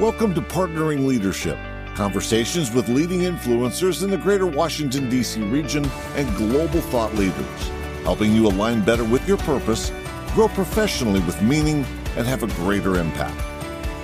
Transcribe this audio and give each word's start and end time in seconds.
Welcome 0.00 0.32
to 0.32 0.40
Partnering 0.40 1.04
Leadership, 1.06 1.58
conversations 1.94 2.72
with 2.72 2.88
leading 2.88 3.20
influencers 3.20 4.02
in 4.02 4.08
the 4.08 4.16
greater 4.16 4.46
Washington, 4.46 5.10
D.C. 5.10 5.42
region 5.42 5.84
and 6.14 6.34
global 6.38 6.80
thought 6.80 7.14
leaders, 7.16 7.68
helping 8.02 8.34
you 8.34 8.46
align 8.46 8.82
better 8.82 9.04
with 9.04 9.28
your 9.28 9.36
purpose, 9.36 9.92
grow 10.32 10.48
professionally 10.48 11.20
with 11.20 11.42
meaning, 11.42 11.84
and 12.16 12.26
have 12.26 12.42
a 12.42 12.46
greater 12.46 12.96
impact. 12.96 13.38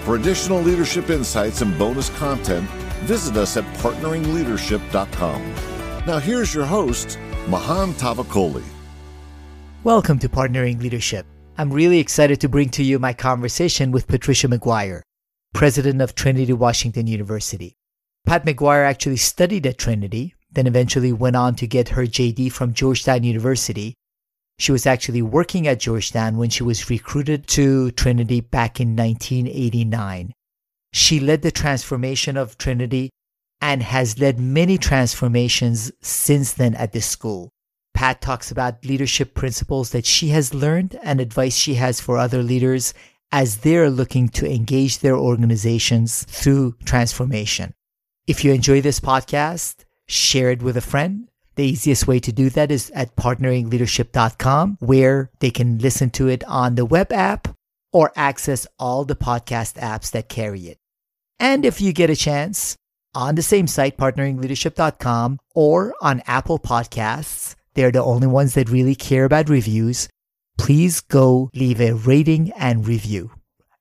For 0.05 0.17
additional 0.17 0.61
leadership 0.61 1.09
insights 1.09 1.63
and 1.63 1.79
bonus 1.79 2.11
content, 2.19 2.69
visit 3.07 3.39
us 3.39 3.57
at 3.57 3.65
partneringleadership.com. 3.79 5.55
Now, 6.07 6.19
here's 6.19 6.55
your 6.55 6.67
host, 6.67 7.19
Mahan 7.49 7.95
Tavakoli. 7.95 8.65
Welcome 9.83 10.19
to 10.19 10.29
Partnering 10.29 10.79
Leadership. 10.79 11.25
I'm 11.57 11.73
really 11.73 12.01
excited 12.01 12.39
to 12.43 12.51
bring 12.51 12.69
to 12.69 12.83
you 12.85 12.99
my 12.99 13.15
conversation 13.15 13.93
with 13.93 14.07
Patricia 14.07 14.47
McGuire, 14.47 15.01
president 15.53 16.01
of 16.03 16.15
Trinity 16.15 16.53
Washington 16.53 17.07
University. 17.07 17.77
Pat 18.27 18.45
McGuire 18.45 18.85
actually 18.85 19.17
studied 19.17 19.67
at 19.67 19.79
Trinity, 19.79 20.35
then 20.51 20.67
eventually 20.67 21.13
went 21.13 21.37
on 21.37 21.55
to 21.57 21.67
get 21.67 21.91
her 21.91 22.03
JD 22.03 22.51
from 22.53 22.75
Georgetown 22.75 23.23
University. 23.23 23.95
She 24.59 24.73
was 24.73 24.87
actually 24.87 25.23
working 25.23 25.69
at 25.69 25.81
Georgetown 25.81 26.37
when 26.37 26.51
she 26.51 26.63
was 26.63 26.91
recruited 26.91 27.47
to 27.49 27.91
Trinity 27.93 28.41
back 28.41 28.81
in 28.81 28.97
1989. 28.97 30.33
She 30.93 31.21
led 31.21 31.43
the 31.43 31.51
transformation 31.51 32.37
of 32.37 32.59
Trinity 32.59 33.11
and 33.61 33.83
has 33.83 34.19
led 34.19 34.39
many 34.39 34.79
transformations 34.79 35.93
since 36.01 36.53
then 36.53 36.75
at 36.75 36.93
this 36.93 37.07
school. 37.07 37.51
Pat 37.95 38.21
talks 38.21 38.51
about 38.51 38.85
leadership 38.85 39.35
principles 39.35 39.91
that 39.91 40.05
she 40.05 40.29
has 40.29 40.53
learned 40.53 40.99
and 41.03 41.21
advice 41.21 41.57
she 41.57 41.75
has 41.75 42.01
for 42.01 42.19
other 42.19 42.43
leaders 42.43 42.93
as 43.33 43.59
they're 43.59 43.91
looking 43.91 44.29
to 44.31 44.51
engage 44.51 45.01
their 45.01 45.17
organizations 45.17 46.25
through 46.25 46.77
transformation. 46.85 47.75
If 48.27 48.45
you 48.45 48.53
enjoy 48.53 48.81
this 48.81 49.01
podcast, 49.01 49.85
share 50.09 50.51
it 50.51 50.63
with 50.63 50.77
a 50.77 50.81
friend. 50.81 51.29
The 51.57 51.65
easiest 51.65 52.07
way 52.07 52.21
to 52.21 52.33
do 52.33 52.51
that 52.51 52.71
is 52.71 52.91
at 52.91 53.17
partneringleadership.com, 53.17 54.79
where 54.81 55.31
they 55.41 55.51
can 55.51 55.79
listen 55.79 56.11
to 56.11 56.29
it 56.29 56.45
on 56.45 56.75
the 56.75 56.85
web 56.85 57.13
app 57.13 57.49
or 57.93 58.13
access 58.15 58.67
all 58.79 59.05
the 59.05 59.17
podcast 59.17 59.75
apps 59.75 60.11
that 60.11 60.29
carry 60.29 60.63
it. 60.69 60.79
And 61.39 61.65
if 61.65 61.81
you 61.81 61.93
get 61.93 62.11
a 62.11 62.17
chance, 62.17 62.77
on 63.17 63.35
the 63.35 63.43
same 63.43 63.67
site, 63.67 63.97
partneringleadership.com, 63.97 65.39
or 65.55 65.95
on 66.01 66.23
Apple 66.27 66.59
Podcasts. 66.59 67.57
They're 67.75 67.91
the 67.91 68.05
only 68.05 68.27
ones 68.27 68.55
that 68.55 68.69
really 68.69 68.95
care 68.95 69.25
about 69.25 69.49
reviews. 69.49 70.09
Please 70.59 71.01
go 71.01 71.51
leave 71.55 71.81
a 71.81 71.93
rating 71.93 72.53
and 72.53 72.87
review. 72.87 73.31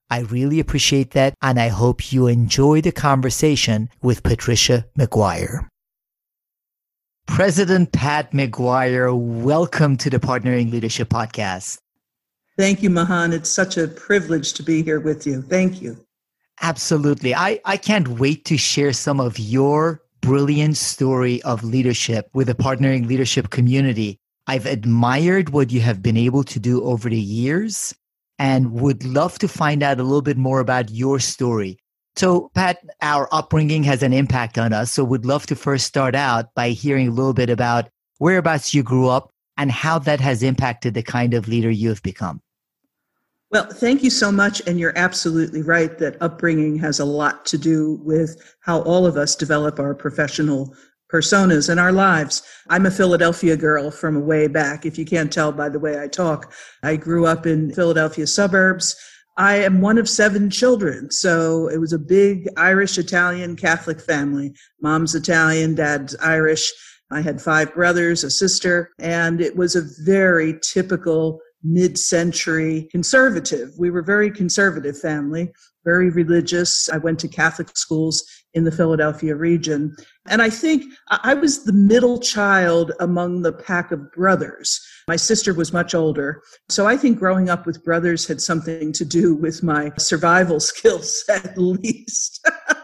I 0.09 0.19
really 0.19 0.59
appreciate 0.59 1.11
that, 1.11 1.33
and 1.41 1.59
I 1.59 1.69
hope 1.69 2.11
you 2.13 2.27
enjoy 2.27 2.81
the 2.81 2.91
conversation 2.91 3.89
with 4.01 4.23
Patricia 4.23 4.85
McGuire. 4.97 5.67
President 7.27 7.91
Pat 7.91 8.31
McGuire, 8.31 9.17
welcome 9.17 9.97
to 9.97 10.09
the 10.09 10.19
Partnering 10.19 10.71
Leadership 10.71 11.09
Podcast. 11.09 11.79
Thank 12.57 12.83
you, 12.83 12.89
Mahan. 12.89 13.33
It's 13.33 13.49
such 13.49 13.77
a 13.77 13.87
privilege 13.87 14.53
to 14.53 14.63
be 14.63 14.83
here 14.83 14.99
with 14.99 15.25
you. 15.25 15.41
Thank 15.41 15.81
you. 15.81 15.97
Absolutely. 16.61 17.35
I, 17.35 17.59
I 17.65 17.77
can't 17.77 18.07
wait 18.07 18.45
to 18.45 18.57
share 18.57 18.93
some 18.93 19.19
of 19.19 19.39
your 19.39 20.01
brilliant 20.21 20.77
story 20.77 21.41
of 21.43 21.63
leadership 21.63 22.29
with 22.33 22.47
the 22.47 22.55
partnering 22.55 23.07
leadership 23.07 23.49
community. 23.49 24.19
I've 24.47 24.65
admired 24.65 25.49
what 25.49 25.71
you 25.71 25.81
have 25.81 26.01
been 26.01 26.17
able 26.17 26.43
to 26.43 26.59
do 26.59 26.83
over 26.83 27.09
the 27.09 27.19
years 27.19 27.93
and 28.38 28.73
would 28.73 29.03
love 29.03 29.39
to 29.39 29.47
find 29.47 29.81
out 29.81 29.99
a 29.99 30.03
little 30.03 30.21
bit 30.21 30.38
more 30.38 30.59
about 30.59 30.91
your 30.91 31.19
story. 31.19 31.77
So, 32.15 32.49
Pat, 32.53 32.77
our 33.01 33.27
upbringing 33.31 33.83
has 33.83 34.01
an 34.03 34.13
impact 34.13 34.57
on 34.57 34.71
us. 34.71 34.91
So, 34.91 35.03
would 35.03 35.25
love 35.25 35.45
to 35.47 35.55
first 35.55 35.85
start 35.85 36.16
out 36.16 36.53
by 36.55 36.69
hearing 36.69 37.09
a 37.09 37.11
little 37.11 37.33
bit 37.33 37.49
about 37.49 37.89
whereabouts 38.19 38.73
you 38.73 38.83
grew 38.83 39.09
up 39.09 39.31
and 39.57 39.72
how 39.72 40.00
that 40.00 40.19
has 40.19 40.44
impacted 40.44 40.94
the 40.94 41.03
kind 41.03 41.33
of 41.33 41.47
leader 41.47 41.69
you 41.69 41.89
have 41.89 42.03
become. 42.03 42.41
Well, 43.51 43.66
thank 43.66 44.03
you 44.03 44.09
so 44.09 44.31
much. 44.31 44.62
And 44.67 44.79
you're 44.79 44.97
absolutely 44.97 45.62
right 45.62 45.97
that 46.00 46.22
upbringing 46.22 46.77
has 46.79 47.00
a 47.00 47.06
lot 47.06 47.45
to 47.47 47.57
do 47.57 48.00
with 48.03 48.56
how 48.59 48.81
all 48.81 49.06
of 49.06 49.17
us 49.17 49.35
develop 49.35 49.79
our 49.79 49.94
professional 49.94 50.75
personas 51.15 51.69
in 51.69 51.79
our 51.79 51.93
lives. 51.93 52.43
I'm 52.69 52.85
a 52.85 52.91
Philadelphia 52.91 53.55
girl 53.55 53.89
from 53.89 54.25
way 54.25 54.47
back. 54.47 54.85
If 54.85 54.97
you 54.97 55.05
can't 55.05 55.31
tell 55.31 55.53
by 55.53 55.69
the 55.69 55.79
way 55.79 56.01
I 56.01 56.09
talk, 56.09 56.51
I 56.83 56.97
grew 56.97 57.25
up 57.25 57.45
in 57.45 57.71
Philadelphia 57.71 58.27
suburbs. 58.27 58.97
I 59.37 59.55
am 59.55 59.79
one 59.79 59.97
of 59.97 60.09
seven 60.09 60.49
children. 60.49 61.09
So 61.11 61.69
it 61.69 61.77
was 61.77 61.93
a 61.93 61.99
big 61.99 62.49
Irish, 62.57 62.97
Italian, 62.97 63.55
Catholic 63.55 64.01
family. 64.01 64.53
Mom's 64.81 65.15
Italian, 65.15 65.75
dad's 65.75 66.17
Irish. 66.17 66.69
I 67.11 67.21
had 67.21 67.41
five 67.41 67.73
brothers, 67.73 68.25
a 68.25 68.29
sister, 68.29 68.91
and 68.99 69.39
it 69.39 69.55
was 69.55 69.75
a 69.75 69.87
very 70.03 70.59
typical 70.61 71.39
mid 71.63 71.97
century 71.97 72.89
conservative. 72.91 73.71
We 73.77 73.89
were 73.89 73.99
a 73.99 74.03
very 74.03 74.31
conservative 74.31 74.99
family, 74.99 75.53
very 75.85 76.09
religious. 76.09 76.89
I 76.89 76.97
went 76.97 77.19
to 77.19 77.27
Catholic 77.27 77.69
schools 77.77 78.25
in 78.53 78.63
the 78.63 78.71
Philadelphia 78.71 79.35
region. 79.35 79.95
And 80.28 80.41
I 80.41 80.50
think 80.50 80.86
I 81.09 81.36
was 81.36 81.63
the 81.63 81.74
middle 81.74 82.19
child 82.19 82.91
among 83.00 83.44
the 83.44 83.53
pack 83.53 83.91
of 83.91 84.12
brothers. 84.12 84.81
My 85.08 85.16
sister 85.16 85.53
was 85.53 85.72
much 85.72 85.94
older. 85.94 86.41
So 86.68 86.88
I 86.88 86.97
think 86.97 87.19
growing 87.19 87.50
up 87.50 87.68
with 87.68 87.84
brothers 87.84 88.25
had 88.25 88.41
something 88.41 88.91
to 88.94 89.06
do 89.06 89.36
with 89.36 89.62
my 89.62 89.91
survival 89.97 90.59
skills, 90.72 91.24
at 91.30 91.58
least. 91.58 92.46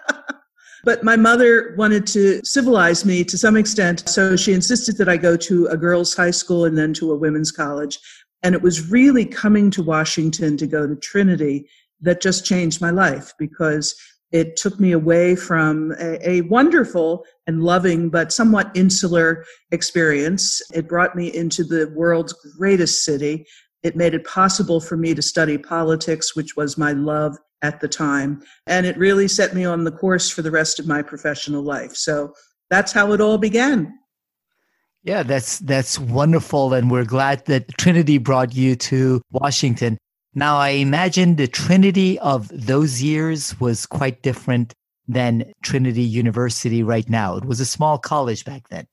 But 0.83 1.03
my 1.03 1.15
mother 1.15 1.75
wanted 1.77 2.07
to 2.07 2.41
civilize 2.43 3.05
me 3.05 3.23
to 3.25 3.37
some 3.37 3.55
extent, 3.55 4.07
so 4.09 4.35
she 4.35 4.53
insisted 4.53 4.97
that 4.97 5.09
I 5.09 5.17
go 5.17 5.37
to 5.37 5.67
a 5.67 5.77
girls' 5.77 6.15
high 6.15 6.31
school 6.31 6.65
and 6.65 6.77
then 6.77 6.93
to 6.95 7.11
a 7.11 7.15
women's 7.15 7.51
college. 7.51 7.99
And 8.43 8.55
it 8.55 8.61
was 8.61 8.89
really 8.89 9.25
coming 9.25 9.69
to 9.71 9.83
Washington 9.83 10.57
to 10.57 10.65
go 10.65 10.87
to 10.87 10.95
Trinity 10.95 11.69
that 12.01 12.21
just 12.21 12.45
changed 12.45 12.81
my 12.81 12.89
life 12.89 13.33
because 13.37 13.95
it 14.31 14.55
took 14.55 14.79
me 14.79 14.91
away 14.91 15.35
from 15.35 15.93
a, 15.99 16.29
a, 16.29 16.41
wonderful 16.41 17.25
and 17.47 17.63
loving 17.63 18.09
but 18.09 18.31
somewhat 18.31 18.71
insular 18.75 19.43
experience. 19.71 20.61
It 20.73 20.87
brought 20.87 21.15
me 21.15 21.27
into 21.35 21.63
the 21.63 21.91
world's 21.95 22.33
greatest 22.57 23.03
city. 23.03 23.45
It 23.83 23.95
made 23.95 24.13
it 24.13 24.25
possible 24.25 24.79
for 24.79 24.95
me 24.95 25.13
to 25.13 25.21
study 25.21 25.57
politics, 25.57 26.35
which 26.35 26.55
was 26.55 26.77
my 26.77 26.93
love 26.93 27.37
at 27.61 27.79
the 27.81 27.87
time. 27.87 28.41
And 28.67 28.85
it 28.85 28.97
really 28.97 29.27
set 29.27 29.53
me 29.53 29.65
on 29.65 29.83
the 29.83 29.91
course 29.91 30.29
for 30.29 30.41
the 30.41 30.51
rest 30.51 30.79
of 30.79 30.87
my 30.87 31.01
professional 31.01 31.63
life. 31.63 31.95
So 31.95 32.33
that's 32.69 32.91
how 32.91 33.11
it 33.11 33.21
all 33.21 33.37
began. 33.37 33.93
Yeah, 35.03 35.23
that's 35.23 35.57
that's 35.59 35.97
wonderful, 35.97 36.73
and 36.73 36.91
we're 36.91 37.05
glad 37.05 37.43
that 37.47 37.67
Trinity 37.79 38.19
brought 38.19 38.53
you 38.53 38.75
to 38.75 39.19
Washington. 39.31 39.97
Now, 40.33 40.57
I 40.57 40.69
imagine 40.69 41.35
the 41.35 41.47
Trinity 41.47 42.17
of 42.19 42.49
those 42.53 43.01
years 43.01 43.59
was 43.59 43.85
quite 43.85 44.21
different 44.21 44.73
than 45.07 45.51
Trinity 45.61 46.03
University 46.03 46.83
right 46.83 47.09
now. 47.09 47.35
It 47.35 47.45
was 47.45 47.59
a 47.59 47.65
small 47.65 47.97
college 47.97 48.45
back 48.45 48.69
then. 48.69 48.87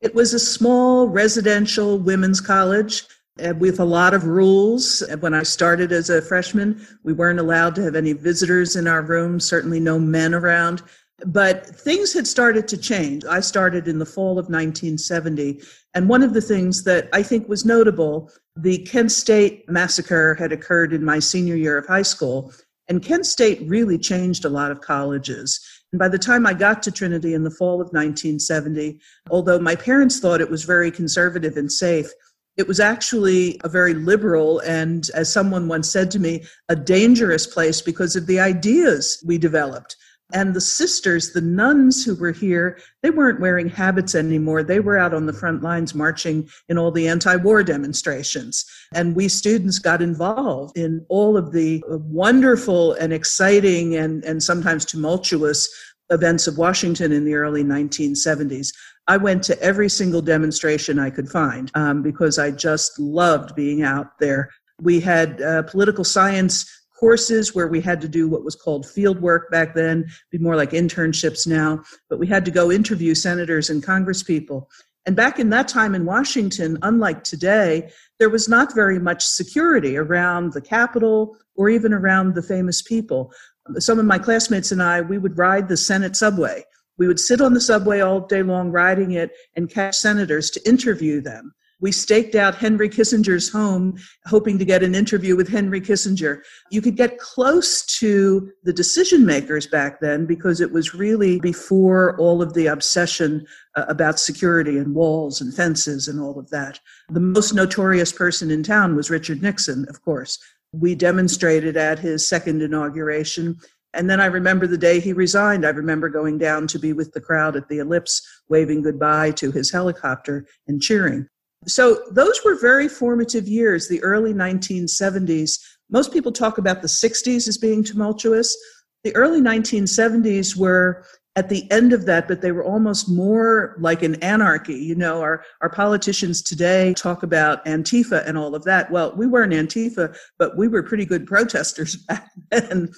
It 0.00 0.14
was 0.14 0.34
a 0.34 0.38
small 0.38 1.06
residential 1.08 1.98
women's 1.98 2.40
college 2.40 3.04
uh, 3.42 3.54
with 3.58 3.78
a 3.78 3.84
lot 3.84 4.12
of 4.12 4.24
rules. 4.24 5.04
When 5.20 5.34
I 5.34 5.44
started 5.44 5.92
as 5.92 6.10
a 6.10 6.20
freshman, 6.20 6.84
we 7.04 7.12
weren't 7.12 7.38
allowed 7.38 7.74
to 7.76 7.82
have 7.82 7.94
any 7.94 8.12
visitors 8.12 8.74
in 8.74 8.88
our 8.88 9.02
room, 9.02 9.38
certainly 9.38 9.78
no 9.78 9.98
men 9.98 10.34
around. 10.34 10.82
But 11.24 11.66
things 11.66 12.12
had 12.12 12.26
started 12.26 12.68
to 12.68 12.76
change. 12.76 13.24
I 13.24 13.40
started 13.40 13.88
in 13.88 13.98
the 13.98 14.06
fall 14.06 14.32
of 14.32 14.50
1970. 14.50 15.62
And 15.94 16.08
one 16.08 16.22
of 16.22 16.34
the 16.34 16.42
things 16.42 16.84
that 16.84 17.08
I 17.12 17.22
think 17.22 17.48
was 17.48 17.64
notable, 17.64 18.30
the 18.54 18.78
Kent 18.78 19.12
State 19.12 19.68
massacre 19.68 20.34
had 20.34 20.52
occurred 20.52 20.92
in 20.92 21.04
my 21.04 21.18
senior 21.18 21.56
year 21.56 21.78
of 21.78 21.86
high 21.86 22.02
school. 22.02 22.52
And 22.88 23.02
Kent 23.02 23.26
State 23.26 23.62
really 23.66 23.98
changed 23.98 24.44
a 24.44 24.50
lot 24.50 24.70
of 24.70 24.82
colleges. 24.82 25.58
And 25.92 25.98
by 25.98 26.08
the 26.08 26.18
time 26.18 26.46
I 26.46 26.52
got 26.52 26.82
to 26.82 26.90
Trinity 26.90 27.32
in 27.32 27.44
the 27.44 27.50
fall 27.50 27.80
of 27.80 27.88
1970, 27.88 29.00
although 29.30 29.58
my 29.58 29.74
parents 29.74 30.20
thought 30.20 30.42
it 30.42 30.50
was 30.50 30.64
very 30.64 30.90
conservative 30.90 31.56
and 31.56 31.72
safe, 31.72 32.10
it 32.56 32.68
was 32.68 32.80
actually 32.80 33.60
a 33.64 33.68
very 33.68 33.94
liberal 33.94 34.60
and, 34.60 35.08
as 35.14 35.32
someone 35.32 35.68
once 35.68 35.90
said 35.90 36.10
to 36.10 36.18
me, 36.18 36.44
a 36.68 36.76
dangerous 36.76 37.46
place 37.46 37.80
because 37.80 38.16
of 38.16 38.26
the 38.26 38.40
ideas 38.40 39.22
we 39.26 39.38
developed. 39.38 39.96
And 40.32 40.54
the 40.54 40.60
sisters, 40.60 41.32
the 41.32 41.40
nuns 41.40 42.04
who 42.04 42.16
were 42.16 42.32
here, 42.32 42.78
they 43.02 43.10
weren't 43.10 43.40
wearing 43.40 43.68
habits 43.68 44.16
anymore. 44.16 44.64
They 44.64 44.80
were 44.80 44.98
out 44.98 45.14
on 45.14 45.26
the 45.26 45.32
front 45.32 45.62
lines 45.62 45.94
marching 45.94 46.48
in 46.68 46.78
all 46.78 46.90
the 46.90 47.06
anti 47.06 47.36
war 47.36 47.62
demonstrations. 47.62 48.64
And 48.92 49.14
we 49.14 49.28
students 49.28 49.78
got 49.78 50.02
involved 50.02 50.76
in 50.76 51.06
all 51.08 51.36
of 51.36 51.52
the 51.52 51.82
wonderful 51.86 52.94
and 52.94 53.12
exciting 53.12 53.94
and, 53.94 54.24
and 54.24 54.42
sometimes 54.42 54.84
tumultuous 54.84 55.68
events 56.10 56.46
of 56.46 56.58
Washington 56.58 57.12
in 57.12 57.24
the 57.24 57.34
early 57.34 57.62
1970s. 57.62 58.72
I 59.08 59.16
went 59.16 59.44
to 59.44 59.60
every 59.62 59.88
single 59.88 60.22
demonstration 60.22 60.98
I 60.98 61.10
could 61.10 61.28
find 61.28 61.70
um, 61.74 62.02
because 62.02 62.38
I 62.38 62.50
just 62.50 62.98
loved 62.98 63.54
being 63.54 63.82
out 63.82 64.18
there. 64.18 64.50
We 64.80 65.00
had 65.00 65.40
uh, 65.40 65.62
political 65.62 66.04
science 66.04 66.68
courses 66.98 67.54
where 67.54 67.68
we 67.68 67.80
had 67.80 68.00
to 68.00 68.08
do 68.08 68.28
what 68.28 68.44
was 68.44 68.54
called 68.54 68.86
field 68.86 69.20
work 69.20 69.50
back 69.50 69.74
then, 69.74 70.06
be 70.30 70.38
more 70.38 70.56
like 70.56 70.70
internships 70.70 71.46
now, 71.46 71.82
but 72.08 72.18
we 72.18 72.26
had 72.26 72.44
to 72.44 72.50
go 72.50 72.72
interview 72.72 73.14
senators 73.14 73.70
and 73.70 73.84
congresspeople. 73.84 74.66
And 75.06 75.14
back 75.14 75.38
in 75.38 75.50
that 75.50 75.68
time 75.68 75.94
in 75.94 76.04
Washington, 76.04 76.78
unlike 76.82 77.22
today, 77.22 77.90
there 78.18 78.28
was 78.28 78.48
not 78.48 78.74
very 78.74 78.98
much 78.98 79.24
security 79.24 79.96
around 79.96 80.52
the 80.52 80.60
Capitol 80.60 81.36
or 81.54 81.68
even 81.68 81.92
around 81.92 82.34
the 82.34 82.42
famous 82.42 82.82
people. 82.82 83.32
Some 83.78 84.00
of 84.00 84.04
my 84.04 84.18
classmates 84.18 84.72
and 84.72 84.82
I, 84.82 85.00
we 85.00 85.18
would 85.18 85.38
ride 85.38 85.68
the 85.68 85.76
Senate 85.76 86.16
subway. 86.16 86.64
We 86.98 87.06
would 87.06 87.20
sit 87.20 87.40
on 87.40 87.54
the 87.54 87.60
subway 87.60 88.00
all 88.00 88.20
day 88.20 88.42
long 88.42 88.72
riding 88.72 89.12
it 89.12 89.30
and 89.54 89.70
catch 89.70 89.96
senators 89.96 90.50
to 90.50 90.68
interview 90.68 91.20
them. 91.20 91.52
We 91.80 91.92
staked 91.92 92.34
out 92.34 92.54
Henry 92.54 92.88
Kissinger's 92.88 93.50
home, 93.50 93.98
hoping 94.24 94.58
to 94.58 94.64
get 94.64 94.82
an 94.82 94.94
interview 94.94 95.36
with 95.36 95.48
Henry 95.48 95.80
Kissinger. 95.80 96.40
You 96.70 96.80
could 96.80 96.96
get 96.96 97.18
close 97.18 97.84
to 97.98 98.50
the 98.62 98.72
decision 98.72 99.26
makers 99.26 99.66
back 99.66 100.00
then 100.00 100.24
because 100.24 100.62
it 100.62 100.72
was 100.72 100.94
really 100.94 101.38
before 101.38 102.18
all 102.18 102.40
of 102.40 102.54
the 102.54 102.66
obsession 102.66 103.46
uh, 103.74 103.84
about 103.88 104.18
security 104.18 104.78
and 104.78 104.94
walls 104.94 105.42
and 105.42 105.54
fences 105.54 106.08
and 106.08 106.18
all 106.18 106.38
of 106.38 106.48
that. 106.48 106.80
The 107.10 107.20
most 107.20 107.52
notorious 107.52 108.10
person 108.10 108.50
in 108.50 108.62
town 108.62 108.96
was 108.96 109.10
Richard 109.10 109.42
Nixon, 109.42 109.84
of 109.90 110.02
course. 110.02 110.38
We 110.72 110.94
demonstrated 110.94 111.76
at 111.76 111.98
his 111.98 112.26
second 112.26 112.62
inauguration. 112.62 113.58
And 113.92 114.08
then 114.08 114.20
I 114.20 114.26
remember 114.26 114.66
the 114.66 114.78
day 114.78 114.98
he 114.98 115.12
resigned. 115.12 115.66
I 115.66 115.70
remember 115.70 116.08
going 116.08 116.38
down 116.38 116.66
to 116.68 116.78
be 116.78 116.94
with 116.94 117.12
the 117.12 117.20
crowd 117.20 117.54
at 117.54 117.68
the 117.68 117.78
ellipse, 117.78 118.22
waving 118.48 118.82
goodbye 118.82 119.32
to 119.32 119.52
his 119.52 119.70
helicopter 119.70 120.46
and 120.66 120.80
cheering. 120.80 121.28
So 121.66 122.02
those 122.10 122.40
were 122.44 122.58
very 122.58 122.88
formative 122.88 123.48
years, 123.48 123.88
the 123.88 124.02
early 124.02 124.32
1970s. 124.32 125.58
Most 125.90 126.12
people 126.12 126.32
talk 126.32 126.58
about 126.58 126.82
the 126.82 126.88
60s 126.88 127.48
as 127.48 127.58
being 127.58 127.82
tumultuous. 127.82 128.56
The 129.04 129.14
early 129.14 129.40
1970s 129.40 130.56
were 130.56 131.04
at 131.36 131.50
the 131.50 131.70
end 131.70 131.92
of 131.92 132.06
that, 132.06 132.26
but 132.28 132.40
they 132.40 132.50
were 132.50 132.64
almost 132.64 133.10
more 133.10 133.76
like 133.78 134.02
an 134.02 134.14
anarchy. 134.16 134.74
You 134.74 134.94
know, 134.94 135.20
our, 135.20 135.44
our 135.60 135.68
politicians 135.68 136.42
today 136.42 136.94
talk 136.94 137.22
about 137.22 137.64
Antifa 137.66 138.26
and 138.26 138.38
all 138.38 138.54
of 138.54 138.64
that. 138.64 138.90
Well, 138.90 139.14
we 139.16 139.26
weren't 139.26 139.52
Antifa, 139.52 140.16
but 140.38 140.56
we 140.56 140.66
were 140.66 140.82
pretty 140.82 141.04
good 141.04 141.26
protesters 141.26 141.96
back 142.08 142.30
then 142.50 142.90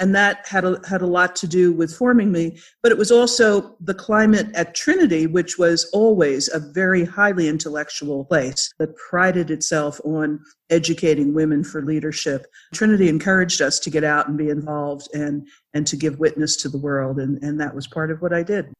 and 0.00 0.14
that 0.14 0.48
had 0.48 0.64
a, 0.64 0.80
had 0.88 1.02
a 1.02 1.06
lot 1.06 1.36
to 1.36 1.46
do 1.46 1.72
with 1.72 1.94
forming 1.94 2.32
me. 2.32 2.58
But 2.82 2.90
it 2.90 2.98
was 2.98 3.12
also 3.12 3.76
the 3.80 3.94
climate 3.94 4.48
at 4.54 4.74
Trinity, 4.74 5.26
which 5.26 5.58
was 5.58 5.88
always 5.92 6.48
a 6.48 6.58
very 6.58 7.04
highly 7.04 7.46
intellectual 7.48 8.24
place 8.24 8.72
that 8.78 8.96
prided 8.96 9.50
itself 9.50 10.00
on 10.02 10.40
educating 10.70 11.34
women 11.34 11.62
for 11.62 11.82
leadership. 11.82 12.46
Trinity 12.72 13.08
encouraged 13.08 13.60
us 13.60 13.78
to 13.80 13.90
get 13.90 14.02
out 14.02 14.26
and 14.26 14.38
be 14.38 14.48
involved 14.48 15.08
and 15.14 15.46
and 15.74 15.86
to 15.86 15.96
give 15.96 16.18
witness 16.18 16.56
to 16.56 16.68
the 16.68 16.78
world, 16.78 17.20
and, 17.20 17.40
and 17.44 17.60
that 17.60 17.74
was 17.74 17.86
part 17.86 18.10
of 18.10 18.22
what 18.22 18.32
I 18.32 18.42
did. 18.42 18.72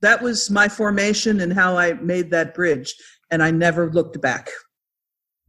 That 0.00 0.22
was 0.22 0.48
my 0.48 0.68
formation 0.68 1.40
and 1.40 1.52
how 1.52 1.76
I 1.76 1.94
made 1.94 2.30
that 2.30 2.54
bridge, 2.54 2.94
and 3.30 3.42
I 3.42 3.50
never 3.50 3.90
looked 3.90 4.20
back. 4.20 4.48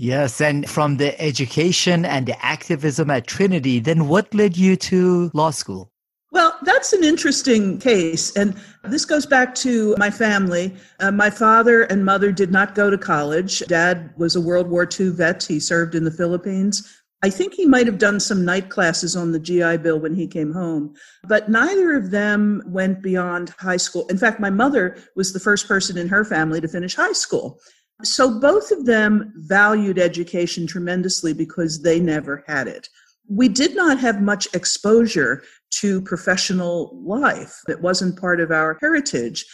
Yes, 0.01 0.39
and 0.39 0.67
from 0.69 0.95
the 0.95 1.19
education 1.21 2.05
and 2.05 2.25
the 2.25 2.45
activism 2.45 3.09
at 3.09 3.27
Trinity, 3.27 3.81
then 3.81 4.07
what 4.07 4.33
led 4.33 4.55
you 4.55 4.77
to 4.77 5.29
law 5.33 5.51
school? 5.51 5.91
Well, 6.31 6.57
that's 6.61 6.93
an 6.93 7.03
interesting 7.03 7.79
case. 7.79 8.33
And 8.37 8.55
this 8.85 9.03
goes 9.03 9.25
back 9.25 9.53
to 9.55 9.97
my 9.97 10.09
family. 10.09 10.73
Uh, 11.01 11.11
my 11.11 11.29
father 11.29 11.83
and 11.83 12.05
mother 12.05 12.31
did 12.31 12.49
not 12.49 12.75
go 12.75 12.89
to 12.89 12.97
college. 12.97 13.59
Dad 13.67 14.13
was 14.15 14.37
a 14.37 14.41
World 14.41 14.69
War 14.69 14.87
II 14.87 15.09
vet, 15.09 15.43
he 15.43 15.59
served 15.59 15.95
in 15.95 16.05
the 16.05 16.11
Philippines. 16.11 16.95
I 17.21 17.29
think 17.29 17.53
he 17.53 17.65
might 17.65 17.85
have 17.85 17.97
done 17.97 18.21
some 18.21 18.45
night 18.45 18.69
classes 18.69 19.17
on 19.17 19.33
the 19.33 19.39
GI 19.39 19.77
Bill 19.77 19.99
when 19.99 20.15
he 20.15 20.25
came 20.25 20.53
home, 20.53 20.93
but 21.27 21.49
neither 21.49 21.93
of 21.97 22.11
them 22.11 22.63
went 22.65 23.01
beyond 23.01 23.49
high 23.59 23.75
school. 23.75 24.07
In 24.07 24.17
fact, 24.17 24.39
my 24.39 24.49
mother 24.49 24.97
was 25.17 25.33
the 25.33 25.39
first 25.41 25.67
person 25.67 25.97
in 25.97 26.07
her 26.07 26.23
family 26.23 26.61
to 26.61 26.67
finish 26.69 26.95
high 26.95 27.11
school. 27.11 27.59
So 28.03 28.39
both 28.39 28.71
of 28.71 28.85
them 28.85 29.33
valued 29.35 29.99
education 29.99 30.65
tremendously 30.65 31.33
because 31.33 31.81
they 31.81 31.99
never 31.99 32.43
had 32.47 32.67
it. 32.67 32.87
We 33.27 33.49
did 33.49 33.75
not 33.75 33.99
have 33.99 34.21
much 34.21 34.47
exposure 34.53 35.43
to 35.81 36.01
professional 36.01 36.99
life. 37.03 37.61
It 37.67 37.81
wasn't 37.81 38.19
part 38.19 38.39
of 38.39 38.51
our 38.51 38.77
heritage. 38.81 39.45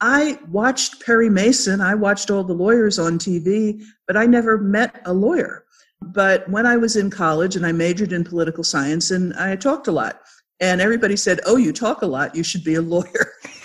I 0.00 0.38
watched 0.48 1.04
Perry 1.04 1.28
Mason, 1.28 1.80
I 1.80 1.94
watched 1.94 2.30
all 2.30 2.44
the 2.44 2.54
lawyers 2.54 2.98
on 2.98 3.18
TV, 3.18 3.82
but 4.06 4.16
I 4.16 4.26
never 4.26 4.58
met 4.58 5.02
a 5.04 5.12
lawyer. 5.12 5.64
But 6.00 6.48
when 6.48 6.66
I 6.66 6.76
was 6.76 6.94
in 6.94 7.10
college 7.10 7.56
and 7.56 7.66
I 7.66 7.72
majored 7.72 8.12
in 8.12 8.22
political 8.22 8.62
science 8.62 9.10
and 9.10 9.34
I 9.34 9.56
talked 9.56 9.88
a 9.88 9.92
lot, 9.92 10.20
and 10.60 10.80
everybody 10.80 11.16
said, 11.16 11.40
Oh, 11.46 11.56
you 11.56 11.72
talk 11.72 12.02
a 12.02 12.06
lot, 12.06 12.36
you 12.36 12.44
should 12.44 12.62
be 12.62 12.76
a 12.76 12.82
lawyer. 12.82 13.32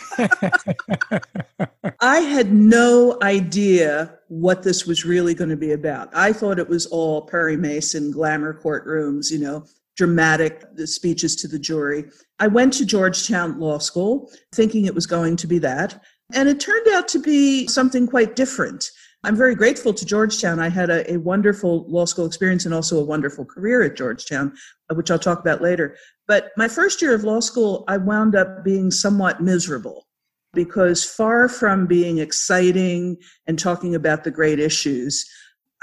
I 2.00 2.19
had 2.19 2.54
no 2.54 3.18
idea 3.21 4.19
what 4.27 4.63
this 4.63 4.86
was 4.86 5.06
really 5.06 5.33
going 5.33 5.50
to 5.50 5.57
be 5.57 5.71
about. 5.71 6.10
I 6.13 6.33
thought 6.33 6.60
it 6.60 6.69
was 6.69 6.86
all 6.88 7.24
Perry 7.24 7.57
Mason, 7.57 8.12
glamour 8.12 8.60
courtrooms, 8.62 9.31
you 9.31 9.39
know, 9.39 9.65
dramatic 9.95 10.63
speeches 10.86 11.36
to 11.38 11.48
the 11.48 11.60
jury. 11.60 12.06
I 12.39 12.48
went 12.48 12.74
to 12.74 12.86
Georgetown 12.86 13.60
Law 13.60 13.77
School 13.77 14.31
thinking 14.54 14.86
it 14.86 14.95
was 14.95 15.06
going 15.06 15.36
to 15.38 15.48
be 15.48 15.60
that. 15.60 16.01
And 16.33 16.50
it 16.50 16.60
turned 16.60 16.88
out 16.89 17.07
to 17.10 17.19
be 17.19 17.68
something 17.68 18.07
quite 18.07 18.36
different. 18.36 18.89
I'm 19.25 19.36
very 19.38 19.56
grateful 19.56 19.94
to 19.94 20.06
Georgetown. 20.06 20.60
I 20.60 20.69
had 20.69 20.89
a, 20.89 21.13
a, 21.13 21.18
wonderful 21.18 21.86
law 21.88 22.04
school 22.04 22.25
experience 22.25 22.65
and 22.65 22.74
also 22.74 23.00
a 23.00 23.06
wonderful 23.06 23.45
career 23.45 23.81
at 23.83 23.95
Georgetown, 23.95 24.54
which 24.92 25.10
I'll 25.10 25.19
talk 25.19 25.39
about 25.39 25.62
later. 25.62 25.95
But 26.28 26.52
my 26.56 26.68
first 26.68 27.02
year 27.02 27.14
of 27.14 27.24
law 27.24 27.40
school, 27.40 27.84
I 27.88 27.98
wound 27.98 28.36
up 28.36 28.64
being 28.64 28.92
somewhat 28.92 29.42
miserable 29.42 30.08
because 30.54 31.04
far 31.04 31.50
from 31.50 31.88
being 31.88 32.20
exciting 32.20 33.18
and 33.48 33.58
talking 33.60 33.96
about 33.96 34.24
the 34.24 34.31
great 34.31 34.60
issues, 34.60 35.28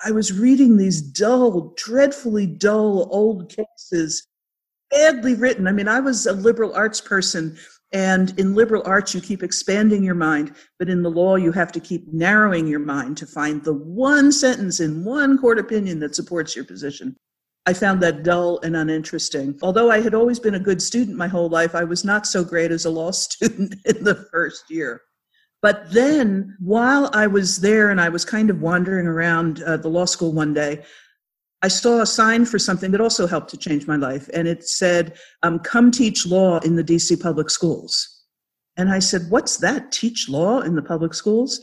I 0.05 0.13
was 0.13 0.33
reading 0.33 0.77
these 0.77 1.03
dull, 1.03 1.75
dreadfully 1.77 2.47
dull 2.47 3.09
old 3.11 3.55
cases, 3.55 4.27
badly 4.91 5.35
written. 5.35 5.67
I 5.67 5.73
mean, 5.73 5.89
I 5.89 6.01
was 6.01 6.27
a 6.27 6.33
liberal 6.33 6.75
arts 6.75 7.01
person, 7.01 7.59
and 7.93 8.39
in 8.39 8.55
liberal 8.55 8.83
arts, 8.87 9.15
you 9.15 9.21
keep 9.21 9.43
expanding 9.43 10.03
your 10.03 10.15
mind, 10.15 10.55
but 10.79 10.89
in 10.89 11.03
the 11.03 11.11
law, 11.11 11.37
you 11.37 11.53
have 11.53 11.73
to 11.73 11.81
keep 11.81 12.11
narrowing 12.13 12.67
your 12.67 12.81
mind 12.81 13.17
to 13.19 13.27
find 13.27 13.63
the 13.63 13.75
one 13.75 14.33
sentence 14.33 14.81
in 14.81 15.05
one 15.05 15.37
court 15.37 15.59
opinion 15.59 16.01
that 16.01 16.15
supports 16.15 16.57
your 16.57 16.65
position. 16.65 17.17
I 17.67 17.75
found 17.75 18.03
that 18.03 18.23
dull 18.23 18.59
and 18.63 18.77
uninteresting. 18.77 19.59
Although 19.63 19.91
I 19.91 20.01
had 20.01 20.15
always 20.15 20.39
been 20.39 20.55
a 20.55 20.61
good 20.61 20.81
student 20.81 21.17
my 21.17 21.29
whole 21.29 21.49
life, 21.49 21.75
I 21.75 21.85
was 21.85 22.05
not 22.05 22.27
so 22.27 22.43
great 22.43 22.71
as 22.71 22.85
a 22.85 22.91
law 22.91 23.11
student 23.27 23.75
in 23.85 24.05
the 24.05 24.15
first 24.33 24.65
year. 24.71 25.03
But 25.63 25.93
then, 25.93 26.57
while 26.59 27.11
I 27.13 27.27
was 27.27 27.61
there 27.61 27.91
and 27.91 28.01
I 28.01 28.09
was 28.09 28.25
kind 28.25 28.49
of 28.49 28.63
wandering 28.63 29.07
around 29.07 29.63
uh, 29.63 29.77
the 29.77 29.89
law 29.89 30.07
school 30.07 30.33
one 30.33 30.55
day, 30.55 30.83
I 31.63 31.69
saw 31.69 32.01
a 32.01 32.07
sign 32.07 32.47
for 32.47 32.59
something 32.59 32.91
that 32.93 33.03
also 33.03 33.27
helped 33.27 33.51
to 33.51 33.59
change 33.59 33.87
my 33.87 33.97
life. 33.97 34.31
And 34.33 34.49
it 34.49 34.67
said, 34.67 35.19
um, 35.43 35.59
Come 35.59 35.91
teach 35.91 36.27
law 36.27 36.59
in 36.61 36.77
the 36.77 36.85
DC 36.85 37.21
public 37.21 37.51
schools. 37.51 38.25
And 38.79 38.91
I 38.91 39.01
said, 39.01 39.23
What's 39.29 39.59
that? 39.59 39.93
Teach 39.93 40.31
law 40.31 40.61
in 40.61 40.77
the 40.77 40.83
public 40.83 41.13
schools? 41.13 41.61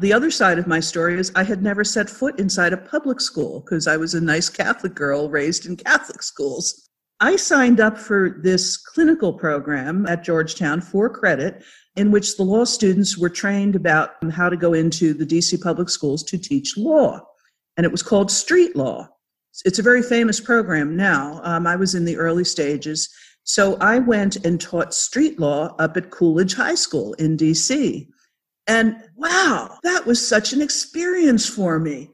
The 0.00 0.12
other 0.12 0.30
side 0.30 0.58
of 0.58 0.66
my 0.66 0.80
story 0.80 1.18
is 1.18 1.30
I 1.34 1.44
had 1.44 1.62
never 1.62 1.84
set 1.84 2.08
foot 2.08 2.40
inside 2.40 2.72
a 2.72 2.78
public 2.78 3.20
school 3.20 3.60
because 3.60 3.86
I 3.86 3.96
was 3.96 4.14
a 4.14 4.20
nice 4.20 4.48
Catholic 4.48 4.94
girl 4.94 5.28
raised 5.28 5.66
in 5.66 5.76
Catholic 5.76 6.22
schools. 6.22 6.88
I 7.20 7.36
signed 7.36 7.78
up 7.78 7.98
for 7.98 8.40
this 8.42 8.76
clinical 8.76 9.32
program 9.32 10.06
at 10.06 10.24
Georgetown 10.24 10.80
for 10.80 11.08
credit 11.08 11.62
in 11.96 12.10
which 12.10 12.36
the 12.36 12.42
law 12.42 12.64
students 12.64 13.18
were 13.18 13.28
trained 13.28 13.76
about 13.76 14.14
how 14.32 14.48
to 14.48 14.56
go 14.56 14.72
into 14.72 15.12
the 15.12 15.26
DC 15.26 15.62
public 15.62 15.90
schools 15.90 16.24
to 16.24 16.38
teach 16.38 16.76
law. 16.76 17.20
And 17.76 17.84
it 17.84 17.92
was 17.92 18.02
called 18.02 18.30
Street 18.30 18.74
Law. 18.74 19.08
It's 19.64 19.78
a 19.78 19.82
very 19.82 20.02
famous 20.02 20.40
program 20.40 20.96
now. 20.96 21.40
Um, 21.44 21.66
I 21.66 21.76
was 21.76 21.94
in 21.94 22.06
the 22.06 22.16
early 22.16 22.44
stages. 22.44 23.08
So 23.44 23.76
I 23.76 23.98
went 23.98 24.44
and 24.44 24.60
taught 24.60 24.94
street 24.94 25.38
law 25.38 25.74
up 25.78 25.96
at 25.96 26.10
Coolidge 26.10 26.54
High 26.54 26.76
School 26.76 27.12
in 27.14 27.36
DC. 27.36 28.08
And 28.66 28.96
wow, 29.16 29.78
that 29.82 30.06
was 30.06 30.26
such 30.26 30.52
an 30.52 30.62
experience 30.62 31.48
for 31.48 31.78
me. 31.78 32.10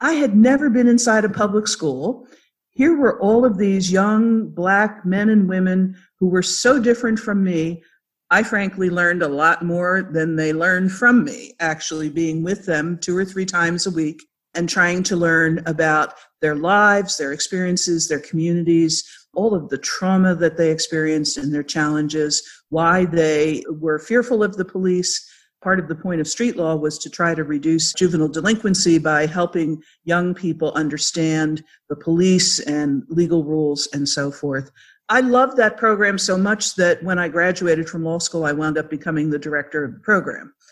I 0.00 0.14
had 0.14 0.34
never 0.34 0.68
been 0.68 0.88
inside 0.88 1.24
a 1.24 1.28
public 1.28 1.68
school. 1.68 2.26
Here 2.70 2.96
were 2.96 3.20
all 3.20 3.44
of 3.44 3.58
these 3.58 3.92
young 3.92 4.48
black 4.48 5.04
men 5.04 5.28
and 5.28 5.48
women 5.48 5.96
who 6.18 6.28
were 6.28 6.42
so 6.42 6.80
different 6.80 7.18
from 7.18 7.44
me. 7.44 7.82
I 8.30 8.42
frankly 8.42 8.90
learned 8.90 9.22
a 9.22 9.28
lot 9.28 9.62
more 9.62 10.08
than 10.10 10.36
they 10.36 10.52
learned 10.52 10.90
from 10.90 11.22
me, 11.24 11.54
actually 11.60 12.08
being 12.08 12.42
with 12.42 12.66
them 12.66 12.98
two 12.98 13.16
or 13.16 13.24
three 13.24 13.44
times 13.44 13.86
a 13.86 13.90
week 13.90 14.20
and 14.54 14.68
trying 14.68 15.02
to 15.04 15.16
learn 15.16 15.62
about 15.66 16.14
their 16.40 16.56
lives, 16.56 17.16
their 17.16 17.32
experiences, 17.32 18.08
their 18.08 18.20
communities, 18.20 19.04
all 19.34 19.54
of 19.54 19.68
the 19.68 19.78
trauma 19.78 20.34
that 20.34 20.56
they 20.56 20.70
experienced 20.70 21.36
and 21.36 21.54
their 21.54 21.62
challenges, 21.62 22.42
why 22.68 23.04
they 23.04 23.62
were 23.70 23.98
fearful 23.98 24.42
of 24.42 24.56
the 24.56 24.64
police, 24.64 25.28
part 25.62 25.78
of 25.78 25.88
the 25.88 25.94
point 25.94 26.20
of 26.20 26.26
street 26.26 26.56
law 26.56 26.74
was 26.74 26.98
to 26.98 27.08
try 27.08 27.34
to 27.34 27.44
reduce 27.44 27.92
juvenile 27.92 28.28
delinquency 28.28 28.98
by 28.98 29.26
helping 29.26 29.82
young 30.04 30.34
people 30.34 30.72
understand 30.72 31.62
the 31.88 31.96
police 31.96 32.58
and 32.60 33.04
legal 33.08 33.44
rules 33.44 33.88
and 33.92 34.08
so 34.08 34.30
forth. 34.30 34.70
I 35.08 35.20
loved 35.20 35.56
that 35.58 35.76
program 35.76 36.18
so 36.18 36.36
much 36.36 36.74
that 36.76 37.02
when 37.02 37.18
I 37.18 37.28
graduated 37.28 37.88
from 37.88 38.04
law 38.04 38.18
school, 38.18 38.44
I 38.44 38.52
wound 38.52 38.78
up 38.78 38.90
becoming 38.90 39.30
the 39.30 39.38
director 39.38 39.84
of 39.84 39.94
the 39.94 40.00
program. 40.00 40.54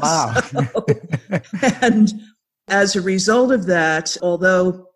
Wow. 0.00 0.34
so, 0.40 0.86
and 1.80 2.12
as 2.68 2.96
a 2.96 3.00
result 3.00 3.52
of 3.52 3.66
that, 3.66 4.16
although 4.22 4.88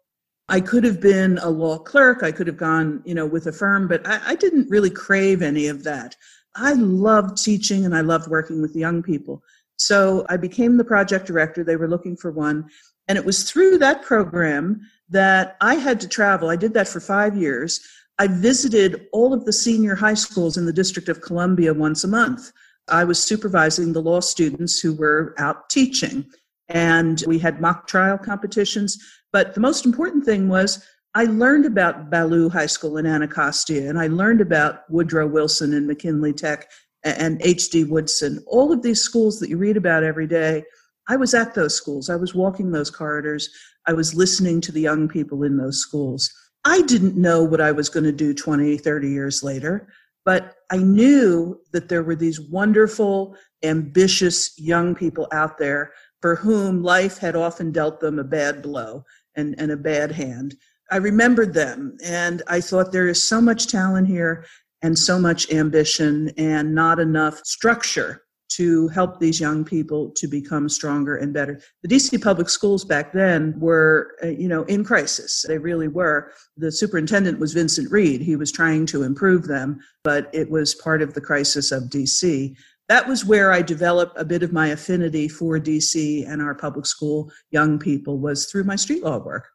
I 0.49 0.61
could 0.61 0.85
have 0.85 1.01
been 1.01 1.39
a 1.39 1.49
law 1.49 1.79
clerk, 1.79 2.23
I 2.23 2.33
could 2.33 2.47
have 2.47 2.57
gone, 2.57 3.03
you 3.05 3.15
know, 3.15 3.27
with 3.27 3.47
a 3.47 3.53
firm, 3.53 3.89
but 3.89 4.07
I, 4.07 4.21
I 4.27 4.35
didn't 4.35 4.71
really 4.71 4.91
crave 4.91 5.43
any 5.43 5.67
of 5.67 5.85
that. 5.85 6.17
I 6.57 6.73
loved 6.73 7.43
teaching 7.43 7.85
and 7.85 7.95
I 7.95 8.01
loved 8.01 8.29
working 8.29 8.63
with 8.63 8.75
young 8.75 9.03
people. 9.03 9.43
So 9.79 10.25
I 10.29 10.37
became 10.37 10.77
the 10.77 10.85
project 10.85 11.27
director. 11.27 11.63
They 11.63 11.77
were 11.77 11.89
looking 11.89 12.17
for 12.17 12.31
one. 12.31 12.69
And 13.09 13.19
it 13.19 13.25
was 13.25 13.49
through 13.49 13.79
that 13.79 14.03
program 14.03 14.81
that 15.11 15.57
I 15.61 15.75
had 15.75 16.01
to 16.01 16.09
travel. 16.09 16.49
I 16.49 16.57
did 16.57 16.75
that 16.75 16.89
for 16.89 17.01
five 17.01 17.37
years. 17.37 17.81
I 18.19 18.27
visited 18.27 19.07
all 19.13 19.35
of 19.35 19.45
the 19.45 19.53
senior 19.53 19.95
high 19.95 20.15
schools 20.15 20.57
in 20.57 20.67
the 20.67 20.73
District 20.73 21.09
of 21.09 21.21
Columbia 21.21 21.75
once 21.75 22.03
a 22.05 22.09
month. 22.09 22.53
I 22.89 23.05
was 23.05 23.23
supervising 23.23 23.93
the 23.93 24.03
law 24.03 24.21
students 24.21 24.81
who 24.81 24.95
were 24.95 25.35
out 25.39 25.69
teaching. 25.69 26.25
And 26.69 27.23
we 27.27 27.39
had 27.39 27.61
mock 27.61 27.87
trial 27.87 28.19
competitions. 28.19 28.99
But 29.33 29.55
the 29.55 29.61
most 29.61 29.85
important 29.85 30.25
thing 30.25 30.49
was 30.49 30.85
I 31.17 31.25
learned 31.25 31.65
about 31.65 32.11
Ballou 32.11 32.51
High 32.51 32.67
School 32.67 32.99
in 32.99 33.07
Anacostia, 33.07 33.89
and 33.89 33.99
I 33.99 34.07
learned 34.07 34.43
about 34.43 34.83
Woodrow 34.91 35.27
Wilson 35.27 35.73
and 35.73 35.87
McKinley 35.87 36.35
Tech 36.35 36.69
and 37.05 37.41
H.D. 37.43 37.85
Woodson. 37.85 38.45
All 38.47 38.71
of 38.71 38.83
these 38.83 39.01
schools 39.01 39.41
that 39.41 39.49
you 39.49 39.57
read 39.57 39.79
about 39.79 40.05
every 40.05 40.27
day, 40.27 40.63
I 41.09 41.17
was 41.17 41.33
at 41.33 41.55
those 41.55 41.75
schools. 41.75 42.11
I 42.11 42.17
was 42.17 42.35
walking 42.35 42.71
those 42.71 42.91
corridors. 42.91 43.49
I 43.87 43.95
was 43.95 44.15
listening 44.15 44.61
to 44.61 44.73
the 44.73 44.83
young 44.83 45.09
people 45.09 45.43
in 45.43 45.57
those 45.57 45.81
schools. 45.81 46.31
I 46.67 46.83
didn't 46.83 47.17
know 47.17 47.43
what 47.43 47.63
I 47.63 47.73
was 47.73 47.89
going 47.89 48.05
to 48.05 48.13
do 48.13 48.35
20, 48.35 48.77
30 48.77 49.09
years 49.09 49.43
later, 49.43 49.89
but 50.27 50.57
I 50.71 50.77
knew 50.77 51.59
that 51.73 51.89
there 51.89 52.03
were 52.03 52.17
these 52.17 52.43
wonderful, 52.43 53.39
ambitious 53.63 54.53
young 54.59 54.95
people 54.95 55.29
out 55.33 55.57
there 55.57 55.95
for 56.21 56.35
whom 56.35 56.83
life 56.83 57.17
had 57.17 57.37
often 57.37 57.73
dealt 57.73 58.01
them 58.01 58.19
a 58.19 58.25
bad 58.25 58.61
blow 58.61 59.03
and, 59.35 59.55
and 59.57 59.73
a 59.73 59.79
bad 59.79 60.13
hand. 60.13 60.57
I 60.91 60.97
remembered 60.99 61.53
them 61.53 61.97
and 62.05 62.43
I 62.47 62.61
thought 62.61 62.93
there 62.93 63.09
is 63.09 63.23
so 63.23 63.41
much 63.41 63.67
talent 63.67 64.07
here 64.07 64.45
and 64.83 64.99
so 64.99 65.19
much 65.19 65.51
ambition 65.53 66.31
and 66.37 66.75
not 66.75 67.01
enough 67.01 67.41
structure 67.45 68.23
to 68.49 68.89
help 68.89 69.19
these 69.19 69.41
young 69.41 69.65
people 69.65 70.11
to 70.13 70.29
become 70.29 70.69
stronger 70.69 71.17
and 71.17 71.33
better. 71.33 71.61
The 71.83 71.89
DC 71.89 72.23
public 72.23 72.49
schools 72.49 72.85
back 72.85 73.13
then 73.13 73.59
were, 73.59 74.17
uh, 74.23 74.29
you 74.29 74.49
know, 74.49 74.63
in 74.65 74.85
crisis. 74.85 75.45
They 75.49 75.59
really 75.59 75.89
were. 75.89 76.33
The 76.57 76.71
superintendent 76.71 77.41
was 77.41 77.53
Vincent 77.53 77.91
Reed. 77.91 78.21
He 78.21 78.37
was 78.37 78.53
trying 78.53 78.87
to 78.87 79.03
improve 79.03 79.47
them, 79.47 79.81
but 80.05 80.31
it 80.33 80.49
was 80.49 80.75
part 80.77 81.03
of 81.03 81.15
the 81.15 81.21
crisis 81.21 81.73
of 81.73 81.85
DC. 81.85 82.55
That 82.89 83.09
was 83.09 83.25
where 83.25 83.53
I 83.53 83.63
developed 83.63 84.17
a 84.17 84.25
bit 84.25 84.45
of 84.45 84.53
my 84.53 84.69
affinity 84.69 85.27
for 85.29 85.59
DC 85.59 86.27
and 86.31 86.41
our 86.41 86.55
public 86.55 86.87
school 86.87 87.33
young 87.51 87.81
people 87.81 88.19
was 88.21 88.47
through 88.47 88.65
my 88.65 88.77
street 88.77 89.03
law 89.03 89.19
work. 89.19 89.49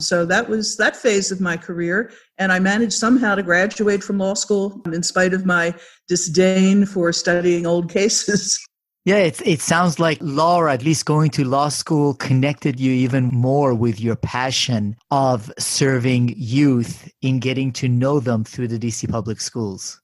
So 0.00 0.24
that 0.26 0.48
was 0.48 0.76
that 0.76 0.96
phase 0.96 1.32
of 1.32 1.40
my 1.40 1.56
career. 1.56 2.12
And 2.38 2.52
I 2.52 2.60
managed 2.60 2.92
somehow 2.92 3.34
to 3.34 3.42
graduate 3.42 4.04
from 4.04 4.18
law 4.18 4.34
school 4.34 4.80
in 4.92 5.02
spite 5.02 5.34
of 5.34 5.44
my 5.44 5.74
disdain 6.06 6.86
for 6.86 7.12
studying 7.12 7.66
old 7.66 7.90
cases. 7.90 8.64
Yeah, 9.04 9.18
it, 9.18 9.40
it 9.46 9.62
sounds 9.62 9.98
like 9.98 10.18
law, 10.20 10.58
or 10.58 10.68
at 10.68 10.82
least 10.82 11.06
going 11.06 11.30
to 11.30 11.44
law 11.44 11.70
school, 11.70 12.12
connected 12.12 12.78
you 12.78 12.92
even 12.92 13.28
more 13.28 13.72
with 13.72 13.98
your 13.98 14.16
passion 14.16 14.96
of 15.10 15.50
serving 15.58 16.34
youth 16.36 17.10
in 17.22 17.38
getting 17.38 17.72
to 17.74 17.88
know 17.88 18.20
them 18.20 18.44
through 18.44 18.68
the 18.68 18.78
DC 18.78 19.10
public 19.10 19.40
schools. 19.40 19.98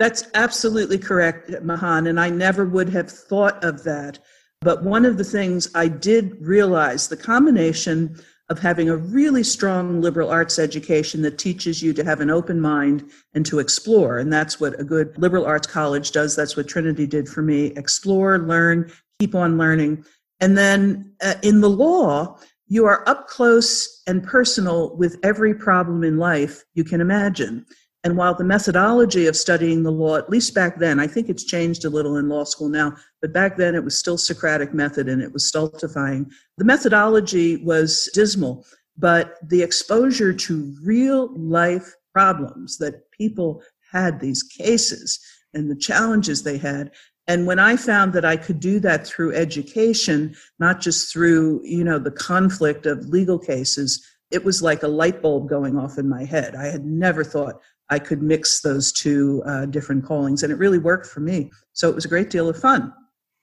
That's 0.00 0.24
absolutely 0.34 0.98
correct, 0.98 1.52
Mahan. 1.62 2.08
And 2.08 2.18
I 2.18 2.28
never 2.28 2.66
would 2.66 2.88
have 2.88 3.08
thought 3.08 3.62
of 3.62 3.84
that. 3.84 4.18
But 4.62 4.82
one 4.82 5.04
of 5.04 5.16
the 5.16 5.22
things 5.22 5.70
I 5.76 5.86
did 5.86 6.36
realize 6.40 7.06
the 7.06 7.16
combination 7.16 8.20
of 8.50 8.58
having 8.58 8.90
a 8.90 8.96
really 8.96 9.42
strong 9.42 10.00
liberal 10.00 10.30
arts 10.30 10.58
education 10.58 11.22
that 11.22 11.38
teaches 11.38 11.82
you 11.82 11.92
to 11.94 12.04
have 12.04 12.20
an 12.20 12.30
open 12.30 12.60
mind 12.60 13.10
and 13.32 13.46
to 13.46 13.58
explore. 13.58 14.18
And 14.18 14.32
that's 14.32 14.60
what 14.60 14.78
a 14.78 14.84
good 14.84 15.16
liberal 15.16 15.46
arts 15.46 15.66
college 15.66 16.10
does. 16.10 16.36
That's 16.36 16.56
what 16.56 16.68
Trinity 16.68 17.06
did 17.06 17.28
for 17.28 17.40
me 17.40 17.66
explore, 17.76 18.38
learn, 18.38 18.92
keep 19.18 19.34
on 19.34 19.56
learning. 19.56 20.04
And 20.40 20.58
then 20.58 21.12
uh, 21.22 21.34
in 21.42 21.62
the 21.62 21.70
law, 21.70 22.38
you 22.66 22.86
are 22.86 23.08
up 23.08 23.28
close 23.28 24.02
and 24.06 24.22
personal 24.22 24.96
with 24.96 25.18
every 25.22 25.54
problem 25.54 26.04
in 26.04 26.18
life 26.18 26.64
you 26.74 26.84
can 26.84 27.00
imagine. 27.00 27.64
And 28.04 28.18
while 28.18 28.34
the 28.34 28.44
methodology 28.44 29.26
of 29.26 29.34
studying 29.34 29.82
the 29.82 29.90
law, 29.90 30.16
at 30.16 30.28
least 30.28 30.54
back 30.54 30.78
then, 30.78 31.00
I 31.00 31.06
think 31.06 31.30
it's 31.30 31.42
changed 31.42 31.86
a 31.86 31.90
little 31.90 32.18
in 32.18 32.28
law 32.28 32.44
school 32.44 32.68
now, 32.68 32.94
but 33.22 33.32
back 33.32 33.56
then 33.56 33.74
it 33.74 33.82
was 33.82 33.98
still 33.98 34.18
Socratic 34.18 34.74
method 34.74 35.08
and 35.08 35.22
it 35.22 35.32
was 35.32 35.48
stultifying. 35.48 36.30
The 36.58 36.66
methodology 36.66 37.56
was 37.56 38.10
dismal, 38.12 38.66
but 38.96 39.36
the 39.42 39.62
exposure 39.62 40.34
to 40.34 40.74
real 40.82 41.34
life 41.34 41.94
problems 42.12 42.78
that 42.78 43.10
people 43.10 43.62
had 43.90 44.20
these 44.20 44.42
cases 44.42 45.18
and 45.54 45.70
the 45.70 45.76
challenges 45.76 46.42
they 46.42 46.58
had 46.58 46.90
and 47.26 47.46
when 47.46 47.58
i 47.58 47.76
found 47.76 48.12
that 48.12 48.24
i 48.24 48.36
could 48.36 48.60
do 48.60 48.78
that 48.80 49.06
through 49.06 49.34
education 49.34 50.34
not 50.58 50.80
just 50.80 51.12
through 51.12 51.60
you 51.64 51.84
know 51.84 51.98
the 51.98 52.10
conflict 52.10 52.86
of 52.86 53.08
legal 53.08 53.38
cases 53.38 54.04
it 54.30 54.44
was 54.44 54.62
like 54.62 54.82
a 54.82 54.88
light 54.88 55.22
bulb 55.22 55.48
going 55.48 55.76
off 55.78 55.98
in 55.98 56.08
my 56.08 56.24
head 56.24 56.54
i 56.54 56.66
had 56.66 56.84
never 56.84 57.24
thought 57.24 57.60
I 57.90 57.98
could 57.98 58.22
mix 58.22 58.60
those 58.62 58.92
two 58.92 59.42
uh, 59.46 59.66
different 59.66 60.04
callings, 60.04 60.42
and 60.42 60.52
it 60.52 60.56
really 60.56 60.78
worked 60.78 61.06
for 61.06 61.20
me. 61.20 61.50
So 61.72 61.88
it 61.88 61.94
was 61.94 62.04
a 62.04 62.08
great 62.08 62.30
deal 62.30 62.48
of 62.48 62.58
fun. 62.58 62.92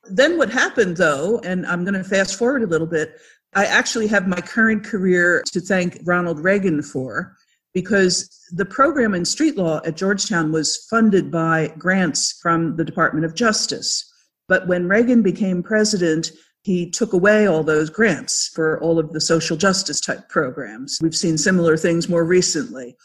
Then 0.06 0.38
what 0.38 0.50
happened, 0.50 0.98
though, 0.98 1.40
and 1.44 1.66
I'm 1.66 1.84
going 1.84 1.94
to 1.94 2.04
fast 2.04 2.36
forward 2.36 2.64
a 2.64 2.68
little 2.68 2.88
bit, 2.88 3.20
I 3.54 3.66
actually 3.66 4.08
have 4.08 4.28
my 4.28 4.42
current 4.42 4.84
career 4.84 5.44
to 5.52 5.60
thank 5.60 6.00
Ronald 6.06 6.40
Reagan 6.40 6.82
for 6.82 7.36
because 7.74 8.30
the 8.52 8.66
program 8.66 9.14
in 9.14 9.26
street 9.26 9.58
law 9.58 9.82
at 9.86 9.96
Georgetown 9.96 10.52
was 10.52 10.86
funded 10.90 11.32
by 11.32 11.74
grants 11.78 12.40
from 12.42 12.76
the 12.76 12.84
Department 12.84 13.26
of 13.26 13.36
Justice. 13.36 14.12
But 14.48 14.68
when 14.68 14.88
Reagan 14.88 15.22
became 15.22 15.64
president, 15.64 16.32
he 16.64 16.90
took 16.90 17.14
away 17.14 17.48
all 17.48 17.64
those 17.64 17.90
grants 17.90 18.50
for 18.54 18.80
all 18.82 19.00
of 19.00 19.14
the 19.14 19.22
social 19.22 19.58
justice 19.58 20.00
type 20.00 20.30
programs. 20.30 21.00
We've 21.02 21.16
seen 21.16 21.38
similar 21.38 21.78
things 21.78 22.10
more 22.10 22.26
recently. 22.26 22.96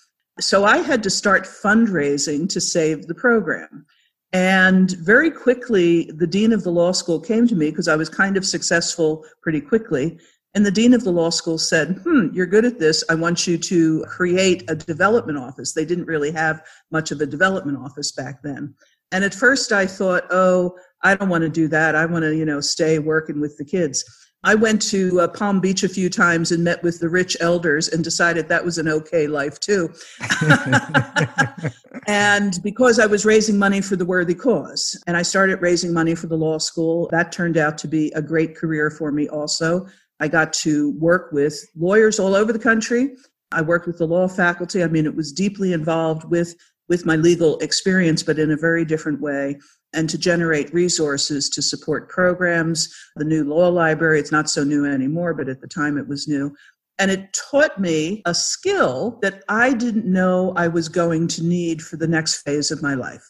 So 0.41 0.65
I 0.65 0.79
had 0.79 1.03
to 1.03 1.11
start 1.11 1.45
fundraising 1.45 2.49
to 2.51 2.61
save 2.61 3.07
the 3.07 3.15
program. 3.15 3.87
And 4.33 4.91
very 4.99 5.31
quickly, 5.31 6.11
the 6.11 6.27
dean 6.27 6.53
of 6.53 6.63
the 6.63 6.71
law 6.71 6.93
school 6.93 7.21
came 7.21 7.47
to 7.49 7.55
me 7.55 7.71
because 7.71 7.89
I 7.89 7.97
was 7.97 8.09
kind 8.09 8.37
of 8.37 8.45
successful 8.45 9.25
pretty 9.43 9.61
quickly. 9.61 10.19
And 10.55 10.65
the 10.65 10.71
dean 10.71 10.95
of 10.95 11.05
the 11.05 11.13
law 11.13 11.31
school 11.31 11.59
said, 11.59 12.01
Hmm, 12.03 12.29
you're 12.33 12.47
good 12.47 12.65
at 12.65 12.79
this. 12.79 13.05
I 13.09 13.15
want 13.15 13.47
you 13.47 13.57
to 13.57 14.05
create 14.09 14.69
a 14.71 14.75
development 14.75 15.39
office. 15.39 15.73
They 15.73 15.85
didn't 15.85 16.07
really 16.07 16.33
have 16.33 16.63
much 16.91 17.11
of 17.13 17.21
a 17.21 17.27
development 17.27 17.79
office 17.79 18.13
back 18.13 18.43
then. 18.43 18.75
And 19.13 19.25
at 19.25 19.35
first 19.35 19.73
I 19.73 19.87
thought, 19.87 20.25
oh, 20.31 20.77
I 21.03 21.15
don't 21.15 21.29
want 21.29 21.43
to 21.43 21.49
do 21.49 21.69
that. 21.69 21.95
I 21.95 22.05
want 22.07 22.25
to, 22.25 22.35
you 22.35 22.45
know, 22.45 22.61
stay 22.61 22.99
working 22.99 23.41
with 23.41 23.57
the 23.57 23.65
kids. 23.65 24.05
I 24.47 24.55
went 24.55 24.81
to 24.91 25.23
uh, 25.23 25.27
Palm 25.27 25.59
Beach 25.59 25.83
a 25.83 25.89
few 25.89 26.09
times 26.09 26.53
and 26.53 26.63
met 26.63 26.81
with 26.85 27.01
the 27.01 27.09
rich 27.09 27.37
elders 27.41 27.89
and 27.89 28.05
decided 28.05 28.49
that 28.49 28.65
was 28.65 28.79
an 28.79 28.87
okay 28.87 29.27
life 29.27 29.59
too. 29.59 29.93
and 32.07 32.57
because 32.63 33.01
I 33.01 33.07
was 33.07 33.25
raising 33.25 33.59
money 33.59 33.81
for 33.81 33.97
the 33.97 34.05
worthy 34.05 34.37
cause, 34.37 35.03
and 35.09 35.17
I 35.17 35.23
started 35.23 35.61
raising 35.61 35.93
money 35.93 36.15
for 36.15 36.29
the 36.29 36.37
law 36.37 36.59
school, 36.59 37.09
that 37.11 37.33
turned 37.33 37.57
out 37.57 37.77
to 37.79 37.89
be 37.89 38.13
a 38.13 38.23
great 38.23 38.57
career 38.57 38.89
for 38.89 39.11
me 39.11 39.29
also. 39.29 39.89
I 40.21 40.29
got 40.29 40.53
to 40.53 40.93
work 40.93 41.33
with 41.33 41.59
lawyers 41.77 42.21
all 42.21 42.37
over 42.37 42.53
the 42.53 42.61
country. 42.61 43.17
I 43.51 43.63
worked 43.63 43.89
with 43.89 43.99
the 43.99 44.07
law 44.07 44.29
faculty. 44.29 44.85
I 44.85 44.87
mean, 44.87 45.07
it 45.07 45.17
was 45.17 45.33
deeply 45.33 45.73
involved 45.73 46.23
with 46.31 46.55
with 46.89 47.05
my 47.05 47.17
legal 47.17 47.59
experience, 47.59 48.23
but 48.23 48.39
in 48.39 48.53
a 48.53 48.57
very 48.57 48.85
different 48.85 49.21
way 49.21 49.59
and 49.97 50.09
to 50.11 50.19
generate 50.19 50.73
resources 50.73 51.49
to 51.51 51.63
support 51.63 52.09
programs. 52.09 52.95
The 53.17 53.25
new 53.25 53.43
law 53.43 53.69
library, 53.69 54.21
it's 54.21 54.31
not 54.31 54.49
so 54.49 54.63
new 54.63 54.85
anymore, 54.85 55.35
but 55.35 55.49
at 55.49 55.61
the 55.61 55.67
time 55.67 55.99
it 55.99 56.07
was 56.07 56.29
new. 56.29 56.55
And 56.99 57.11
it 57.11 57.33
taught 57.51 57.81
me 57.81 58.23
a 58.25 58.35
skill 58.35 59.19
that 59.23 59.43
I 59.49 59.73
didn't 59.73 60.07
know 60.07 60.53
I 60.57 60.69
was 60.69 60.89
going 60.89 61.29
to 61.29 61.43
need 61.43 61.83
for 61.83 61.97
the 61.97 62.07
next 62.07 62.43
phase 62.43 62.71
of 62.71 62.83
my 62.83 62.95
life. 62.95 63.25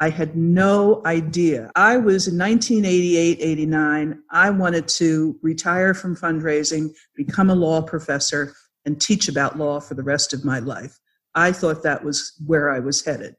I 0.00 0.10
had 0.10 0.36
no 0.36 1.02
idea. 1.06 1.70
I 1.76 1.96
was 1.96 2.26
in 2.26 2.36
1988, 2.38 3.38
89. 3.40 4.22
I 4.30 4.50
wanted 4.50 4.88
to 4.88 5.38
retire 5.42 5.94
from 5.94 6.16
fundraising, 6.16 6.90
become 7.14 7.50
a 7.50 7.54
law 7.54 7.82
professor, 7.82 8.54
and 8.84 9.00
teach 9.00 9.28
about 9.28 9.58
law 9.58 9.80
for 9.80 9.94
the 9.94 10.02
rest 10.02 10.32
of 10.32 10.44
my 10.44 10.58
life. 10.58 10.98
I 11.34 11.52
thought 11.52 11.82
that 11.84 12.04
was 12.04 12.32
where 12.44 12.70
I 12.70 12.80
was 12.80 13.04
headed. 13.04 13.36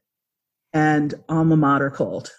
And 0.72 1.14
alma 1.28 1.56
mater 1.56 1.90
called. 1.90 2.32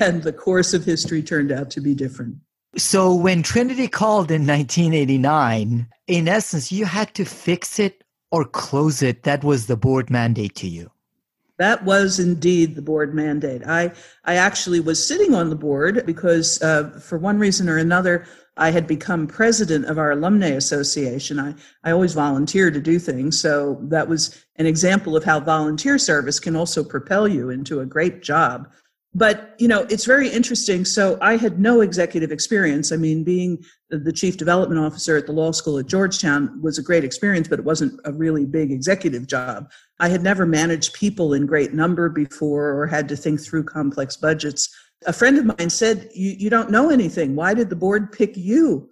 And 0.00 0.22
the 0.22 0.32
course 0.32 0.74
of 0.74 0.84
history 0.84 1.22
turned 1.22 1.52
out 1.52 1.70
to 1.70 1.80
be 1.80 1.94
different. 1.94 2.36
So 2.76 3.14
when 3.14 3.42
Trinity 3.42 3.88
called 3.88 4.30
in 4.30 4.46
1989, 4.46 5.88
in 6.08 6.28
essence, 6.28 6.70
you 6.70 6.84
had 6.84 7.14
to 7.14 7.24
fix 7.24 7.78
it 7.78 8.04
or 8.30 8.44
close 8.44 9.02
it. 9.02 9.22
That 9.22 9.44
was 9.44 9.66
the 9.66 9.76
board 9.76 10.10
mandate 10.10 10.54
to 10.56 10.68
you. 10.68 10.90
That 11.58 11.84
was 11.84 12.18
indeed 12.18 12.74
the 12.74 12.82
board 12.82 13.14
mandate. 13.14 13.62
I, 13.66 13.92
I 14.24 14.34
actually 14.34 14.80
was 14.80 15.06
sitting 15.06 15.34
on 15.34 15.48
the 15.48 15.56
board 15.56 16.04
because, 16.04 16.60
uh, 16.60 16.90
for 17.00 17.16
one 17.16 17.38
reason 17.38 17.66
or 17.70 17.78
another, 17.78 18.26
I 18.58 18.70
had 18.70 18.86
become 18.86 19.26
president 19.26 19.86
of 19.86 19.98
our 19.98 20.10
alumni 20.12 20.48
association. 20.48 21.40
I, 21.40 21.54
I 21.82 21.92
always 21.92 22.12
volunteer 22.12 22.70
to 22.70 22.80
do 22.80 22.98
things. 22.98 23.40
So 23.40 23.78
that 23.84 24.06
was 24.06 24.44
an 24.56 24.66
example 24.66 25.16
of 25.16 25.24
how 25.24 25.40
volunteer 25.40 25.96
service 25.96 26.38
can 26.38 26.56
also 26.56 26.84
propel 26.84 27.26
you 27.26 27.48
into 27.48 27.80
a 27.80 27.86
great 27.86 28.22
job 28.22 28.70
but 29.14 29.54
you 29.58 29.68
know 29.68 29.86
it's 29.88 30.04
very 30.04 30.28
interesting. 30.28 30.84
So 30.84 31.18
i 31.20 31.36
had 31.36 31.58
no 31.58 31.80
executive 31.80 32.30
experience. 32.30 32.92
I 32.92 32.96
mean 32.96 33.24
being 33.24 33.64
the 33.90 34.12
chief 34.12 34.36
development 34.36 34.80
officer 34.80 35.16
at 35.16 35.26
the 35.26 35.32
law 35.32 35.52
school 35.52 35.78
at 35.78 35.86
georgetown 35.86 36.60
was 36.60 36.76
a 36.76 36.82
great 36.82 37.04
experience 37.04 37.46
but 37.46 37.58
it 37.58 37.64
wasn't 37.64 38.00
a 38.04 38.12
really 38.12 38.44
big 38.44 38.70
executive 38.70 39.26
job. 39.26 39.70
I 40.00 40.08
had 40.08 40.22
never 40.22 40.44
managed 40.44 40.94
people 40.94 41.34
in 41.34 41.46
great 41.46 41.72
number 41.72 42.08
before 42.08 42.78
or 42.78 42.86
had 42.86 43.08
to 43.08 43.16
think 43.16 43.40
through 43.40 43.64
complex 43.64 44.16
budgets. 44.16 44.68
A 45.06 45.12
friend 45.12 45.38
of 45.38 45.58
mine 45.58 45.70
said 45.70 46.10
you, 46.14 46.32
you 46.32 46.50
don't 46.50 46.70
know 46.70 46.90
anything. 46.90 47.36
Why 47.36 47.54
did 47.54 47.70
the 47.70 47.76
board 47.76 48.12
pick 48.12 48.36
you? 48.36 48.90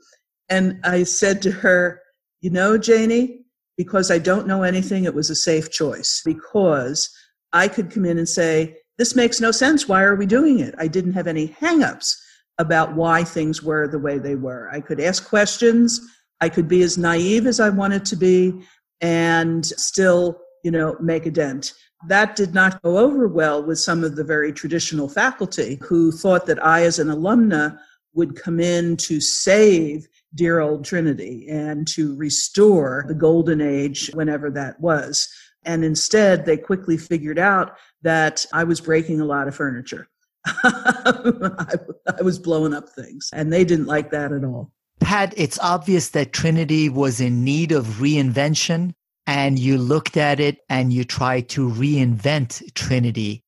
And 0.49 0.81
i 0.85 1.03
said 1.03 1.43
to 1.43 1.51
her 1.51 2.01
you 2.45 2.51
know 2.51 2.77
janie 2.77 3.41
because 3.79 4.11
i 4.11 4.19
don't 4.19 4.47
know 4.47 4.63
anything 4.63 5.05
it 5.05 5.15
was 5.15 5.31
a 5.31 5.35
safe 5.35 5.71
choice 5.71 6.21
because 6.27 7.11
i 7.55 7.67
could 7.67 7.91
come 7.91 8.05
in 8.05 8.19
and 8.19 8.29
say 8.29 8.77
this 8.99 9.17
makes 9.17 9.41
no 9.41 9.51
sense. 9.51 9.89
Why 9.89 10.03
are 10.03 10.17
we 10.17 10.27
doing 10.27 10.61
it? 10.61 10.75
I 10.79 10.87
didn't 10.87 11.15
have 11.15 11.27
any 11.27 11.49
hangups 11.49 12.17
about 12.59 12.95
why 12.95 13.25
things 13.25 13.63
were 13.63 13.89
the 13.89 13.99
way 13.99 14.19
they 14.19 14.37
were. 14.37 14.69
I 14.71 14.81
could 14.81 15.01
ask 15.01 15.29
questions. 15.29 16.01
I 16.41 16.49
could 16.49 16.69
be 16.69 16.83
as 16.83 16.99
naive 16.99 17.47
as 17.47 17.61
I 17.61 17.71
wanted 17.71 18.05
to 18.07 18.17
be 18.17 18.63
and 19.01 19.65
still, 19.67 20.41
you 20.63 20.71
know, 20.71 20.97
make 21.01 21.27
a 21.27 21.31
dent. 21.31 21.73
That 22.07 22.37
did 22.37 22.55
not 22.55 22.83
go 22.83 22.99
over 22.99 23.27
well 23.29 23.65
with 23.65 23.79
some 23.79 24.05
of 24.05 24.15
the 24.15 24.25
very 24.25 24.53
traditional 24.53 25.09
faculty 25.09 25.79
who 25.83 26.13
thought 26.13 26.47
that 26.47 26.65
I, 26.65 26.83
as 26.83 26.99
an 26.99 27.09
alumna, 27.09 27.79
would 28.13 28.37
come 28.37 28.61
in 28.61 28.97
to 28.99 29.21
save 29.21 30.07
dear 30.35 30.61
old 30.61 30.85
Trinity 30.85 31.47
and 31.49 31.87
to 31.89 32.15
restore 32.17 33.05
the 33.09 33.15
golden 33.15 33.61
age 33.61 34.11
whenever 34.15 34.51
that 34.51 34.79
was. 34.81 35.29
And 35.65 35.85
instead, 35.85 36.45
they 36.45 36.57
quickly 36.57 36.97
figured 36.97 37.39
out 37.39 37.77
that 38.05 38.47
I 38.53 38.65
was 38.65 38.81
breaking 38.81 39.21
a 39.21 39.25
lot 39.25 39.49
of 39.49 39.55
furniture. 39.55 40.09
I, 40.47 41.75
I, 42.19 42.23
was 42.23 42.39
blowing 42.39 42.75
up 42.75 42.91
things, 42.91 43.31
and 43.33 43.53
they 43.53 43.65
didn't 43.65 43.87
like 43.87 44.11
that 44.11 44.31
at 44.31 44.45
all. 44.45 44.71
Pat, 45.01 45.33
it's 45.37 45.59
obvious 45.59 46.11
that 46.11 46.35
Trinity 46.35 46.89
was 46.91 47.21
in 47.21 47.45
need 47.45 47.73
of 47.73 47.87
reinvention, 47.99 48.93
and 49.27 49.59
you 49.59 49.79
looked 49.79 50.19
at 50.19 50.41
it 50.41 50.59
and 50.69 50.93
you 50.93 51.03
tried 51.03 51.49
to 51.51 51.69
reinvent 51.69 52.75
Trinity. 52.75 53.43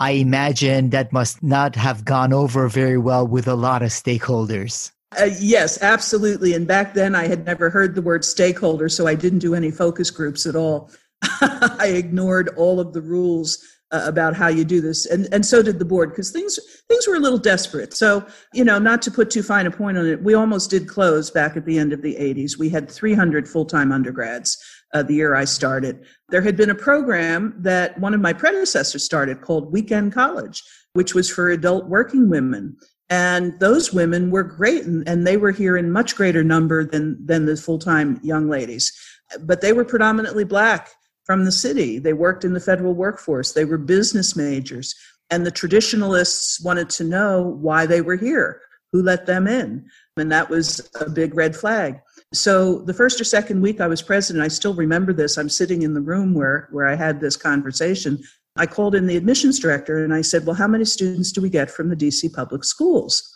I 0.00 0.12
imagine 0.12 0.90
that 0.90 1.12
must 1.12 1.42
not 1.42 1.76
have 1.76 2.04
gone 2.04 2.32
over 2.32 2.68
very 2.68 2.98
well 2.98 3.26
with 3.26 3.46
a 3.46 3.54
lot 3.54 3.82
of 3.82 3.90
stakeholders. 3.90 4.90
Uh, 5.20 5.30
yes, 5.38 5.80
absolutely. 5.82 6.54
And 6.54 6.66
back 6.66 6.94
then, 6.94 7.14
I 7.14 7.26
had 7.26 7.44
never 7.44 7.70
heard 7.70 7.94
the 7.94 8.02
word 8.02 8.24
stakeholder, 8.24 8.88
so 8.88 9.06
I 9.06 9.14
didn't 9.14 9.40
do 9.40 9.54
any 9.54 9.70
focus 9.70 10.10
groups 10.10 10.46
at 10.46 10.56
all. 10.56 10.90
I 11.22 11.92
ignored 11.94 12.50
all 12.56 12.80
of 12.80 12.92
the 12.92 13.02
rules 13.02 13.62
uh, 13.92 14.02
about 14.04 14.36
how 14.36 14.48
you 14.48 14.64
do 14.64 14.80
this, 14.80 15.06
and 15.06 15.28
and 15.32 15.44
so 15.44 15.62
did 15.62 15.78
the 15.78 15.84
board 15.84 16.10
because 16.10 16.30
things 16.30 16.58
things 16.88 17.06
were 17.06 17.16
a 17.16 17.20
little 17.20 17.38
desperate. 17.38 17.94
So 17.94 18.24
you 18.52 18.64
know, 18.64 18.78
not 18.78 19.02
to 19.02 19.10
put 19.10 19.30
too 19.30 19.42
fine 19.42 19.66
a 19.66 19.70
point 19.70 19.98
on 19.98 20.06
it, 20.06 20.22
we 20.22 20.34
almost 20.34 20.70
did 20.70 20.88
close 20.88 21.30
back 21.30 21.56
at 21.56 21.64
the 21.64 21.78
end 21.78 21.92
of 21.92 22.02
the 22.02 22.14
'80s. 22.14 22.58
We 22.58 22.68
had 22.68 22.90
300 22.90 23.48
full 23.48 23.64
time 23.64 23.92
undergrads. 23.92 24.58
Uh, 24.92 25.04
the 25.04 25.14
year 25.14 25.36
I 25.36 25.44
started, 25.44 26.04
there 26.30 26.42
had 26.42 26.56
been 26.56 26.70
a 26.70 26.74
program 26.74 27.54
that 27.58 27.96
one 28.00 28.12
of 28.12 28.20
my 28.20 28.32
predecessors 28.32 29.04
started 29.04 29.40
called 29.40 29.72
Weekend 29.72 30.12
College, 30.12 30.64
which 30.94 31.14
was 31.14 31.30
for 31.30 31.48
adult 31.48 31.86
working 31.86 32.28
women 32.28 32.76
and 33.08 33.58
those 33.58 33.92
women 33.92 34.30
were 34.30 34.42
great 34.42 34.84
and, 34.84 35.06
and, 35.08 35.26
they 35.26 35.36
were 35.36 35.50
here 35.50 35.76
in 35.76 35.90
much 35.90 36.14
greater 36.16 36.42
number 36.42 36.84
than 36.84 37.24
than 37.24 37.44
the 37.44 37.56
full-time 37.56 38.18
young 38.22 38.48
ladies 38.48 38.92
but 39.40 39.60
they 39.60 39.72
were 39.72 39.84
predominantly 39.84 40.44
black 40.44 40.90
from 41.30 41.44
the 41.44 41.52
city. 41.52 42.00
They 42.00 42.12
worked 42.12 42.44
in 42.44 42.54
the 42.54 42.58
federal 42.58 42.92
workforce. 42.92 43.52
They 43.52 43.64
were 43.64 43.78
business 43.78 44.34
majors. 44.34 44.96
And 45.30 45.46
the 45.46 45.52
traditionalists 45.52 46.60
wanted 46.60 46.90
to 46.90 47.04
know 47.04 47.56
why 47.60 47.86
they 47.86 48.00
were 48.00 48.16
here, 48.16 48.60
who 48.92 49.00
let 49.00 49.26
them 49.26 49.46
in. 49.46 49.88
And 50.16 50.32
that 50.32 50.50
was 50.50 50.90
a 51.00 51.08
big 51.08 51.36
red 51.36 51.54
flag. 51.54 52.00
So 52.34 52.80
the 52.80 52.92
first 52.92 53.20
or 53.20 53.24
second 53.24 53.60
week 53.60 53.80
I 53.80 53.86
was 53.86 54.02
president, 54.02 54.44
I 54.44 54.48
still 54.48 54.74
remember 54.74 55.12
this. 55.12 55.38
I'm 55.38 55.48
sitting 55.48 55.82
in 55.82 55.94
the 55.94 56.00
room 56.00 56.34
where, 56.34 56.68
where 56.72 56.88
I 56.88 56.96
had 56.96 57.20
this 57.20 57.36
conversation. 57.36 58.18
I 58.56 58.66
called 58.66 58.96
in 58.96 59.06
the 59.06 59.16
admissions 59.16 59.60
director 59.60 60.02
and 60.02 60.12
I 60.12 60.22
said, 60.22 60.44
Well, 60.44 60.56
how 60.56 60.66
many 60.66 60.84
students 60.84 61.30
do 61.30 61.40
we 61.40 61.48
get 61.48 61.70
from 61.70 61.90
the 61.90 61.96
DC 61.96 62.34
public 62.34 62.64
schools? 62.64 63.32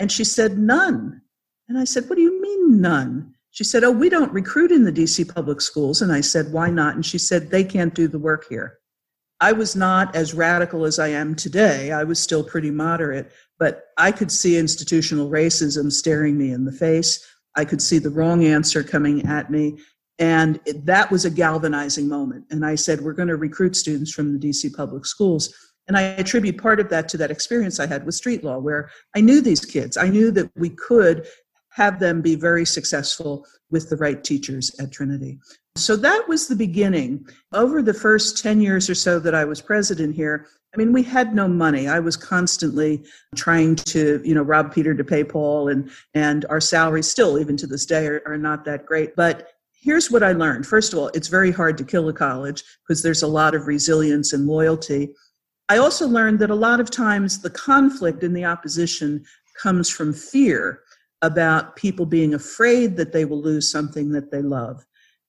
And 0.00 0.10
she 0.10 0.24
said, 0.24 0.58
None. 0.58 1.22
And 1.68 1.78
I 1.78 1.84
said, 1.84 2.08
What 2.08 2.16
do 2.16 2.22
you 2.22 2.42
mean, 2.42 2.80
none? 2.80 3.36
She 3.50 3.64
said, 3.64 3.84
Oh, 3.84 3.90
we 3.90 4.08
don't 4.08 4.32
recruit 4.32 4.70
in 4.70 4.84
the 4.84 4.92
DC 4.92 5.32
public 5.32 5.60
schools. 5.60 6.02
And 6.02 6.12
I 6.12 6.20
said, 6.20 6.52
Why 6.52 6.70
not? 6.70 6.94
And 6.94 7.04
she 7.04 7.18
said, 7.18 7.50
They 7.50 7.64
can't 7.64 7.94
do 7.94 8.08
the 8.08 8.18
work 8.18 8.46
here. 8.48 8.78
I 9.40 9.52
was 9.52 9.74
not 9.74 10.14
as 10.14 10.34
radical 10.34 10.84
as 10.84 10.98
I 10.98 11.08
am 11.08 11.34
today. 11.34 11.92
I 11.92 12.04
was 12.04 12.20
still 12.20 12.44
pretty 12.44 12.70
moderate, 12.70 13.32
but 13.58 13.84
I 13.96 14.12
could 14.12 14.30
see 14.30 14.58
institutional 14.58 15.30
racism 15.30 15.90
staring 15.90 16.36
me 16.36 16.52
in 16.52 16.66
the 16.66 16.72
face. 16.72 17.26
I 17.56 17.64
could 17.64 17.80
see 17.80 17.98
the 17.98 18.10
wrong 18.10 18.44
answer 18.44 18.82
coming 18.82 19.26
at 19.26 19.50
me. 19.50 19.78
And 20.18 20.60
it, 20.66 20.84
that 20.84 21.10
was 21.10 21.24
a 21.24 21.30
galvanizing 21.30 22.06
moment. 22.06 22.44
And 22.50 22.64
I 22.64 22.74
said, 22.74 23.00
We're 23.00 23.14
going 23.14 23.28
to 23.28 23.36
recruit 23.36 23.74
students 23.74 24.12
from 24.12 24.32
the 24.32 24.48
DC 24.48 24.74
public 24.74 25.06
schools. 25.06 25.52
And 25.88 25.96
I 25.96 26.02
attribute 26.02 26.58
part 26.58 26.78
of 26.78 26.88
that 26.90 27.08
to 27.08 27.16
that 27.16 27.32
experience 27.32 27.80
I 27.80 27.86
had 27.86 28.06
with 28.06 28.14
street 28.14 28.44
law, 28.44 28.58
where 28.58 28.90
I 29.16 29.20
knew 29.20 29.40
these 29.40 29.64
kids. 29.64 29.96
I 29.96 30.08
knew 30.08 30.30
that 30.32 30.48
we 30.54 30.68
could 30.70 31.26
have 31.80 31.98
them 31.98 32.20
be 32.20 32.34
very 32.34 32.66
successful 32.66 33.46
with 33.70 33.88
the 33.88 33.96
right 33.96 34.22
teachers 34.22 34.70
at 34.78 34.92
Trinity. 34.92 35.38
So 35.76 35.96
that 35.96 36.28
was 36.28 36.46
the 36.46 36.56
beginning. 36.56 37.26
Over 37.54 37.80
the 37.80 37.94
first 37.94 38.42
10 38.42 38.60
years 38.60 38.90
or 38.90 38.94
so 38.94 39.18
that 39.20 39.34
I 39.34 39.46
was 39.46 39.62
president 39.62 40.14
here, 40.14 40.46
I 40.74 40.76
mean, 40.76 40.92
we 40.92 41.02
had 41.02 41.34
no 41.34 41.48
money. 41.48 41.88
I 41.88 41.98
was 41.98 42.18
constantly 42.18 43.02
trying 43.34 43.76
to, 43.76 44.20
you 44.22 44.34
know, 44.34 44.42
rob 44.42 44.74
Peter 44.74 44.94
to 44.94 45.02
pay 45.02 45.24
Paul, 45.24 45.68
and 45.68 45.90
and 46.14 46.44
our 46.48 46.60
salaries 46.60 47.10
still, 47.10 47.40
even 47.40 47.56
to 47.56 47.66
this 47.66 47.86
day, 47.86 48.06
are, 48.06 48.22
are 48.26 48.38
not 48.38 48.64
that 48.66 48.86
great. 48.86 49.16
But 49.16 49.48
here's 49.72 50.12
what 50.12 50.22
I 50.22 50.32
learned. 50.32 50.66
First 50.66 50.92
of 50.92 50.98
all, 51.00 51.08
it's 51.08 51.26
very 51.26 51.50
hard 51.50 51.76
to 51.78 51.84
kill 51.84 52.08
a 52.08 52.12
college 52.12 52.62
because 52.82 53.02
there's 53.02 53.22
a 53.22 53.34
lot 53.40 53.54
of 53.56 53.66
resilience 53.66 54.32
and 54.32 54.46
loyalty. 54.46 55.14
I 55.68 55.78
also 55.78 56.06
learned 56.06 56.38
that 56.40 56.50
a 56.50 56.64
lot 56.68 56.78
of 56.78 56.90
times 56.90 57.40
the 57.40 57.50
conflict 57.50 58.22
and 58.22 58.36
the 58.36 58.44
opposition 58.44 59.24
comes 59.60 59.90
from 59.90 60.12
fear 60.12 60.82
about 61.22 61.76
people 61.76 62.06
being 62.06 62.34
afraid 62.34 62.96
that 62.96 63.12
they 63.12 63.24
will 63.24 63.40
lose 63.40 63.70
something 63.70 64.12
that 64.12 64.30
they 64.30 64.42
love. 64.42 64.84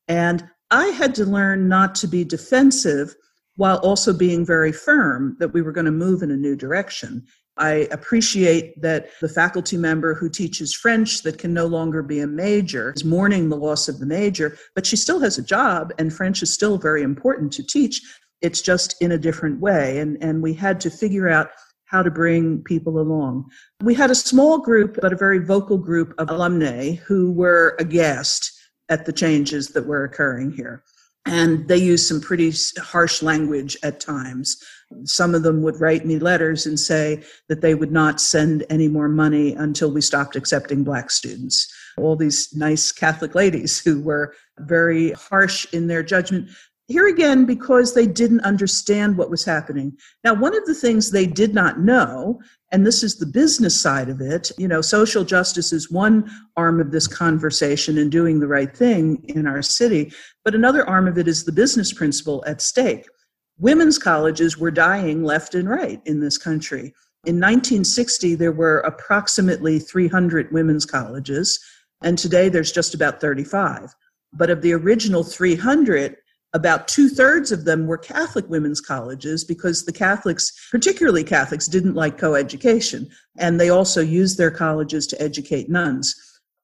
And 0.08 0.44
I 0.70 0.88
had 0.88 1.14
to 1.16 1.26
learn 1.26 1.68
not 1.68 1.96
to 1.96 2.08
be 2.08 2.24
defensive 2.24 3.16
while 3.58 3.78
also 3.78 4.14
being 4.14 4.46
very 4.46 4.72
firm 4.72 5.36
that 5.40 5.54
we 5.54 5.62
were 5.62 5.74
going 5.74 5.86
to 5.86 5.92
move 5.92 6.24
in 6.24 6.32
a 6.32 6.38
new 6.38 6.56
direction. 6.56 7.26
I 7.58 7.88
appreciate 7.92 8.82
that 8.82 9.10
the 9.20 9.28
faculty 9.28 9.76
member 9.76 10.16
who 10.16 10.30
teaches 10.30 10.74
French 10.74 11.22
that 11.24 11.38
can 11.38 11.54
no 11.54 11.66
longer 11.66 12.02
be 12.02 12.22
a 12.22 12.28
major 12.28 12.94
is 12.96 13.04
mourning 13.04 13.50
the 13.50 13.58
loss 13.58 13.90
of 13.90 14.00
the 14.00 14.06
major, 14.06 14.58
but 14.74 14.86
she 14.86 14.96
still 14.96 15.20
has 15.20 15.38
a 15.38 15.44
job 15.44 15.94
and 16.00 16.14
French 16.14 16.42
is 16.42 16.54
still 16.54 16.78
very 16.78 17.04
important 17.04 17.52
to 17.54 17.64
teach. 17.64 18.02
It's 18.42 18.62
just 18.62 18.96
in 19.02 19.12
a 19.12 19.18
different 19.18 19.60
way. 19.60 20.00
And, 20.00 20.18
and 20.24 20.42
we 20.42 20.54
had 20.54 20.80
to 20.82 20.90
figure 20.90 21.30
out 21.30 21.50
how 21.92 22.02
to 22.02 22.10
bring 22.10 22.64
people 22.64 23.00
along. 23.00 23.46
We 23.82 23.94
had 23.94 24.10
a 24.10 24.16
small 24.16 24.60
group, 24.60 24.98
but 25.02 25.12
a 25.12 25.18
very 25.18 25.40
vocal 25.40 25.78
group 25.78 26.14
of 26.18 26.30
alumni 26.30 26.94
who 26.94 27.34
were 27.34 27.76
aghast 27.80 28.50
at 28.88 29.06
the 29.06 29.12
changes 29.12 29.70
that 29.70 29.86
were 29.86 30.06
occurring 30.06 30.52
here. 30.52 30.84
And 31.26 31.68
they 31.68 31.78
used 31.78 32.08
some 32.08 32.22
pretty 32.22 32.52
harsh 32.80 33.22
language 33.22 33.78
at 33.84 34.00
times. 34.00 34.58
Some 35.04 35.36
of 35.36 35.44
them 35.44 35.62
would 35.62 35.80
write 35.80 36.06
me 36.06 36.18
letters 36.18 36.66
and 36.66 36.80
say 36.80 37.24
that 37.48 37.62
they 37.62 37.76
would 37.76 37.92
not 37.92 38.22
send 38.22 38.66
any 38.70 38.88
more 38.88 39.10
money 39.10 39.54
until 39.54 39.92
we 39.92 40.02
stopped 40.02 40.36
accepting 40.36 40.84
black 40.84 41.12
students. 41.12 41.72
All 41.98 42.16
these 42.16 42.56
nice 42.56 42.92
Catholic 42.92 43.36
ladies 43.36 43.80
who 43.80 44.02
were 44.02 44.34
very 44.60 45.12
harsh 45.12 45.68
in 45.74 45.88
their 45.88 46.04
judgment 46.04 46.50
here 46.92 47.08
again, 47.08 47.46
because 47.46 47.94
they 47.94 48.06
didn't 48.06 48.42
understand 48.42 49.18
what 49.18 49.30
was 49.30 49.44
happening. 49.46 49.98
Now, 50.24 50.34
one 50.34 50.56
of 50.56 50.66
the 50.66 50.76
things 50.76 51.10
they 51.10 51.26
did 51.26 51.54
not 51.54 51.80
know, 51.80 52.42
and 52.72 52.86
this 52.86 53.04
is 53.04 53.18
the 53.18 53.26
business 53.26 53.80
side 53.80 54.10
of 54.10 54.22
it, 54.22 54.52
you 54.58 54.68
know, 54.68 54.82
social 54.82 55.24
justice 55.24 55.74
is 55.74 55.92
one 55.92 56.30
arm 56.58 56.80
of 56.80 56.92
this 56.92 57.08
conversation 57.08 57.98
and 57.98 58.12
doing 58.12 58.40
the 58.40 58.48
right 58.48 58.76
thing 58.76 59.24
in 59.30 59.48
our 59.48 59.62
city, 59.62 60.12
but 60.44 60.56
another 60.56 60.88
arm 60.88 61.08
of 61.08 61.18
it 61.18 61.28
is 61.28 61.44
the 61.44 61.52
business 61.52 61.94
principle 61.94 62.44
at 62.46 62.62
stake. 62.62 63.06
Women's 63.58 63.98
colleges 63.98 64.58
were 64.58 64.72
dying 64.72 65.24
left 65.24 65.56
and 65.56 65.70
right 65.70 66.02
in 66.06 66.20
this 66.20 66.38
country. 66.38 66.94
In 67.26 67.36
1960, 67.36 68.36
there 68.36 68.52
were 68.52 68.80
approximately 68.80 69.78
300 69.78 70.52
women's 70.52 70.86
colleges, 70.86 71.60
and 72.02 72.18
today 72.18 72.50
there's 72.50 72.72
just 72.72 72.96
about 72.96 73.22
35. 73.22 73.94
But 74.34 74.50
of 74.50 74.62
the 74.62 74.74
original 74.74 75.24
300, 75.24 76.16
about 76.54 76.88
two 76.88 77.08
thirds 77.08 77.52
of 77.52 77.64
them 77.64 77.88
were 77.88 77.98
Catholic 77.98 78.50
women's 78.50 78.82
colleges 78.82 79.44
because 79.44 79.86
the 79.86 79.94
Catholics, 79.94 80.52
particularly 80.70 81.24
Catholics, 81.24 81.68
didn't 81.68 81.96
like 81.96 82.18
coeducation. 82.18 83.10
And 83.38 83.60
they 83.60 83.70
also 83.70 84.02
used 84.02 84.38
their 84.38 84.52
colleges 84.52 85.08
to 85.08 85.22
educate 85.22 85.70
nuns. 85.70 86.16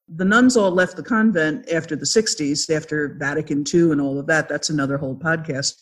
The 0.08 0.24
nuns 0.24 0.56
all 0.56 0.70
left 0.70 0.96
the 0.96 1.02
convent 1.02 1.70
after 1.70 1.96
the 1.96 2.04
60s, 2.04 2.74
after 2.74 3.16
Vatican 3.18 3.64
II 3.72 3.92
and 3.92 4.00
all 4.00 4.18
of 4.18 4.26
that. 4.26 4.48
That's 4.48 4.70
another 4.70 4.98
whole 4.98 5.16
podcast. 5.16 5.74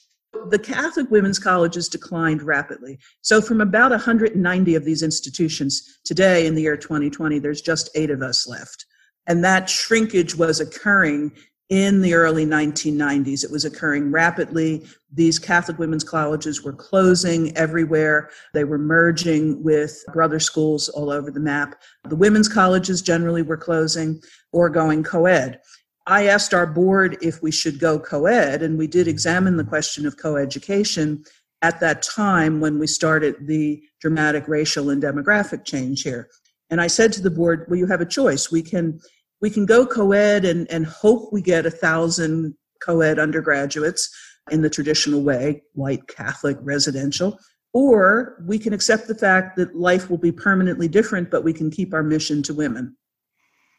The 0.50 0.58
Catholic 0.58 1.10
women's 1.10 1.38
colleges 1.38 1.88
declined 1.88 2.42
rapidly. 2.42 2.98
So, 3.22 3.40
from 3.40 3.60
about 3.60 3.90
190 3.90 4.74
of 4.74 4.84
these 4.84 5.02
institutions 5.02 6.00
today 6.04 6.46
in 6.46 6.54
the 6.54 6.62
year 6.62 6.76
2020, 6.76 7.38
there's 7.38 7.62
just 7.62 7.88
eight 7.94 8.10
of 8.10 8.22
us 8.22 8.46
left. 8.46 8.84
And 9.26 9.42
that 9.44 9.70
shrinkage 9.70 10.36
was 10.36 10.60
occurring 10.60 11.32
in 11.68 12.00
the 12.00 12.14
early 12.14 12.46
1990s. 12.46 13.44
It 13.44 13.50
was 13.50 13.64
occurring 13.64 14.12
rapidly. 14.12 14.86
These 15.12 15.38
Catholic 15.38 15.78
women's 15.78 16.04
colleges 16.04 16.62
were 16.62 16.72
closing 16.72 17.56
everywhere. 17.56 18.30
They 18.54 18.64
were 18.64 18.78
merging 18.78 19.62
with 19.64 20.04
brother 20.12 20.38
schools 20.38 20.88
all 20.88 21.10
over 21.10 21.30
the 21.30 21.40
map. 21.40 21.80
The 22.08 22.16
women's 22.16 22.48
colleges 22.48 23.02
generally 23.02 23.42
were 23.42 23.56
closing 23.56 24.20
or 24.52 24.70
going 24.70 25.02
co 25.02 25.26
ed. 25.26 25.60
I 26.06 26.26
asked 26.26 26.54
our 26.54 26.66
board 26.66 27.18
if 27.20 27.42
we 27.42 27.50
should 27.50 27.80
go 27.80 27.98
co 27.98 28.26
ed, 28.26 28.62
and 28.62 28.78
we 28.78 28.86
did 28.86 29.08
examine 29.08 29.56
the 29.56 29.64
question 29.64 30.06
of 30.06 30.16
co-education 30.16 31.24
at 31.62 31.80
that 31.80 32.02
time 32.02 32.60
when 32.60 32.78
we 32.78 32.86
started 32.86 33.34
the 33.46 33.82
dramatic 34.00 34.46
racial 34.46 34.90
and 34.90 35.02
demographic 35.02 35.64
change 35.64 36.02
here. 36.02 36.28
And 36.70 36.80
I 36.80 36.86
said 36.86 37.12
to 37.14 37.22
the 37.22 37.30
board, 37.30 37.66
well, 37.68 37.78
you 37.78 37.86
have 37.86 38.00
a 38.00 38.06
choice. 38.06 38.52
We 38.52 38.62
can 38.62 39.00
we 39.40 39.50
can 39.50 39.66
go 39.66 39.86
co-ed 39.86 40.44
and, 40.44 40.70
and 40.70 40.86
hope 40.86 41.32
we 41.32 41.42
get 41.42 41.66
a 41.66 41.70
thousand 41.70 42.54
co-ed 42.80 43.18
undergraduates 43.18 44.10
in 44.50 44.62
the 44.62 44.70
traditional 44.70 45.22
way, 45.22 45.62
white 45.72 46.06
Catholic 46.08 46.56
residential, 46.60 47.38
or 47.72 48.42
we 48.46 48.58
can 48.58 48.72
accept 48.72 49.06
the 49.06 49.14
fact 49.14 49.56
that 49.56 49.76
life 49.76 50.08
will 50.08 50.18
be 50.18 50.32
permanently 50.32 50.88
different, 50.88 51.30
but 51.30 51.44
we 51.44 51.52
can 51.52 51.70
keep 51.70 51.92
our 51.92 52.02
mission 52.02 52.42
to 52.42 52.54
women. 52.54 52.96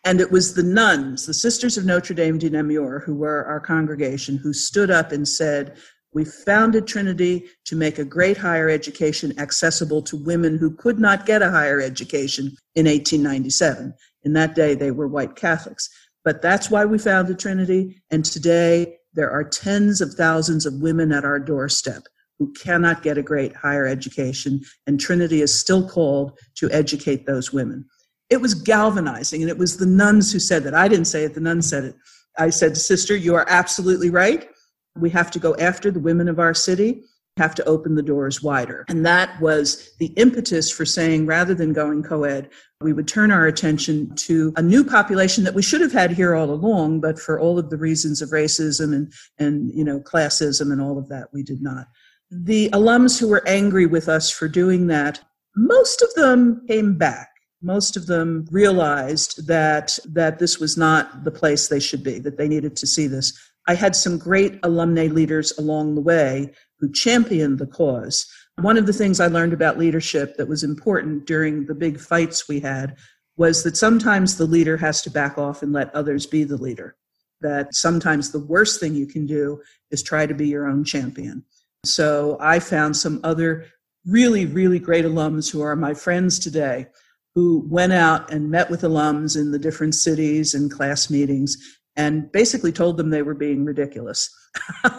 And 0.03 0.21
it 0.21 0.31
was 0.31 0.53
the 0.53 0.63
nuns, 0.63 1.25
the 1.25 1.33
Sisters 1.33 1.77
of 1.77 1.85
Notre 1.85 2.13
Dame 2.13 2.37
de 2.37 2.49
Namur, 2.49 2.99
who 2.99 3.15
were 3.15 3.45
our 3.45 3.59
congregation, 3.59 4.37
who 4.37 4.53
stood 4.53 4.91
up 4.91 5.11
and 5.11 5.27
said, 5.27 5.77
We 6.13 6.23
founded 6.23 6.85
Trinity 6.85 7.45
to 7.65 7.75
make 7.75 7.97
a 7.97 8.05
great 8.05 8.37
higher 8.37 8.69
education 8.69 9.37
accessible 9.39 10.01
to 10.03 10.23
women 10.23 10.57
who 10.57 10.75
could 10.75 10.99
not 10.99 11.25
get 11.25 11.41
a 11.41 11.49
higher 11.49 11.81
education 11.81 12.55
in 12.75 12.85
1897. 12.85 13.93
In 14.27 14.33
that 14.33 14.55
day, 14.55 14.75
they 14.75 14.91
were 14.91 15.07
white 15.07 15.37
Catholics. 15.37 15.89
But 16.25 16.41
that's 16.41 16.69
why 16.69 16.83
we 16.83 16.97
founded 16.97 17.39
Trinity. 17.39 18.01
And 18.11 18.25
today, 18.25 18.97
there 19.13 19.31
are 19.31 19.45
tens 19.45 20.01
of 20.01 20.15
thousands 20.15 20.65
of 20.65 20.81
women 20.81 21.13
at 21.13 21.23
our 21.23 21.39
doorstep 21.39 22.03
who 22.37 22.51
cannot 22.51 23.03
get 23.03 23.17
a 23.17 23.21
great 23.21 23.55
higher 23.55 23.87
education. 23.87 24.59
And 24.85 24.99
Trinity 24.99 25.41
is 25.41 25.57
still 25.57 25.87
called 25.87 26.37
to 26.55 26.69
educate 26.71 27.25
those 27.25 27.53
women. 27.53 27.85
It 28.29 28.41
was 28.41 28.53
galvanizing. 28.53 29.41
And 29.41 29.49
it 29.49 29.57
was 29.57 29.77
the 29.77 29.85
nuns 29.85 30.33
who 30.33 30.39
said 30.39 30.65
that. 30.65 30.75
I 30.75 30.89
didn't 30.89 31.05
say 31.05 31.23
it, 31.23 31.33
the 31.33 31.39
nuns 31.39 31.69
said 31.69 31.85
it. 31.85 31.95
I 32.37 32.49
said, 32.49 32.75
Sister, 32.75 33.15
you 33.15 33.33
are 33.33 33.45
absolutely 33.47 34.09
right. 34.09 34.49
We 34.97 35.09
have 35.11 35.31
to 35.31 35.39
go 35.39 35.55
after 35.55 35.89
the 35.89 36.01
women 36.01 36.27
of 36.27 36.37
our 36.37 36.53
city 36.53 37.01
have 37.37 37.55
to 37.55 37.65
open 37.65 37.95
the 37.95 38.03
doors 38.03 38.41
wider. 38.41 38.85
And 38.89 39.05
that 39.05 39.39
was 39.39 39.95
the 39.99 40.07
impetus 40.17 40.71
for 40.71 40.85
saying 40.85 41.25
rather 41.25 41.53
than 41.53 41.73
going 41.73 42.03
co 42.03 42.23
ed, 42.23 42.49
we 42.81 42.93
would 42.93 43.07
turn 43.07 43.31
our 43.31 43.47
attention 43.47 44.13
to 44.15 44.53
a 44.55 44.61
new 44.61 44.83
population 44.83 45.43
that 45.43 45.55
we 45.55 45.63
should 45.63 45.81
have 45.81 45.91
had 45.91 46.11
here 46.11 46.35
all 46.35 46.51
along, 46.51 47.01
but 47.01 47.19
for 47.19 47.39
all 47.39 47.57
of 47.57 47.69
the 47.69 47.77
reasons 47.77 48.21
of 48.21 48.29
racism 48.29 48.93
and, 48.93 49.13
and 49.39 49.71
you 49.73 49.83
know, 49.83 49.99
classism 49.99 50.71
and 50.71 50.81
all 50.81 50.97
of 50.97 51.09
that, 51.09 51.27
we 51.33 51.43
did 51.43 51.61
not. 51.61 51.87
The 52.29 52.69
alums 52.71 53.19
who 53.19 53.27
were 53.27 53.47
angry 53.47 53.85
with 53.85 54.09
us 54.09 54.29
for 54.29 54.47
doing 54.47 54.87
that, 54.87 55.19
most 55.55 56.01
of 56.01 56.13
them 56.13 56.65
came 56.67 56.97
back. 56.97 57.29
Most 57.61 57.97
of 57.97 58.05
them 58.05 58.45
realized 58.51 59.47
that 59.47 59.97
that 60.05 60.37
this 60.37 60.59
was 60.59 60.77
not 60.77 61.23
the 61.23 61.31
place 61.31 61.67
they 61.67 61.79
should 61.79 62.03
be, 62.03 62.19
that 62.19 62.37
they 62.37 62.47
needed 62.47 62.75
to 62.75 62.85
see 62.85 63.07
this. 63.07 63.33
I 63.67 63.75
had 63.75 63.95
some 63.95 64.17
great 64.17 64.59
alumni 64.63 65.07
leaders 65.07 65.51
along 65.57 65.95
the 65.95 66.01
way 66.01 66.53
who 66.79 66.91
championed 66.91 67.59
the 67.59 67.67
cause. 67.67 68.25
One 68.55 68.77
of 68.77 68.87
the 68.87 68.93
things 68.93 69.19
I 69.19 69.27
learned 69.27 69.53
about 69.53 69.77
leadership 69.77 70.37
that 70.37 70.47
was 70.47 70.63
important 70.63 71.25
during 71.25 71.65
the 71.65 71.75
big 71.75 71.99
fights 71.99 72.47
we 72.47 72.59
had 72.61 72.95
was 73.35 73.63
that 73.63 73.77
sometimes 73.77 74.37
the 74.37 74.45
leader 74.45 74.77
has 74.77 75.01
to 75.03 75.11
back 75.11 75.37
off 75.37 75.61
and 75.61 75.73
let 75.73 75.93
others 75.93 76.25
be 76.25 76.43
the 76.43 76.57
leader. 76.57 76.95
That 77.41 77.75
sometimes 77.75 78.31
the 78.31 78.39
worst 78.39 78.79
thing 78.79 78.95
you 78.95 79.05
can 79.05 79.27
do 79.27 79.61
is 79.91 80.01
try 80.01 80.25
to 80.25 80.33
be 80.33 80.47
your 80.47 80.67
own 80.67 80.83
champion. 80.83 81.43
So 81.83 82.37
I 82.39 82.59
found 82.59 82.97
some 82.97 83.19
other 83.23 83.65
really, 84.05 84.45
really 84.45 84.79
great 84.79 85.05
alums 85.05 85.51
who 85.51 85.61
are 85.61 85.75
my 85.75 85.93
friends 85.93 86.39
today 86.39 86.87
who 87.35 87.63
went 87.69 87.93
out 87.93 88.31
and 88.31 88.49
met 88.49 88.67
with 88.71 88.81
alums 88.81 89.39
in 89.39 89.51
the 89.51 89.59
different 89.59 89.93
cities 89.93 90.55
and 90.55 90.71
class 90.71 91.11
meetings 91.11 91.76
and 91.97 92.31
basically 92.31 92.71
told 92.71 92.95
them 92.95 93.09
they 93.09 93.23
were 93.23 93.33
being 93.33 93.65
ridiculous 93.65 94.29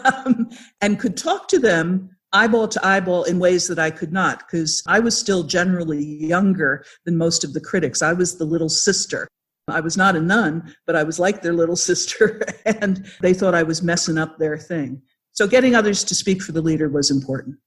and 0.81 0.99
could 0.99 1.17
talk 1.17 1.47
to 1.47 1.57
them 1.57 2.09
eyeball 2.33 2.67
to 2.67 2.85
eyeball 2.85 3.23
in 3.23 3.39
ways 3.39 3.67
that 3.67 3.79
I 3.79 3.89
could 3.89 4.11
not 4.11 4.39
because 4.39 4.83
I 4.85 4.99
was 4.99 5.17
still 5.17 5.43
generally 5.43 6.03
younger 6.03 6.83
than 7.05 7.17
most 7.17 7.43
of 7.43 7.53
the 7.53 7.61
critics. 7.61 8.01
I 8.01 8.13
was 8.13 8.37
the 8.37 8.45
little 8.45 8.69
sister. 8.69 9.27
I 9.67 9.79
was 9.79 9.97
not 9.97 10.15
a 10.15 10.21
nun, 10.21 10.75
but 10.85 10.95
I 10.95 11.03
was 11.03 11.19
like 11.19 11.41
their 11.41 11.53
little 11.53 11.75
sister, 11.89 12.41
and 12.65 13.05
they 13.21 13.33
thought 13.33 13.55
I 13.55 13.63
was 13.63 13.81
messing 13.81 14.17
up 14.17 14.37
their 14.37 14.57
thing. 14.57 15.01
So 15.31 15.47
getting 15.47 15.75
others 15.75 16.03
to 16.05 16.15
speak 16.15 16.41
for 16.41 16.51
the 16.51 16.61
leader 16.61 16.89
was 16.89 17.11
important. 17.11 17.57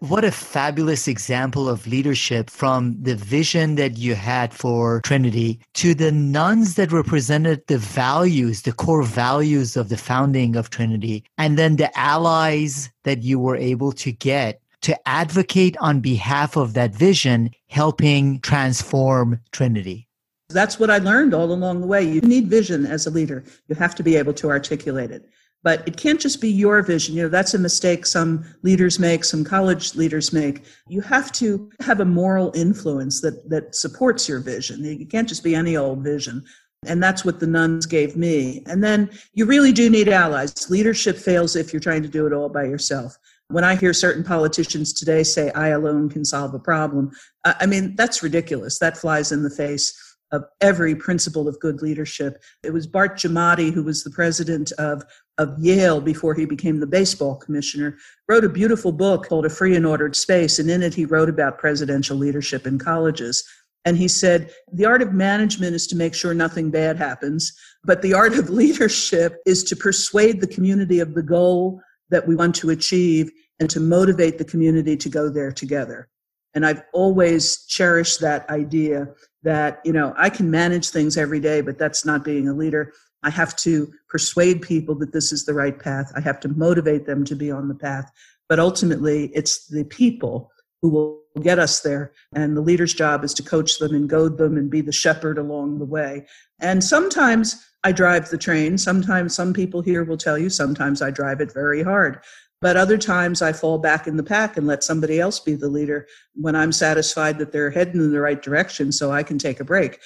What 0.00 0.24
a 0.24 0.32
fabulous 0.32 1.06
example 1.06 1.68
of 1.68 1.86
leadership 1.86 2.48
from 2.48 2.96
the 3.02 3.14
vision 3.14 3.74
that 3.74 3.98
you 3.98 4.14
had 4.14 4.54
for 4.54 5.02
Trinity 5.02 5.60
to 5.74 5.92
the 5.92 6.10
nuns 6.10 6.76
that 6.76 6.90
represented 6.90 7.66
the 7.66 7.76
values, 7.76 8.62
the 8.62 8.72
core 8.72 9.02
values 9.02 9.76
of 9.76 9.90
the 9.90 9.98
founding 9.98 10.56
of 10.56 10.70
Trinity, 10.70 11.24
and 11.36 11.58
then 11.58 11.76
the 11.76 11.96
allies 11.98 12.88
that 13.04 13.22
you 13.22 13.38
were 13.38 13.56
able 13.56 13.92
to 13.92 14.10
get 14.10 14.62
to 14.80 14.96
advocate 15.06 15.76
on 15.80 16.00
behalf 16.00 16.56
of 16.56 16.72
that 16.72 16.94
vision, 16.94 17.50
helping 17.68 18.40
transform 18.40 19.38
Trinity. 19.52 20.08
That's 20.48 20.80
what 20.80 20.88
I 20.88 20.96
learned 20.96 21.34
all 21.34 21.52
along 21.52 21.82
the 21.82 21.86
way. 21.86 22.02
You 22.02 22.22
need 22.22 22.48
vision 22.48 22.86
as 22.86 23.06
a 23.06 23.10
leader, 23.10 23.44
you 23.68 23.74
have 23.74 23.94
to 23.96 24.02
be 24.02 24.16
able 24.16 24.32
to 24.32 24.48
articulate 24.48 25.10
it 25.10 25.28
but 25.62 25.86
it 25.86 25.96
can't 25.96 26.20
just 26.20 26.40
be 26.40 26.50
your 26.50 26.82
vision. 26.82 27.14
You 27.14 27.22
know 27.22 27.28
that's 27.28 27.54
a 27.54 27.58
mistake 27.58 28.06
some 28.06 28.44
leaders 28.62 28.98
make 28.98 29.24
some 29.24 29.44
college 29.44 29.94
leaders 29.94 30.32
make. 30.32 30.64
You 30.88 31.00
have 31.02 31.32
to 31.32 31.70
have 31.80 32.00
a 32.00 32.04
moral 32.04 32.52
influence 32.54 33.20
that 33.20 33.48
that 33.50 33.74
supports 33.74 34.28
your 34.28 34.40
vision. 34.40 34.84
It 34.84 35.10
can't 35.10 35.28
just 35.28 35.44
be 35.44 35.54
any 35.54 35.76
old 35.76 36.02
vision. 36.02 36.44
And 36.86 37.02
that's 37.02 37.26
what 37.26 37.40
the 37.40 37.46
nuns 37.46 37.84
gave 37.84 38.16
me. 38.16 38.62
And 38.66 38.82
then 38.82 39.10
you 39.34 39.44
really 39.44 39.70
do 39.70 39.90
need 39.90 40.08
allies. 40.08 40.70
Leadership 40.70 41.18
fails 41.18 41.54
if 41.54 41.74
you're 41.74 41.80
trying 41.80 42.02
to 42.02 42.08
do 42.08 42.26
it 42.26 42.32
all 42.32 42.48
by 42.48 42.64
yourself. 42.64 43.16
When 43.48 43.64
i 43.64 43.74
hear 43.74 43.92
certain 43.92 44.22
politicians 44.22 44.92
today 44.92 45.24
say 45.24 45.50
i 45.52 45.68
alone 45.68 46.08
can 46.08 46.24
solve 46.24 46.54
a 46.54 46.60
problem 46.60 47.10
i 47.44 47.66
mean 47.66 47.96
that's 47.96 48.22
ridiculous. 48.22 48.78
That 48.78 48.96
flies 48.96 49.32
in 49.32 49.42
the 49.42 49.50
face 49.50 50.09
of 50.32 50.44
every 50.60 50.94
principle 50.94 51.48
of 51.48 51.58
good 51.60 51.82
leadership. 51.82 52.42
It 52.62 52.72
was 52.72 52.86
Bart 52.86 53.16
Giamatti, 53.16 53.72
who 53.72 53.82
was 53.82 54.04
the 54.04 54.10
president 54.10 54.72
of, 54.72 55.04
of 55.38 55.56
Yale 55.58 56.00
before 56.00 56.34
he 56.34 56.44
became 56.44 56.80
the 56.80 56.86
baseball 56.86 57.36
commissioner, 57.36 57.96
wrote 58.28 58.44
a 58.44 58.48
beautiful 58.48 58.92
book 58.92 59.26
called 59.26 59.46
A 59.46 59.50
Free 59.50 59.74
and 59.74 59.86
Ordered 59.86 60.14
Space. 60.14 60.58
And 60.58 60.70
in 60.70 60.82
it, 60.82 60.94
he 60.94 61.04
wrote 61.04 61.28
about 61.28 61.58
presidential 61.58 62.16
leadership 62.16 62.66
in 62.66 62.78
colleges. 62.78 63.44
And 63.84 63.96
he 63.96 64.08
said, 64.08 64.50
the 64.72 64.84
art 64.84 65.02
of 65.02 65.12
management 65.12 65.74
is 65.74 65.86
to 65.88 65.96
make 65.96 66.14
sure 66.14 66.34
nothing 66.34 66.70
bad 66.70 66.96
happens, 66.96 67.52
but 67.84 68.02
the 68.02 68.14
art 68.14 68.34
of 68.34 68.50
leadership 68.50 69.36
is 69.46 69.64
to 69.64 69.76
persuade 69.76 70.40
the 70.40 70.46
community 70.46 71.00
of 71.00 71.14
the 71.14 71.22
goal 71.22 71.80
that 72.10 72.26
we 72.26 72.36
want 72.36 72.54
to 72.56 72.70
achieve 72.70 73.30
and 73.58 73.70
to 73.70 73.80
motivate 73.80 74.38
the 74.38 74.44
community 74.44 74.96
to 74.96 75.08
go 75.08 75.28
there 75.28 75.52
together. 75.52 76.08
And 76.54 76.66
I've 76.66 76.82
always 76.92 77.64
cherished 77.66 78.20
that 78.20 78.48
idea 78.50 79.08
that, 79.42 79.80
you 79.84 79.92
know, 79.92 80.14
I 80.16 80.30
can 80.30 80.50
manage 80.50 80.90
things 80.90 81.16
every 81.16 81.40
day, 81.40 81.60
but 81.60 81.78
that's 81.78 82.04
not 82.04 82.24
being 82.24 82.48
a 82.48 82.54
leader. 82.54 82.92
I 83.22 83.30
have 83.30 83.54
to 83.56 83.92
persuade 84.08 84.62
people 84.62 84.94
that 84.96 85.12
this 85.12 85.32
is 85.32 85.44
the 85.44 85.54
right 85.54 85.78
path. 85.78 86.10
I 86.16 86.20
have 86.20 86.40
to 86.40 86.48
motivate 86.48 87.06
them 87.06 87.24
to 87.26 87.36
be 87.36 87.50
on 87.50 87.68
the 87.68 87.74
path. 87.74 88.10
But 88.48 88.58
ultimately, 88.58 89.30
it's 89.34 89.66
the 89.68 89.84
people 89.84 90.50
who 90.82 90.88
will 90.88 91.20
get 91.42 91.58
us 91.58 91.80
there. 91.80 92.12
And 92.34 92.56
the 92.56 92.62
leader's 92.62 92.94
job 92.94 93.22
is 93.22 93.34
to 93.34 93.42
coach 93.42 93.78
them 93.78 93.94
and 93.94 94.08
goad 94.08 94.38
them 94.38 94.56
and 94.56 94.70
be 94.70 94.80
the 94.80 94.92
shepherd 94.92 95.38
along 95.38 95.78
the 95.78 95.84
way. 95.84 96.26
And 96.60 96.82
sometimes 96.82 97.64
I 97.84 97.92
drive 97.92 98.28
the 98.28 98.38
train. 98.38 98.76
Sometimes 98.78 99.34
some 99.34 99.52
people 99.52 99.82
here 99.82 100.04
will 100.04 100.16
tell 100.16 100.38
you, 100.38 100.50
sometimes 100.50 101.02
I 101.02 101.10
drive 101.10 101.40
it 101.40 101.52
very 101.52 101.82
hard. 101.82 102.20
But 102.60 102.76
other 102.76 102.98
times 102.98 103.40
I 103.40 103.52
fall 103.52 103.78
back 103.78 104.06
in 104.06 104.16
the 104.16 104.22
pack 104.22 104.56
and 104.56 104.66
let 104.66 104.84
somebody 104.84 105.18
else 105.18 105.40
be 105.40 105.54
the 105.54 105.68
leader 105.68 106.06
when 106.34 106.54
I'm 106.54 106.72
satisfied 106.72 107.38
that 107.38 107.52
they're 107.52 107.70
heading 107.70 108.00
in 108.00 108.12
the 108.12 108.20
right 108.20 108.40
direction 108.40 108.92
so 108.92 109.10
I 109.10 109.22
can 109.22 109.38
take 109.38 109.60
a 109.60 109.64
break. 109.64 109.98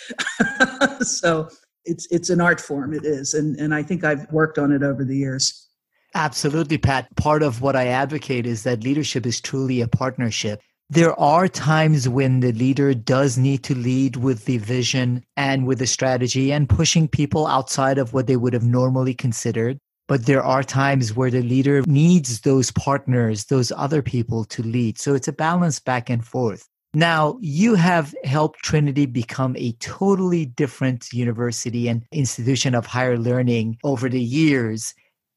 so 1.01 1.49
it's 1.85 2.07
it's 2.11 2.31
an 2.31 2.41
art 2.41 2.61
form, 2.61 2.95
it 2.95 3.05
is. 3.05 3.35
And 3.35 3.59
and 3.59 3.75
I 3.75 3.83
think 3.83 4.05
I've 4.05 4.31
worked 4.33 4.59
on 4.59 4.71
it 4.71 4.83
over 4.83 5.05
the 5.05 5.17
years. 5.17 5.69
Absolutely, 6.15 6.79
Pat. 6.79 7.09
Part 7.17 7.43
of 7.43 7.61
what 7.61 7.75
I 7.75 7.89
advocate 7.89 8.47
is 8.47 8.63
that 8.63 8.85
leadership 8.85 9.27
is 9.27 9.41
truly 9.41 9.81
a 9.81 9.89
partnership. 9.89 10.61
There 10.91 11.19
are 11.19 11.49
times 11.49 12.09
when 12.09 12.39
the 12.39 12.53
leader 12.53 12.95
does 12.95 13.37
need 13.37 13.65
to 13.65 13.75
lead 13.75 14.17
with 14.17 14.45
the 14.45 14.59
vision 14.59 15.25
and 15.37 15.67
with 15.67 15.81
the 15.81 15.87
strategy 15.89 16.53
and 16.53 16.69
pushing 16.69 17.09
people 17.09 17.49
outside 17.49 17.99
of 17.99 18.13
what 18.13 18.29
they 18.29 18.37
would 18.37 18.53
have 18.53 18.65
normally 18.65 19.15
considered. 19.15 19.81
But 20.07 20.27
there 20.27 20.43
are 20.43 20.63
times 20.63 21.15
where 21.15 21.31
the 21.31 21.43
leader 21.43 21.83
needs 21.87 22.41
those 22.41 22.71
partners, 22.71 23.47
those 23.47 23.73
other 23.73 24.03
people 24.03 24.45
to 24.47 24.63
lead. 24.63 24.99
So 24.99 25.15
it's 25.15 25.29
a 25.29 25.33
balance 25.33 25.81
back 25.81 26.11
and 26.11 26.25
forth. 26.25 26.69
Now, 26.93 27.39
you 27.41 27.75
have 27.75 28.15
helped 28.23 28.61
Trinity 28.63 29.07
become 29.07 29.57
a 29.57 29.73
totally 29.81 30.47
different 30.47 31.13
university 31.13 31.89
and 31.89 32.03
institution 32.13 32.75
of 32.75 32.87
higher 32.87 33.19
learning 33.19 33.79
over 33.83 34.09
the 34.09 34.21
years 34.21 34.95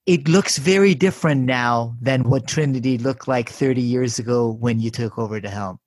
it 0.08 0.30
looks 0.30 0.58
very 0.58 0.96
different 0.96 1.42
now 1.42 1.94
than 2.02 2.24
what 2.24 2.48
Trinity 2.48 2.98
looked 2.98 3.28
like 3.28 3.50
30 3.50 3.82
years 3.82 4.18
ago 4.18 4.50
when 4.50 4.80
you 4.80 4.90
took 4.90 5.20
over 5.20 5.42
the 5.42 5.50
helm. 5.50 5.80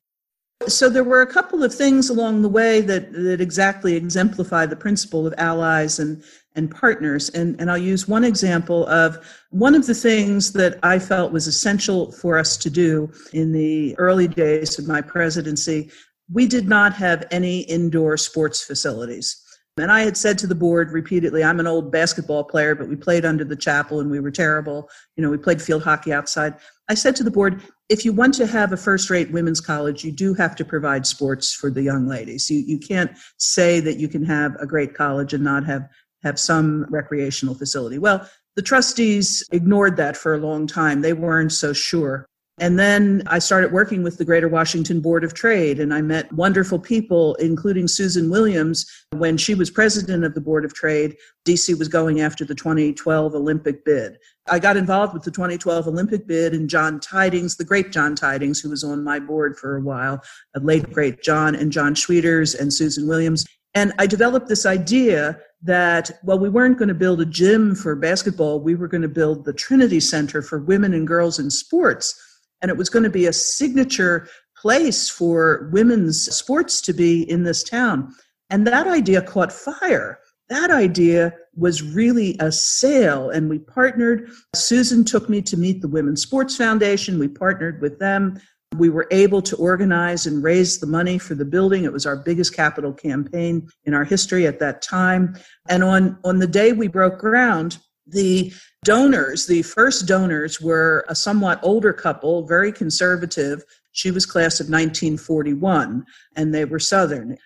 So 0.68 0.90
there 0.90 1.04
were 1.04 1.22
a 1.22 1.26
couple 1.26 1.64
of 1.64 1.74
things 1.74 2.10
along 2.10 2.42
the 2.42 2.48
way 2.50 2.82
that, 2.82 3.14
that 3.14 3.40
exactly 3.40 3.96
exemplify 3.96 4.66
the 4.66 4.76
principle 4.76 5.26
of 5.26 5.32
allies 5.38 5.98
and, 5.98 6.22
and 6.56 6.70
partners. 6.70 7.28
And, 7.30 7.60
and 7.60 7.70
I'll 7.70 7.78
use 7.78 8.08
one 8.08 8.24
example 8.24 8.86
of 8.88 9.18
one 9.50 9.74
of 9.74 9.86
the 9.86 9.94
things 9.94 10.52
that 10.52 10.78
I 10.82 10.98
felt 10.98 11.32
was 11.32 11.46
essential 11.46 12.12
for 12.12 12.38
us 12.38 12.56
to 12.58 12.70
do 12.70 13.10
in 13.32 13.52
the 13.52 13.96
early 13.98 14.28
days 14.28 14.78
of 14.78 14.88
my 14.88 15.00
presidency. 15.00 15.90
We 16.32 16.46
did 16.46 16.68
not 16.68 16.92
have 16.94 17.26
any 17.30 17.60
indoor 17.60 18.16
sports 18.16 18.62
facilities. 18.62 19.44
And 19.76 19.90
I 19.90 20.00
had 20.00 20.16
said 20.16 20.36
to 20.38 20.46
the 20.46 20.54
board 20.54 20.90
repeatedly, 20.90 21.42
I'm 21.42 21.60
an 21.60 21.66
old 21.66 21.90
basketball 21.90 22.44
player, 22.44 22.74
but 22.74 22.88
we 22.88 22.96
played 22.96 23.24
under 23.24 23.44
the 23.44 23.56
chapel 23.56 24.00
and 24.00 24.10
we 24.10 24.20
were 24.20 24.30
terrible. 24.30 24.90
You 25.16 25.22
know, 25.22 25.30
we 25.30 25.38
played 25.38 25.62
field 25.62 25.82
hockey 25.82 26.12
outside. 26.12 26.54
I 26.88 26.94
said 26.94 27.16
to 27.16 27.24
the 27.24 27.30
board, 27.30 27.62
if 27.88 28.04
you 28.04 28.12
want 28.12 28.34
to 28.34 28.46
have 28.46 28.72
a 28.72 28.76
first 28.76 29.10
rate 29.10 29.30
women's 29.30 29.60
college, 29.60 30.04
you 30.04 30.12
do 30.12 30.34
have 30.34 30.54
to 30.56 30.64
provide 30.64 31.06
sports 31.06 31.54
for 31.54 31.70
the 31.70 31.82
young 31.82 32.06
ladies. 32.06 32.50
You, 32.50 32.58
you 32.58 32.78
can't 32.78 33.12
say 33.38 33.80
that 33.80 33.96
you 33.96 34.08
can 34.08 34.24
have 34.24 34.56
a 34.60 34.66
great 34.66 34.94
college 34.94 35.32
and 35.32 35.44
not 35.44 35.64
have, 35.64 35.88
have 36.22 36.38
some 36.38 36.86
recreational 36.90 37.54
facility. 37.54 37.98
Well, 37.98 38.28
the 38.56 38.62
trustees 38.62 39.44
ignored 39.52 39.96
that 39.96 40.16
for 40.16 40.34
a 40.34 40.38
long 40.38 40.66
time. 40.66 41.00
They 41.00 41.12
weren't 41.12 41.52
so 41.52 41.72
sure. 41.72 42.26
And 42.60 42.78
then 42.78 43.22
I 43.26 43.38
started 43.38 43.72
working 43.72 44.02
with 44.02 44.18
the 44.18 44.24
Greater 44.24 44.48
Washington 44.48 45.00
Board 45.00 45.24
of 45.24 45.32
Trade, 45.32 45.80
and 45.80 45.94
I 45.94 46.02
met 46.02 46.30
wonderful 46.30 46.78
people, 46.78 47.34
including 47.36 47.88
Susan 47.88 48.28
Williams. 48.28 48.84
When 49.16 49.38
she 49.38 49.54
was 49.54 49.70
president 49.70 50.24
of 50.24 50.34
the 50.34 50.42
Board 50.42 50.66
of 50.66 50.74
Trade, 50.74 51.16
DC 51.46 51.78
was 51.78 51.88
going 51.88 52.20
after 52.20 52.44
the 52.44 52.54
2012 52.54 53.34
Olympic 53.34 53.82
bid. 53.86 54.18
I 54.50 54.58
got 54.58 54.76
involved 54.76 55.14
with 55.14 55.22
the 55.22 55.30
2012 55.30 55.88
Olympic 55.88 56.26
bid, 56.26 56.52
and 56.52 56.68
John 56.68 57.00
Tydings, 57.00 57.56
the 57.56 57.64
great 57.64 57.92
John 57.92 58.14
Tydings, 58.14 58.62
who 58.62 58.68
was 58.68 58.84
on 58.84 59.02
my 59.02 59.18
board 59.18 59.56
for 59.56 59.76
a 59.76 59.80
while, 59.80 60.22
a 60.54 60.60
late 60.60 60.92
great 60.92 61.22
John, 61.22 61.54
and 61.54 61.72
John 61.72 61.94
Schwieters 61.94 62.58
and 62.60 62.70
Susan 62.70 63.08
Williams. 63.08 63.46
And 63.72 63.94
I 63.98 64.06
developed 64.06 64.48
this 64.48 64.66
idea 64.66 65.40
that, 65.62 66.10
well, 66.24 66.38
we 66.38 66.48
weren't 66.48 66.78
going 66.78 66.88
to 66.88 66.94
build 66.94 67.20
a 67.20 67.26
gym 67.26 67.74
for 67.74 67.94
basketball, 67.94 68.60
we 68.60 68.74
were 68.74 68.88
going 68.88 69.02
to 69.02 69.08
build 69.08 69.44
the 69.44 69.52
Trinity 69.52 70.00
Center 70.00 70.40
for 70.40 70.58
women 70.58 70.94
and 70.94 71.06
girls 71.06 71.38
in 71.38 71.50
sports 71.50 72.14
and 72.62 72.70
it 72.70 72.76
was 72.76 72.90
going 72.90 73.02
to 73.02 73.10
be 73.10 73.26
a 73.26 73.32
signature 73.32 74.28
place 74.56 75.08
for 75.08 75.70
women's 75.72 76.24
sports 76.34 76.80
to 76.82 76.92
be 76.92 77.28
in 77.30 77.44
this 77.44 77.62
town. 77.62 78.14
And 78.50 78.66
that 78.66 78.86
idea 78.86 79.22
caught 79.22 79.52
fire. 79.52 80.18
That 80.48 80.70
idea 80.70 81.32
was 81.54 81.82
really 81.82 82.36
a 82.40 82.50
sale, 82.50 83.30
and 83.30 83.48
we 83.48 83.60
partnered. 83.60 84.28
Susan 84.54 85.04
took 85.04 85.28
me 85.28 85.40
to 85.42 85.56
meet 85.56 85.80
the 85.80 85.88
Women's 85.88 86.22
Sports 86.22 86.56
Foundation. 86.56 87.18
We 87.18 87.28
partnered 87.28 87.80
with 87.80 87.98
them. 88.00 88.40
We 88.76 88.88
were 88.88 89.08
able 89.10 89.42
to 89.42 89.56
organize 89.56 90.26
and 90.26 90.42
raise 90.42 90.78
the 90.78 90.86
money 90.86 91.18
for 91.18 91.34
the 91.34 91.44
building. 91.44 91.84
It 91.84 91.92
was 91.92 92.06
our 92.06 92.16
biggest 92.16 92.54
capital 92.54 92.92
campaign 92.92 93.68
in 93.84 93.94
our 93.94 94.04
history 94.04 94.46
at 94.46 94.60
that 94.60 94.80
time. 94.80 95.36
And 95.68 95.82
on, 95.82 96.18
on 96.24 96.38
the 96.38 96.46
day 96.46 96.72
we 96.72 96.86
broke 96.86 97.18
ground, 97.18 97.78
the 98.06 98.52
donors, 98.84 99.46
the 99.46 99.62
first 99.62 100.06
donors 100.06 100.60
were 100.60 101.04
a 101.08 101.14
somewhat 101.14 101.60
older 101.62 101.92
couple, 101.92 102.46
very 102.46 102.72
conservative. 102.72 103.62
She 103.92 104.10
was 104.10 104.24
class 104.24 104.60
of 104.60 104.66
1941, 104.66 106.04
and 106.36 106.54
they 106.54 106.64
were 106.64 106.78
Southern 106.78 107.36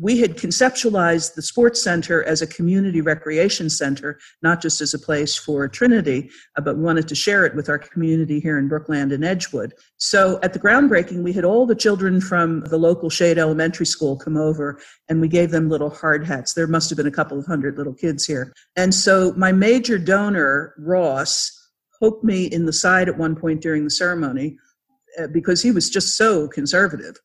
we 0.00 0.18
had 0.18 0.36
conceptualized 0.36 1.34
the 1.34 1.42
sports 1.42 1.82
center 1.82 2.24
as 2.24 2.40
a 2.40 2.46
community 2.46 3.00
recreation 3.00 3.68
center, 3.68 4.18
not 4.42 4.62
just 4.62 4.80
as 4.80 4.94
a 4.94 4.98
place 4.98 5.36
for 5.36 5.68
Trinity, 5.68 6.30
uh, 6.56 6.62
but 6.62 6.76
we 6.76 6.82
wanted 6.82 7.06
to 7.08 7.14
share 7.14 7.44
it 7.44 7.54
with 7.54 7.68
our 7.68 7.78
community 7.78 8.40
here 8.40 8.58
in 8.58 8.68
Brookland 8.68 9.12
and 9.12 9.24
Edgewood. 9.24 9.74
So 9.98 10.38
at 10.42 10.52
the 10.52 10.58
groundbreaking, 10.58 11.22
we 11.22 11.32
had 11.32 11.44
all 11.44 11.66
the 11.66 11.74
children 11.74 12.20
from 12.20 12.60
the 12.62 12.78
local 12.78 13.10
Shaed 13.10 13.38
Elementary 13.38 13.86
School 13.86 14.16
come 14.16 14.36
over 14.36 14.80
and 15.08 15.20
we 15.20 15.28
gave 15.28 15.50
them 15.50 15.68
little 15.68 15.90
hard 15.90 16.26
hats. 16.26 16.54
There 16.54 16.66
must 16.66 16.88
have 16.88 16.96
been 16.96 17.06
a 17.06 17.10
couple 17.10 17.38
of 17.38 17.46
hundred 17.46 17.76
little 17.76 17.94
kids 17.94 18.24
here. 18.24 18.52
And 18.76 18.94
so 18.94 19.34
my 19.36 19.52
major 19.52 19.98
donor, 19.98 20.74
Ross, 20.78 21.50
poked 22.00 22.24
me 22.24 22.46
in 22.46 22.64
the 22.64 22.72
side 22.72 23.08
at 23.08 23.18
one 23.18 23.36
point 23.36 23.60
during 23.60 23.84
the 23.84 23.90
ceremony 23.90 24.56
uh, 25.20 25.26
because 25.28 25.62
he 25.62 25.70
was 25.70 25.90
just 25.90 26.16
so 26.16 26.48
conservative 26.48 27.16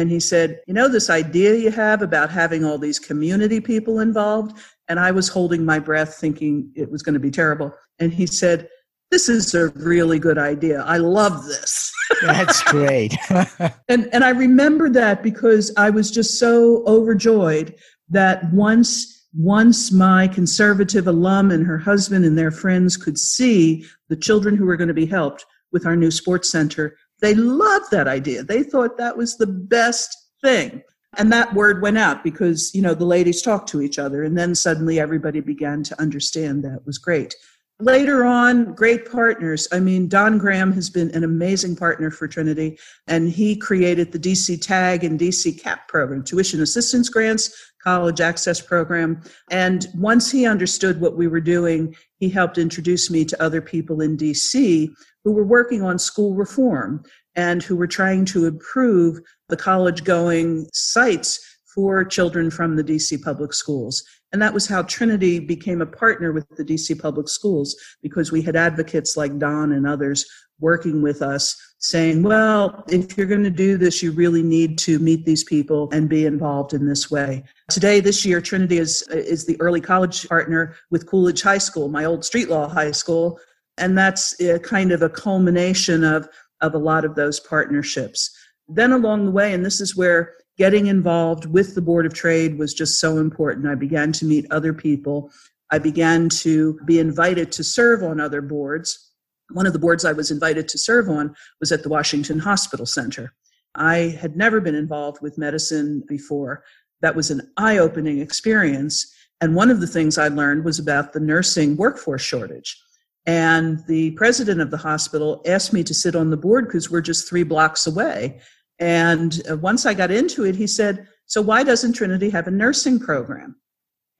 and 0.00 0.10
he 0.10 0.18
said, 0.18 0.60
You 0.66 0.74
know, 0.74 0.88
this 0.88 1.10
idea 1.10 1.54
you 1.54 1.70
have 1.70 2.02
about 2.02 2.30
having 2.30 2.64
all 2.64 2.78
these 2.78 2.98
community 2.98 3.60
people 3.60 4.00
involved? 4.00 4.58
And 4.88 4.98
I 4.98 5.10
was 5.10 5.28
holding 5.28 5.64
my 5.64 5.78
breath 5.78 6.16
thinking 6.16 6.70
it 6.74 6.90
was 6.90 7.02
going 7.02 7.14
to 7.14 7.20
be 7.20 7.30
terrible. 7.30 7.72
And 7.98 8.12
he 8.12 8.26
said, 8.26 8.68
This 9.10 9.28
is 9.28 9.54
a 9.54 9.68
really 9.68 10.18
good 10.18 10.38
idea. 10.38 10.82
I 10.82 10.96
love 10.96 11.44
this. 11.44 11.92
That's 12.22 12.62
great. 12.64 13.14
and, 13.88 14.08
and 14.12 14.24
I 14.24 14.30
remember 14.30 14.88
that 14.90 15.22
because 15.22 15.72
I 15.76 15.90
was 15.90 16.10
just 16.10 16.38
so 16.38 16.84
overjoyed 16.86 17.76
that 18.08 18.52
once 18.52 19.18
once 19.32 19.92
my 19.92 20.26
conservative 20.26 21.06
alum 21.06 21.52
and 21.52 21.64
her 21.64 21.78
husband 21.78 22.24
and 22.24 22.36
their 22.36 22.50
friends 22.50 22.96
could 22.96 23.16
see 23.16 23.86
the 24.08 24.16
children 24.16 24.56
who 24.56 24.66
were 24.66 24.76
going 24.76 24.88
to 24.88 24.94
be 24.94 25.06
helped 25.06 25.46
with 25.70 25.86
our 25.86 25.94
new 25.94 26.10
sports 26.10 26.50
center, 26.50 26.96
they 27.20 27.34
loved 27.34 27.90
that 27.90 28.08
idea. 28.08 28.42
They 28.42 28.62
thought 28.62 28.98
that 28.98 29.16
was 29.16 29.36
the 29.36 29.46
best 29.46 30.16
thing. 30.42 30.82
And 31.18 31.32
that 31.32 31.52
word 31.54 31.82
went 31.82 31.98
out 31.98 32.22
because, 32.22 32.70
you 32.74 32.82
know, 32.82 32.94
the 32.94 33.04
ladies 33.04 33.42
talked 33.42 33.68
to 33.70 33.82
each 33.82 33.98
other. 33.98 34.22
And 34.22 34.38
then 34.38 34.54
suddenly 34.54 35.00
everybody 35.00 35.40
began 35.40 35.82
to 35.84 36.00
understand 36.00 36.62
that 36.64 36.86
was 36.86 36.98
great. 36.98 37.34
Later 37.80 38.24
on, 38.24 38.74
great 38.74 39.10
partners. 39.10 39.66
I 39.72 39.80
mean, 39.80 40.06
Don 40.06 40.36
Graham 40.36 40.70
has 40.72 40.90
been 40.90 41.10
an 41.12 41.24
amazing 41.24 41.76
partner 41.76 42.10
for 42.10 42.28
Trinity, 42.28 42.78
and 43.06 43.30
he 43.30 43.56
created 43.56 44.12
the 44.12 44.18
DC 44.18 44.60
TAG 44.60 45.02
and 45.02 45.18
DC 45.18 45.58
CAP 45.62 45.88
program, 45.88 46.22
tuition 46.22 46.60
assistance 46.60 47.08
grants, 47.08 47.69
college 47.82 48.20
access 48.20 48.60
program. 48.60 49.22
And 49.50 49.86
once 49.94 50.30
he 50.30 50.46
understood 50.46 51.00
what 51.00 51.16
we 51.16 51.26
were 51.26 51.40
doing, 51.40 51.94
he 52.18 52.28
helped 52.28 52.58
introduce 52.58 53.10
me 53.10 53.24
to 53.24 53.42
other 53.42 53.60
people 53.60 54.00
in 54.00 54.16
DC 54.16 54.90
who 55.24 55.32
were 55.32 55.44
working 55.44 55.82
on 55.82 55.98
school 55.98 56.34
reform 56.34 57.02
and 57.34 57.62
who 57.62 57.76
were 57.76 57.86
trying 57.86 58.24
to 58.26 58.46
improve 58.46 59.20
the 59.48 59.56
college 59.56 60.04
going 60.04 60.68
sites 60.72 61.38
for 61.74 62.04
children 62.04 62.50
from 62.50 62.76
the 62.76 62.84
DC 62.84 63.22
public 63.22 63.52
schools. 63.52 64.02
And 64.32 64.42
that 64.42 64.54
was 64.54 64.66
how 64.66 64.82
Trinity 64.82 65.40
became 65.40 65.80
a 65.80 65.86
partner 65.86 66.32
with 66.32 66.48
the 66.56 66.64
DC 66.64 67.00
public 67.00 67.28
schools 67.28 67.76
because 68.02 68.32
we 68.32 68.42
had 68.42 68.56
advocates 68.56 69.16
like 69.16 69.38
Don 69.38 69.72
and 69.72 69.86
others 69.86 70.24
working 70.60 71.02
with 71.02 71.22
us 71.22 71.56
saying, 71.80 72.22
well, 72.22 72.84
if 72.88 73.16
you're 73.16 73.26
going 73.26 73.42
to 73.42 73.50
do 73.50 73.78
this, 73.78 74.02
you 74.02 74.12
really 74.12 74.42
need 74.42 74.78
to 74.78 74.98
meet 74.98 75.24
these 75.24 75.42
people 75.42 75.88
and 75.92 76.10
be 76.10 76.26
involved 76.26 76.74
in 76.74 76.86
this 76.86 77.10
way. 77.10 77.42
Today, 77.70 78.00
this 78.00 78.24
year, 78.24 78.40
Trinity 78.40 78.76
is, 78.78 79.02
is 79.08 79.46
the 79.46 79.58
early 79.60 79.80
college 79.80 80.28
partner 80.28 80.76
with 80.90 81.06
Coolidge 81.06 81.40
High 81.42 81.58
School, 81.58 81.88
my 81.88 82.04
old 82.04 82.24
street 82.24 82.50
law 82.50 82.68
high 82.68 82.90
school, 82.90 83.40
and 83.78 83.96
that's 83.96 84.38
a 84.40 84.58
kind 84.58 84.92
of 84.92 85.00
a 85.00 85.08
culmination 85.08 86.04
of, 86.04 86.28
of 86.60 86.74
a 86.74 86.78
lot 86.78 87.06
of 87.06 87.14
those 87.14 87.40
partnerships. 87.40 88.30
Then 88.68 88.92
along 88.92 89.24
the 89.24 89.30
way, 89.30 89.54
and 89.54 89.64
this 89.64 89.80
is 89.80 89.96
where 89.96 90.34
getting 90.58 90.88
involved 90.88 91.46
with 91.46 91.74
the 91.74 91.80
Board 91.80 92.04
of 92.04 92.12
Trade 92.12 92.58
was 92.58 92.74
just 92.74 93.00
so 93.00 93.16
important. 93.16 93.66
I 93.66 93.74
began 93.74 94.12
to 94.12 94.26
meet 94.26 94.46
other 94.52 94.74
people. 94.74 95.32
I 95.70 95.78
began 95.78 96.28
to 96.28 96.78
be 96.84 96.98
invited 96.98 97.50
to 97.52 97.64
serve 97.64 98.02
on 98.02 98.20
other 98.20 98.42
boards. 98.42 99.09
One 99.52 99.66
of 99.66 99.72
the 99.72 99.78
boards 99.78 100.04
I 100.04 100.12
was 100.12 100.30
invited 100.30 100.68
to 100.68 100.78
serve 100.78 101.08
on 101.08 101.34
was 101.60 101.72
at 101.72 101.82
the 101.82 101.88
Washington 101.88 102.38
Hospital 102.38 102.86
Center. 102.86 103.32
I 103.74 104.16
had 104.20 104.36
never 104.36 104.60
been 104.60 104.74
involved 104.74 105.22
with 105.22 105.38
medicine 105.38 106.02
before. 106.08 106.64
That 107.02 107.16
was 107.16 107.30
an 107.30 107.50
eye 107.56 107.78
opening 107.78 108.20
experience. 108.20 109.12
And 109.40 109.54
one 109.54 109.70
of 109.70 109.80
the 109.80 109.86
things 109.86 110.18
I 110.18 110.28
learned 110.28 110.64
was 110.64 110.78
about 110.78 111.12
the 111.12 111.20
nursing 111.20 111.76
workforce 111.76 112.22
shortage. 112.22 112.80
And 113.26 113.84
the 113.86 114.12
president 114.12 114.60
of 114.60 114.70
the 114.70 114.76
hospital 114.76 115.42
asked 115.46 115.72
me 115.72 115.84
to 115.84 115.94
sit 115.94 116.16
on 116.16 116.30
the 116.30 116.36
board 116.36 116.66
because 116.66 116.90
we're 116.90 117.00
just 117.00 117.28
three 117.28 117.42
blocks 117.42 117.86
away. 117.86 118.40
And 118.78 119.40
uh, 119.50 119.56
once 119.58 119.86
I 119.86 119.94
got 119.94 120.10
into 120.10 120.44
it, 120.44 120.56
he 120.56 120.66
said, 120.66 121.06
So 121.26 121.42
why 121.42 121.62
doesn't 121.62 121.92
Trinity 121.92 122.30
have 122.30 122.46
a 122.46 122.50
nursing 122.50 122.98
program? 122.98 123.56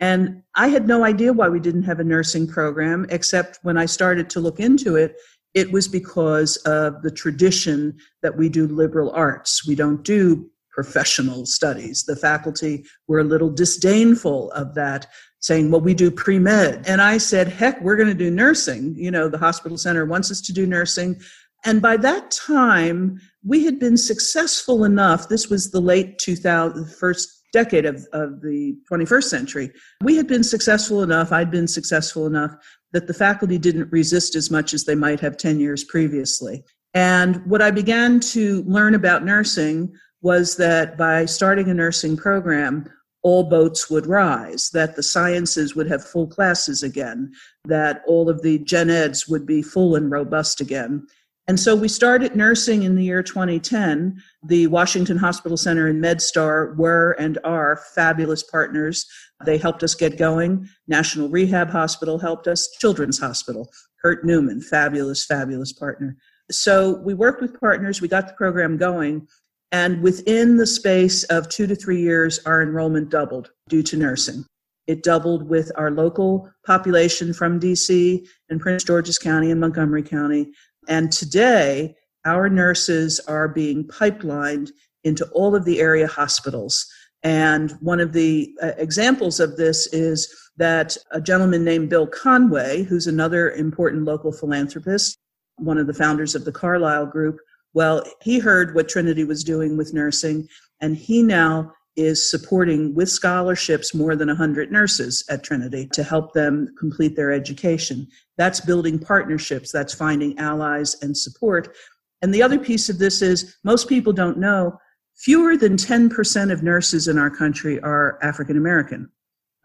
And 0.00 0.42
I 0.56 0.68
had 0.68 0.88
no 0.88 1.04
idea 1.04 1.32
why 1.32 1.48
we 1.48 1.60
didn't 1.60 1.82
have 1.82 2.00
a 2.00 2.04
nursing 2.04 2.46
program, 2.46 3.06
except 3.10 3.58
when 3.62 3.76
I 3.76 3.86
started 3.86 4.30
to 4.30 4.40
look 4.40 4.58
into 4.58 4.96
it, 4.96 5.16
it 5.52 5.72
was 5.72 5.88
because 5.88 6.56
of 6.58 7.02
the 7.02 7.10
tradition 7.10 7.98
that 8.22 8.36
we 8.36 8.48
do 8.48 8.66
liberal 8.66 9.10
arts. 9.10 9.66
We 9.66 9.74
don't 9.74 10.02
do 10.02 10.48
professional 10.70 11.44
studies. 11.44 12.04
The 12.04 12.16
faculty 12.16 12.86
were 13.08 13.18
a 13.18 13.24
little 13.24 13.50
disdainful 13.50 14.50
of 14.52 14.74
that, 14.74 15.06
saying, 15.40 15.70
well, 15.70 15.80
we 15.80 15.94
do 15.94 16.10
pre 16.10 16.38
med. 16.38 16.84
And 16.86 17.02
I 17.02 17.18
said, 17.18 17.48
heck, 17.48 17.80
we're 17.82 17.96
going 17.96 18.08
to 18.08 18.14
do 18.14 18.30
nursing. 18.30 18.94
You 18.96 19.10
know, 19.10 19.28
the 19.28 19.38
hospital 19.38 19.76
center 19.76 20.06
wants 20.06 20.30
us 20.30 20.40
to 20.42 20.52
do 20.52 20.66
nursing. 20.66 21.20
And 21.64 21.82
by 21.82 21.96
that 21.98 22.30
time, 22.30 23.20
we 23.44 23.64
had 23.64 23.78
been 23.78 23.96
successful 23.96 24.84
enough. 24.84 25.28
This 25.28 25.48
was 25.48 25.70
the 25.70 25.80
late 25.80 26.18
2000, 26.18 26.90
first 26.90 27.39
decade 27.52 27.86
of, 27.86 28.06
of 28.12 28.40
the 28.40 28.76
21st 28.90 29.24
century, 29.24 29.70
we 30.02 30.16
had 30.16 30.26
been 30.26 30.44
successful 30.44 31.02
enough, 31.02 31.32
I'd 31.32 31.50
been 31.50 31.68
successful 31.68 32.26
enough 32.26 32.54
that 32.92 33.06
the 33.06 33.14
faculty 33.14 33.58
didn't 33.58 33.90
resist 33.92 34.34
as 34.34 34.50
much 34.50 34.74
as 34.74 34.84
they 34.84 34.94
might 34.94 35.20
have 35.20 35.36
10 35.36 35.60
years 35.60 35.84
previously. 35.84 36.64
And 36.94 37.44
what 37.46 37.62
I 37.62 37.70
began 37.70 38.20
to 38.20 38.62
learn 38.64 38.94
about 38.94 39.24
nursing 39.24 39.92
was 40.22 40.56
that 40.56 40.98
by 40.98 41.24
starting 41.24 41.70
a 41.70 41.74
nursing 41.74 42.16
program, 42.16 42.84
all 43.22 43.44
boats 43.44 43.90
would 43.90 44.06
rise, 44.06 44.70
that 44.70 44.96
the 44.96 45.02
sciences 45.02 45.76
would 45.76 45.86
have 45.88 46.04
full 46.04 46.26
classes 46.26 46.82
again, 46.82 47.32
that 47.66 48.02
all 48.06 48.30
of 48.30 48.42
the 48.42 48.58
gen 48.60 48.90
eds 48.90 49.28
would 49.28 49.46
be 49.46 49.62
full 49.62 49.94
and 49.94 50.10
robust 50.10 50.60
again, 50.60 51.06
and 51.50 51.58
so 51.58 51.74
we 51.74 51.88
started 51.88 52.36
nursing 52.36 52.84
in 52.84 52.94
the 52.94 53.02
year 53.02 53.24
2010. 53.24 54.22
The 54.44 54.68
Washington 54.68 55.16
Hospital 55.16 55.56
Center 55.56 55.88
and 55.88 56.00
MedStar 56.00 56.76
were 56.76 57.16
and 57.18 57.40
are 57.42 57.82
fabulous 57.92 58.44
partners. 58.44 59.04
They 59.44 59.58
helped 59.58 59.82
us 59.82 59.96
get 59.96 60.16
going. 60.16 60.68
National 60.86 61.28
Rehab 61.28 61.68
Hospital 61.68 62.20
helped 62.20 62.46
us. 62.46 62.70
Children's 62.78 63.18
Hospital, 63.18 63.68
Kurt 64.00 64.24
Newman, 64.24 64.60
fabulous, 64.60 65.26
fabulous 65.26 65.72
partner. 65.72 66.16
So 66.52 67.00
we 67.00 67.14
worked 67.14 67.42
with 67.42 67.58
partners. 67.58 68.00
We 68.00 68.06
got 68.06 68.28
the 68.28 68.34
program 68.34 68.76
going. 68.76 69.26
And 69.72 70.00
within 70.02 70.56
the 70.56 70.68
space 70.68 71.24
of 71.24 71.48
two 71.48 71.66
to 71.66 71.74
three 71.74 72.00
years, 72.00 72.38
our 72.46 72.62
enrollment 72.62 73.10
doubled 73.10 73.50
due 73.68 73.82
to 73.82 73.96
nursing. 73.96 74.44
It 74.86 75.04
doubled 75.04 75.48
with 75.48 75.70
our 75.76 75.90
local 75.90 76.50
population 76.66 77.32
from 77.32 77.60
DC 77.60 78.26
and 78.48 78.60
Prince 78.60 78.82
George's 78.82 79.18
County 79.18 79.52
and 79.52 79.60
Montgomery 79.60 80.02
County. 80.02 80.52
And 80.88 81.12
today, 81.12 81.94
our 82.24 82.48
nurses 82.48 83.20
are 83.20 83.48
being 83.48 83.84
pipelined 83.84 84.70
into 85.04 85.26
all 85.32 85.54
of 85.54 85.64
the 85.64 85.80
area 85.80 86.06
hospitals. 86.06 86.86
And 87.22 87.72
one 87.80 88.00
of 88.00 88.12
the 88.12 88.54
uh, 88.62 88.72
examples 88.76 89.40
of 89.40 89.56
this 89.56 89.86
is 89.92 90.34
that 90.56 90.96
a 91.10 91.20
gentleman 91.20 91.64
named 91.64 91.90
Bill 91.90 92.06
Conway, 92.06 92.82
who's 92.82 93.06
another 93.06 93.52
important 93.52 94.04
local 94.04 94.32
philanthropist, 94.32 95.18
one 95.56 95.78
of 95.78 95.86
the 95.86 95.94
founders 95.94 96.34
of 96.34 96.44
the 96.44 96.52
Carlyle 96.52 97.06
Group, 97.06 97.38
well, 97.72 98.04
he 98.20 98.38
heard 98.38 98.74
what 98.74 98.88
Trinity 98.88 99.24
was 99.24 99.44
doing 99.44 99.76
with 99.76 99.94
nursing, 99.94 100.48
and 100.80 100.96
he 100.96 101.22
now 101.22 101.72
is 101.96 102.30
supporting 102.30 102.94
with 102.94 103.10
scholarships 103.10 103.94
more 103.94 104.16
than 104.16 104.28
100 104.28 104.70
nurses 104.70 105.24
at 105.28 105.42
Trinity 105.42 105.88
to 105.92 106.02
help 106.02 106.32
them 106.32 106.68
complete 106.78 107.16
their 107.16 107.32
education. 107.32 108.06
That's 108.38 108.60
building 108.60 108.98
partnerships, 108.98 109.72
that's 109.72 109.94
finding 109.94 110.38
allies 110.38 110.96
and 111.02 111.16
support. 111.16 111.76
And 112.22 112.32
the 112.32 112.42
other 112.42 112.58
piece 112.58 112.88
of 112.88 112.98
this 112.98 113.22
is 113.22 113.56
most 113.64 113.88
people 113.88 114.12
don't 114.12 114.38
know 114.38 114.78
fewer 115.16 115.56
than 115.56 115.76
10% 115.76 116.52
of 116.52 116.62
nurses 116.62 117.08
in 117.08 117.18
our 117.18 117.30
country 117.30 117.80
are 117.80 118.18
African 118.22 118.56
American. 118.56 119.10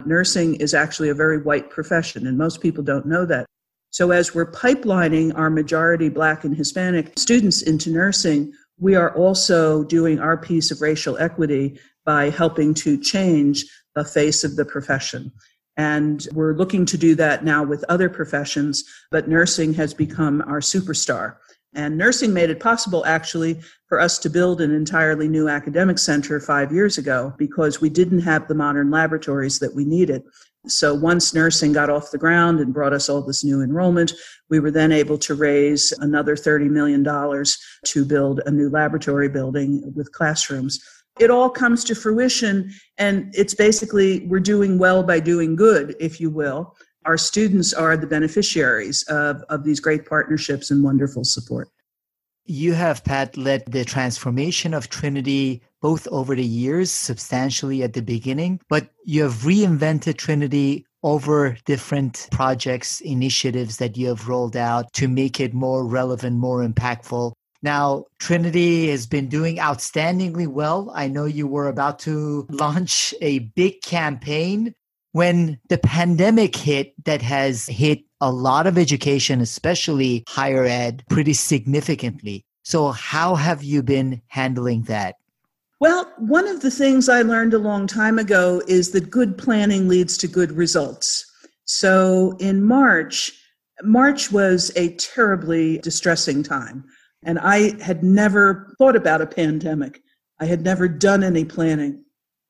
Nursing 0.05 0.55
is 0.55 0.73
actually 0.73 1.09
a 1.09 1.13
very 1.13 1.41
white 1.41 1.69
profession, 1.69 2.27
and 2.27 2.37
most 2.37 2.61
people 2.61 2.83
don't 2.83 3.05
know 3.05 3.25
that. 3.25 3.45
So, 3.91 4.11
as 4.11 4.35
we're 4.35 4.51
pipelining 4.51 5.33
our 5.37 5.49
majority 5.49 6.09
Black 6.09 6.43
and 6.43 6.55
Hispanic 6.55 7.17
students 7.17 7.61
into 7.61 7.89
nursing, 7.89 8.53
we 8.77 8.95
are 8.95 9.15
also 9.15 9.85
doing 9.85 10.19
our 10.19 10.35
piece 10.35 10.69
of 10.69 10.81
racial 10.81 11.17
equity 11.17 11.79
by 12.05 12.29
helping 12.29 12.73
to 12.75 12.97
change 12.97 13.65
the 13.95 14.05
face 14.05 14.43
of 14.43 14.55
the 14.55 14.65
profession. 14.65 15.31
And 15.77 16.25
we're 16.33 16.55
looking 16.55 16.85
to 16.85 16.97
do 16.97 17.15
that 17.15 17.43
now 17.43 17.63
with 17.63 17.83
other 17.89 18.09
professions, 18.09 18.83
but 19.11 19.27
nursing 19.27 19.73
has 19.73 19.93
become 19.93 20.41
our 20.47 20.59
superstar. 20.59 21.35
And 21.73 21.97
nursing 21.97 22.33
made 22.33 22.49
it 22.49 22.61
possible, 22.61 23.05
actually, 23.05 23.59
for 23.87 23.99
us 23.99 24.17
to 24.19 24.29
build 24.29 24.61
an 24.61 24.73
entirely 24.73 25.27
new 25.27 25.49
academic 25.49 25.99
center 25.99 26.39
five 26.39 26.71
years 26.71 26.97
ago 26.97 27.33
because 27.37 27.81
we 27.81 27.89
didn't 27.89 28.21
have 28.21 28.47
the 28.47 28.55
modern 28.55 28.89
laboratories 28.89 29.59
that 29.59 29.75
we 29.75 29.83
needed. 29.83 30.23
So 30.67 30.95
once 30.95 31.33
nursing 31.33 31.73
got 31.73 31.89
off 31.89 32.11
the 32.11 32.17
ground 32.17 32.61
and 32.61 32.73
brought 32.73 32.93
us 32.93 33.09
all 33.09 33.21
this 33.21 33.43
new 33.43 33.61
enrollment, 33.61 34.13
we 34.49 34.59
were 34.59 34.71
then 34.71 34.93
able 34.93 35.17
to 35.19 35.35
raise 35.35 35.91
another 35.99 36.35
$30 36.35 36.69
million 36.69 37.03
to 37.03 38.05
build 38.05 38.41
a 38.45 38.51
new 38.51 38.69
laboratory 38.69 39.29
building 39.29 39.93
with 39.93 40.13
classrooms 40.13 40.79
it 41.19 41.31
all 41.31 41.49
comes 41.49 41.83
to 41.85 41.95
fruition 41.95 42.71
and 42.97 43.33
it's 43.35 43.53
basically 43.53 44.25
we're 44.27 44.39
doing 44.39 44.77
well 44.77 45.03
by 45.03 45.19
doing 45.19 45.55
good 45.55 45.95
if 45.99 46.19
you 46.19 46.29
will. 46.29 46.75
Our 47.05 47.17
students 47.17 47.73
are 47.73 47.95
the 47.95 48.07
beneficiaries 48.07 49.03
of, 49.03 49.43
of 49.49 49.63
these 49.63 49.79
great 49.79 50.07
partnerships 50.07 50.71
and 50.71 50.83
wonderful 50.83 51.23
support. 51.23 51.69
You 52.45 52.73
have 52.73 53.03
pat 53.03 53.37
led 53.37 53.63
the 53.65 53.85
transformation 53.85 54.73
of 54.73 54.89
trinity 54.89 55.61
both 55.81 56.07
over 56.07 56.35
the 56.35 56.43
years 56.43 56.91
substantially 56.91 57.83
at 57.83 57.93
the 57.93 58.01
beginning 58.01 58.59
but 58.69 58.89
you 59.05 59.23
have 59.23 59.33
reinvented 59.43 60.17
trinity 60.17 60.85
over 61.03 61.55
different 61.65 62.27
projects 62.31 63.01
initiatives 63.01 63.77
that 63.77 63.95
you 63.95 64.07
have 64.07 64.27
rolled 64.27 64.55
out 64.55 64.91
to 64.93 65.07
make 65.07 65.39
it 65.39 65.53
more 65.53 65.85
relevant 65.85 66.35
more 66.37 66.67
impactful 66.67 67.33
now, 67.65 68.05
Trinity 68.19 68.89
has 68.91 69.05
been 69.07 69.27
doing 69.27 69.57
outstandingly 69.57 70.47
well. 70.47 70.91
I 70.93 71.09
know 71.09 71.25
you 71.25 71.47
were 71.47 71.67
about 71.67 71.99
to 71.99 72.47
launch 72.49 73.13
a 73.21 73.39
big 73.39 73.81
campaign 73.81 74.73
when 75.11 75.59
the 75.69 75.77
pandemic 75.77 76.55
hit 76.55 76.93
that 77.05 77.21
has 77.21 77.65
hit 77.65 77.99
a 78.21 78.31
lot 78.31 78.67
of 78.67 78.77
education, 78.77 79.41
especially 79.41 80.23
higher 80.27 80.63
ed, 80.63 81.03
pretty 81.09 81.33
significantly. 81.33 82.45
So, 82.63 82.91
how 82.91 83.35
have 83.35 83.63
you 83.63 83.83
been 83.83 84.21
handling 84.27 84.83
that? 84.83 85.15
Well, 85.79 86.11
one 86.17 86.47
of 86.47 86.61
the 86.61 86.71
things 86.71 87.09
I 87.09 87.21
learned 87.21 87.53
a 87.53 87.59
long 87.59 87.87
time 87.87 88.17
ago 88.19 88.61
is 88.67 88.91
that 88.91 89.09
good 89.09 89.37
planning 89.37 89.87
leads 89.87 90.17
to 90.19 90.27
good 90.27 90.51
results. 90.51 91.25
So, 91.65 92.37
in 92.39 92.63
March, 92.63 93.31
March 93.83 94.31
was 94.31 94.71
a 94.75 94.95
terribly 94.95 95.79
distressing 95.79 96.43
time. 96.43 96.85
And 97.23 97.39
I 97.39 97.81
had 97.81 98.03
never 98.03 98.75
thought 98.77 98.95
about 98.95 99.21
a 99.21 99.27
pandemic. 99.27 100.01
I 100.39 100.45
had 100.45 100.61
never 100.61 100.87
done 100.87 101.23
any 101.23 101.45
planning. 101.45 102.03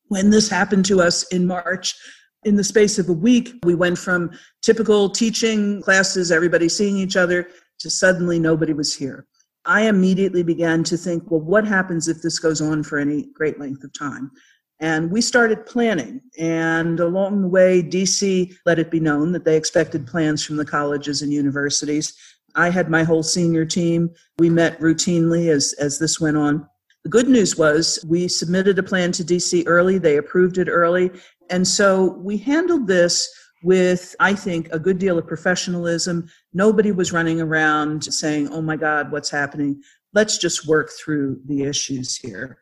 When 0.07 0.29
this 0.29 0.49
happened 0.49 0.85
to 0.85 1.01
us 1.01 1.23
in 1.27 1.47
March, 1.47 1.95
in 2.43 2.55
the 2.55 2.63
space 2.63 2.99
of 2.99 3.09
a 3.09 3.13
week, 3.13 3.53
we 3.63 3.75
went 3.75 3.97
from 3.97 4.31
typical 4.61 5.09
teaching 5.09 5.81
classes, 5.81 6.31
everybody 6.31 6.69
seeing 6.69 6.97
each 6.97 7.15
other, 7.15 7.49
to 7.79 7.89
suddenly 7.89 8.39
nobody 8.39 8.73
was 8.73 8.95
here. 8.95 9.25
I 9.65 9.87
immediately 9.87 10.43
began 10.43 10.83
to 10.85 10.97
think, 10.97 11.29
well, 11.29 11.41
what 11.41 11.65
happens 11.65 12.07
if 12.07 12.21
this 12.21 12.37
goes 12.37 12.61
on 12.61 12.83
for 12.83 12.99
any 12.99 13.27
great 13.33 13.59
length 13.59 13.83
of 13.83 13.91
time? 13.93 14.31
And 14.79 15.09
we 15.09 15.21
started 15.21 15.65
planning. 15.65 16.21
And 16.37 16.99
along 16.99 17.41
the 17.41 17.47
way, 17.47 17.81
DC 17.81 18.55
let 18.65 18.77
it 18.77 18.91
be 18.91 18.99
known 18.99 19.31
that 19.31 19.45
they 19.45 19.57
expected 19.57 20.05
plans 20.05 20.45
from 20.45 20.57
the 20.57 20.65
colleges 20.65 21.21
and 21.21 21.33
universities. 21.33 22.15
I 22.55 22.69
had 22.69 22.89
my 22.89 23.03
whole 23.03 23.23
senior 23.23 23.65
team. 23.65 24.09
We 24.39 24.49
met 24.49 24.79
routinely 24.79 25.49
as, 25.49 25.73
as 25.73 25.99
this 25.99 26.19
went 26.19 26.37
on. 26.37 26.67
The 27.03 27.09
good 27.09 27.29
news 27.29 27.55
was 27.55 28.03
we 28.07 28.27
submitted 28.27 28.79
a 28.79 28.83
plan 28.83 29.11
to 29.13 29.23
DC 29.23 29.63
early, 29.67 29.99
they 29.99 30.17
approved 30.17 30.57
it 30.57 30.67
early. 30.67 31.11
And 31.51 31.67
so 31.67 32.13
we 32.17 32.37
handled 32.37 32.87
this 32.87 33.29
with, 33.63 34.15
I 34.19 34.33
think, 34.33 34.69
a 34.71 34.79
good 34.79 34.97
deal 34.97 35.17
of 35.17 35.27
professionalism. 35.27 36.27
Nobody 36.53 36.91
was 36.91 37.11
running 37.11 37.41
around 37.41 38.03
saying, 38.03 38.49
oh 38.49 38.61
my 38.61 38.75
God, 38.75 39.11
what's 39.11 39.29
happening? 39.29 39.81
Let's 40.13 40.37
just 40.37 40.67
work 40.67 40.91
through 40.91 41.41
the 41.45 41.63
issues 41.63 42.15
here. 42.15 42.59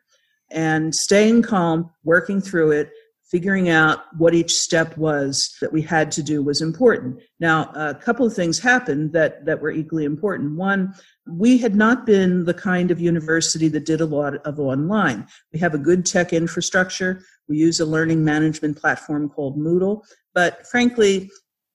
And 0.50 0.94
staying 0.94 1.42
calm, 1.42 1.90
working 2.04 2.40
through 2.40 2.72
it, 2.72 2.90
figuring 3.30 3.68
out 3.68 4.00
what 4.18 4.34
each 4.34 4.52
step 4.52 4.96
was 4.96 5.56
that 5.60 5.72
we 5.72 5.80
had 5.80 6.10
to 6.12 6.22
do 6.22 6.42
was 6.42 6.60
important. 6.60 7.20
Now, 7.40 7.70
a 7.74 7.94
couple 7.94 8.26
of 8.26 8.34
things 8.34 8.58
happened 8.58 9.12
that, 9.12 9.44
that 9.46 9.60
were 9.60 9.70
equally 9.70 10.04
important. 10.04 10.56
One, 10.56 10.94
we 11.26 11.56
had 11.56 11.74
not 11.74 12.04
been 12.04 12.44
the 12.44 12.54
kind 12.54 12.90
of 12.90 13.00
university 13.00 13.68
that 13.68 13.86
did 13.86 14.00
a 14.00 14.06
lot 14.06 14.34
of 14.46 14.60
online. 14.60 15.26
We 15.52 15.58
have 15.58 15.74
a 15.74 15.78
good 15.78 16.04
tech 16.04 16.32
infrastructure. 16.32 17.24
We 17.48 17.56
use 17.56 17.80
a 17.80 17.86
learning 17.86 18.24
management 18.24 18.76
platform 18.76 19.30
called 19.30 19.58
Moodle. 19.58 20.02
But 20.34 20.66
frankly, 20.66 21.30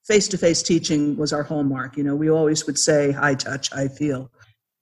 face 0.05 0.27
to 0.27 0.37
face 0.37 0.61
teaching 0.61 1.17
was 1.17 1.33
our 1.33 1.43
hallmark. 1.43 1.97
You 1.97 2.03
know, 2.03 2.15
we 2.15 2.29
always 2.29 2.65
would 2.67 2.77
say 2.77 3.11
high 3.11 3.35
touch, 3.35 3.69
high 3.71 3.87
feel. 3.87 4.31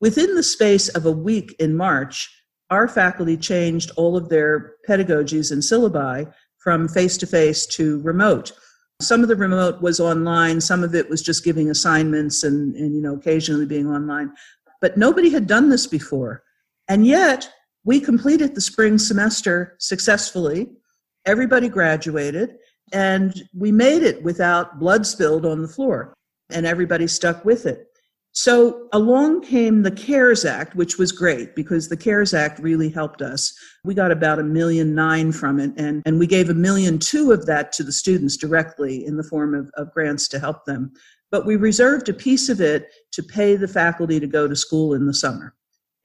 Within 0.01 0.35
the 0.35 0.43
space 0.43 0.89
of 0.89 1.05
a 1.05 1.11
week 1.11 1.55
in 1.59 1.75
March, 1.75 2.29
our 2.69 2.87
faculty 2.87 3.37
changed 3.37 3.91
all 3.95 4.17
of 4.17 4.29
their 4.29 4.73
pedagogies 4.87 5.51
and 5.51 5.61
syllabi 5.61 6.31
from 6.67 6.89
face 6.89 7.15
to 7.15 7.25
face 7.25 7.65
to 7.65 8.01
remote. 8.01 8.51
Some 9.01 9.21
of 9.21 9.29
the 9.29 9.37
remote 9.37 9.81
was 9.81 10.01
online, 10.01 10.59
some 10.59 10.83
of 10.83 10.93
it 10.93 11.09
was 11.09 11.21
just 11.21 11.45
giving 11.45 11.69
assignments 11.69 12.43
and, 12.43 12.75
and 12.75 12.93
you 12.93 13.01
know 13.01 13.15
occasionally 13.15 13.65
being 13.65 13.87
online. 13.87 14.33
But 14.81 14.97
nobody 14.97 15.29
had 15.29 15.47
done 15.47 15.69
this 15.69 15.87
before. 15.87 16.43
And 16.89 17.07
yet, 17.07 17.49
we 17.85 18.01
completed 18.01 18.53
the 18.53 18.59
spring 18.59 18.97
semester 18.97 19.77
successfully. 19.79 20.67
Everybody 21.25 21.69
graduated, 21.69 22.57
and 22.91 23.47
we 23.55 23.71
made 23.71 24.03
it 24.03 24.21
without 24.21 24.77
blood 24.77 25.07
spilled 25.07 25.45
on 25.45 25.61
the 25.61 25.69
floor, 25.69 26.13
and 26.49 26.65
everybody 26.65 27.07
stuck 27.07 27.45
with 27.45 27.65
it. 27.65 27.86
So 28.39 28.87
along 28.93 29.41
came 29.41 29.81
the 29.81 29.89
CARES 29.89 30.45
Act, 30.45 30.75
which 30.75 30.99
was 30.99 31.11
great 31.11 31.55
because 31.55 31.89
the 31.89 31.97
CARES 31.97 32.35
Act 32.35 32.59
really 32.59 32.87
helped 32.87 33.23
us. 33.23 33.51
We 33.83 33.95
got 33.95 34.11
about 34.11 34.37
a 34.37 34.43
million 34.43 34.93
nine 34.93 35.31
from 35.31 35.59
it, 35.59 35.71
and, 35.75 36.03
and 36.05 36.19
we 36.19 36.27
gave 36.27 36.47
a 36.51 36.53
million 36.53 36.99
two 36.99 37.31
of 37.31 37.47
that 37.47 37.71
to 37.71 37.83
the 37.83 37.91
students 37.91 38.37
directly 38.37 39.03
in 39.03 39.17
the 39.17 39.23
form 39.23 39.55
of, 39.55 39.71
of 39.73 39.91
grants 39.91 40.27
to 40.27 40.39
help 40.39 40.65
them. 40.65 40.91
But 41.31 41.47
we 41.47 41.55
reserved 41.55 42.09
a 42.09 42.13
piece 42.13 42.47
of 42.47 42.61
it 42.61 42.89
to 43.13 43.23
pay 43.23 43.55
the 43.55 43.67
faculty 43.67 44.19
to 44.19 44.27
go 44.27 44.47
to 44.47 44.55
school 44.55 44.93
in 44.93 45.07
the 45.07 45.15
summer. 45.15 45.55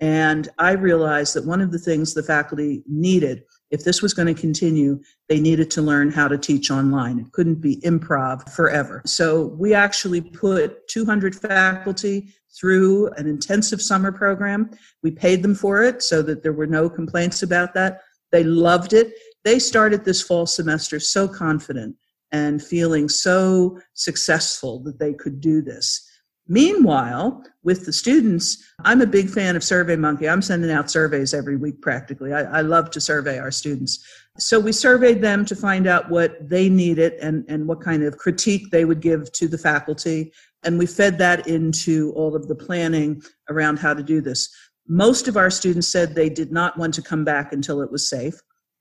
And 0.01 0.49
I 0.59 0.71
realized 0.71 1.35
that 1.35 1.45
one 1.45 1.61
of 1.61 1.71
the 1.71 1.79
things 1.79 2.15
the 2.15 2.23
faculty 2.23 2.83
needed, 2.89 3.43
if 3.73 3.85
this 3.85 4.03
was 4.03 4.13
going 4.13 4.33
to 4.33 4.41
continue, 4.41 5.03
they 5.29 5.41
needed 5.41 5.71
to 5.73 5.83
learn 5.83 6.11
how 6.11 6.29
to 6.29 6.37
teach 6.37 6.71
online. 6.71 7.19
It 7.19 7.33
couldn't 7.33 7.61
be 7.61 7.79
improv 7.79 8.53
forever. 8.53 9.03
So 9.07 9.47
we 9.59 9.73
actually 9.73 10.21
put 10.21 10.87
200 10.89 11.35
faculty 11.35 12.35
through 12.55 13.09
an 13.17 13.27
intensive 13.27 13.81
summer 13.81 14.13
program. 14.13 14.71
We 15.03 15.11
paid 15.11 15.43
them 15.43 15.55
for 15.55 15.83
it 15.83 16.03
so 16.03 16.21
that 16.21 16.43
there 16.43 16.53
were 16.53 16.67
no 16.67 16.91
complaints 16.91 17.43
about 17.43 17.73
that. 17.73 18.03
They 18.31 18.45
loved 18.45 18.93
it. 18.93 19.15
They 19.43 19.59
started 19.59 20.05
this 20.05 20.21
fall 20.21 20.47
semester 20.47 21.01
so 21.01 21.27
confident 21.27 21.97
and 22.31 22.63
feeling 22.63 23.09
so 23.09 23.81
successful 23.95 24.81
that 24.81 24.99
they 24.99 25.15
could 25.15 25.41
do 25.41 25.63
this. 25.63 26.07
Meanwhile, 26.53 27.45
with 27.63 27.87
the 27.87 27.95
students, 27.95 28.63
I'm 28.85 29.01
a 29.01 29.07
big 29.07 29.31
fan 29.31 29.57
of 29.57 29.63
SurveyMonkey. 29.63 30.31
I'm 30.31 30.43
sending 30.43 30.71
out 30.71 30.91
surveys 30.91 31.33
every 31.33 31.57
week 31.57 31.81
practically. 31.81 32.35
I, 32.35 32.59
I, 32.59 32.61
love 32.61 32.91
to 32.91 33.01
survey 33.01 33.39
our 33.39 33.51
students. 33.51 34.05
So 34.37 34.61
we 34.61 34.71
surveyed 34.71 35.23
them 35.23 35.47
to 35.47 35.57
find 35.57 35.87
out 35.87 36.11
what 36.11 36.47
they 36.47 36.69
needed 36.69 37.15
and, 37.23 37.47
and 37.49 37.67
what 37.67 37.81
kind 37.81 38.03
of 38.03 38.19
critique 38.19 38.71
they 38.71 38.85
would 38.85 39.01
give 39.01 39.33
to 39.33 39.49
the 39.49 39.57
faculty. 39.57 40.31
And 40.63 40.79
we 40.79 40.85
fed 40.85 41.17
that 41.17 41.47
into 41.47 42.13
all 42.17 42.37
of 42.37 42.49
the 42.49 42.55
planning 42.55 43.23
around 43.49 43.79
how 43.79 43.95
to 43.95 44.03
do 44.03 44.21
this. 44.21 44.55
Most 44.87 45.29
of 45.29 45.39
our 45.39 45.49
students 45.49 45.89
said 45.89 46.15
they 46.15 46.29
did 46.29 46.53
not 46.53 46.77
want 46.77 46.93
to 46.93 47.03
come 47.03 47.25
back 47.25 47.55
until 47.55 47.81
it 47.81 47.91
was 47.91 48.11
safe. 48.11 48.35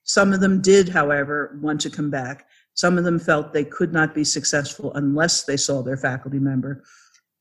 Some 0.03 0.33
of 0.33 0.41
them 0.41 0.61
did, 0.61 0.89
however, 0.89 1.57
want 1.61 1.79
to 1.81 1.89
come 1.89 2.09
back. 2.09 2.47
Some 2.73 2.97
of 2.97 3.05
them 3.05 3.17
felt 3.17 3.53
they 3.53 3.63
could 3.63 3.93
not 3.93 4.13
be 4.13 4.25
successful 4.25 4.91
unless 4.95 5.45
they 5.45 5.55
saw 5.55 5.81
their 5.81 5.95
faculty 5.95 6.39
member. 6.39 6.83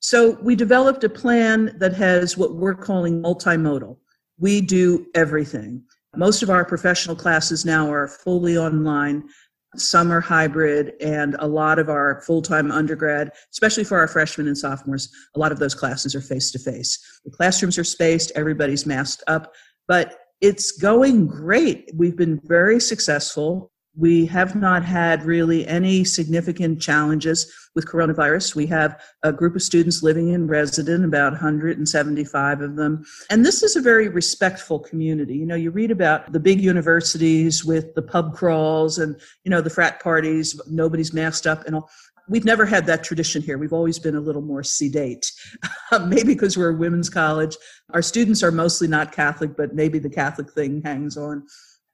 So 0.00 0.38
we 0.42 0.56
developed 0.56 1.04
a 1.04 1.08
plan 1.08 1.76
that 1.78 1.92
has 1.94 2.36
what 2.36 2.54
we're 2.54 2.74
calling 2.74 3.22
multimodal. 3.22 3.98
We 4.38 4.62
do 4.62 5.06
everything. 5.14 5.84
Most 6.16 6.42
of 6.42 6.50
our 6.50 6.64
professional 6.64 7.14
classes 7.14 7.64
now 7.64 7.92
are 7.92 8.08
fully 8.08 8.56
online. 8.56 9.28
Some 9.76 10.10
are 10.10 10.20
hybrid, 10.20 10.94
and 11.00 11.36
a 11.38 11.46
lot 11.46 11.78
of 11.78 11.88
our 11.88 12.22
full 12.22 12.42
time 12.42 12.72
undergrad, 12.72 13.30
especially 13.52 13.84
for 13.84 13.98
our 13.98 14.08
freshmen 14.08 14.48
and 14.48 14.58
sophomores, 14.58 15.08
a 15.36 15.38
lot 15.38 15.52
of 15.52 15.60
those 15.60 15.74
classes 15.74 16.14
are 16.14 16.20
face 16.20 16.50
to 16.52 16.58
face. 16.58 16.98
The 17.24 17.30
classrooms 17.30 17.78
are 17.78 17.84
spaced, 17.84 18.32
everybody's 18.34 18.86
masked 18.86 19.22
up, 19.28 19.52
but 19.86 20.18
it's 20.40 20.72
going 20.72 21.28
great. 21.28 21.90
We've 21.94 22.16
been 22.16 22.40
very 22.44 22.80
successful. 22.80 23.70
We 24.00 24.24
have 24.26 24.56
not 24.56 24.82
had 24.82 25.24
really 25.24 25.66
any 25.66 26.04
significant 26.04 26.80
challenges 26.80 27.52
with 27.74 27.84
coronavirus. 27.84 28.54
We 28.54 28.64
have 28.68 28.98
a 29.22 29.30
group 29.30 29.54
of 29.54 29.60
students 29.60 30.02
living 30.02 30.30
in 30.30 30.46
resident, 30.46 31.04
about 31.04 31.32
175 31.32 32.62
of 32.62 32.76
them. 32.76 33.04
And 33.28 33.44
this 33.44 33.62
is 33.62 33.76
a 33.76 33.82
very 33.82 34.08
respectful 34.08 34.78
community. 34.78 35.36
You 35.36 35.44
know, 35.44 35.54
you 35.54 35.70
read 35.70 35.90
about 35.90 36.32
the 36.32 36.40
big 36.40 36.62
universities 36.62 37.62
with 37.62 37.94
the 37.94 38.00
pub 38.00 38.34
crawls 38.34 38.96
and, 38.96 39.20
you 39.44 39.50
know, 39.50 39.60
the 39.60 39.68
frat 39.68 40.02
parties, 40.02 40.58
nobody's 40.66 41.12
masked 41.12 41.46
up 41.46 41.66
and 41.66 41.76
all. 41.76 41.90
We've 42.26 42.44
never 42.44 42.64
had 42.64 42.86
that 42.86 43.04
tradition 43.04 43.42
here. 43.42 43.58
We've 43.58 43.72
always 43.72 43.98
been 43.98 44.14
a 44.14 44.20
little 44.20 44.40
more 44.40 44.62
sedate. 44.62 45.30
maybe 46.06 46.32
because 46.32 46.56
we're 46.56 46.70
a 46.70 46.76
women's 46.76 47.10
college. 47.10 47.56
Our 47.92 48.02
students 48.02 48.42
are 48.42 48.52
mostly 48.52 48.88
not 48.88 49.12
Catholic, 49.12 49.56
but 49.58 49.74
maybe 49.74 49.98
the 49.98 50.08
Catholic 50.08 50.50
thing 50.52 50.80
hangs 50.82 51.18
on. 51.18 51.44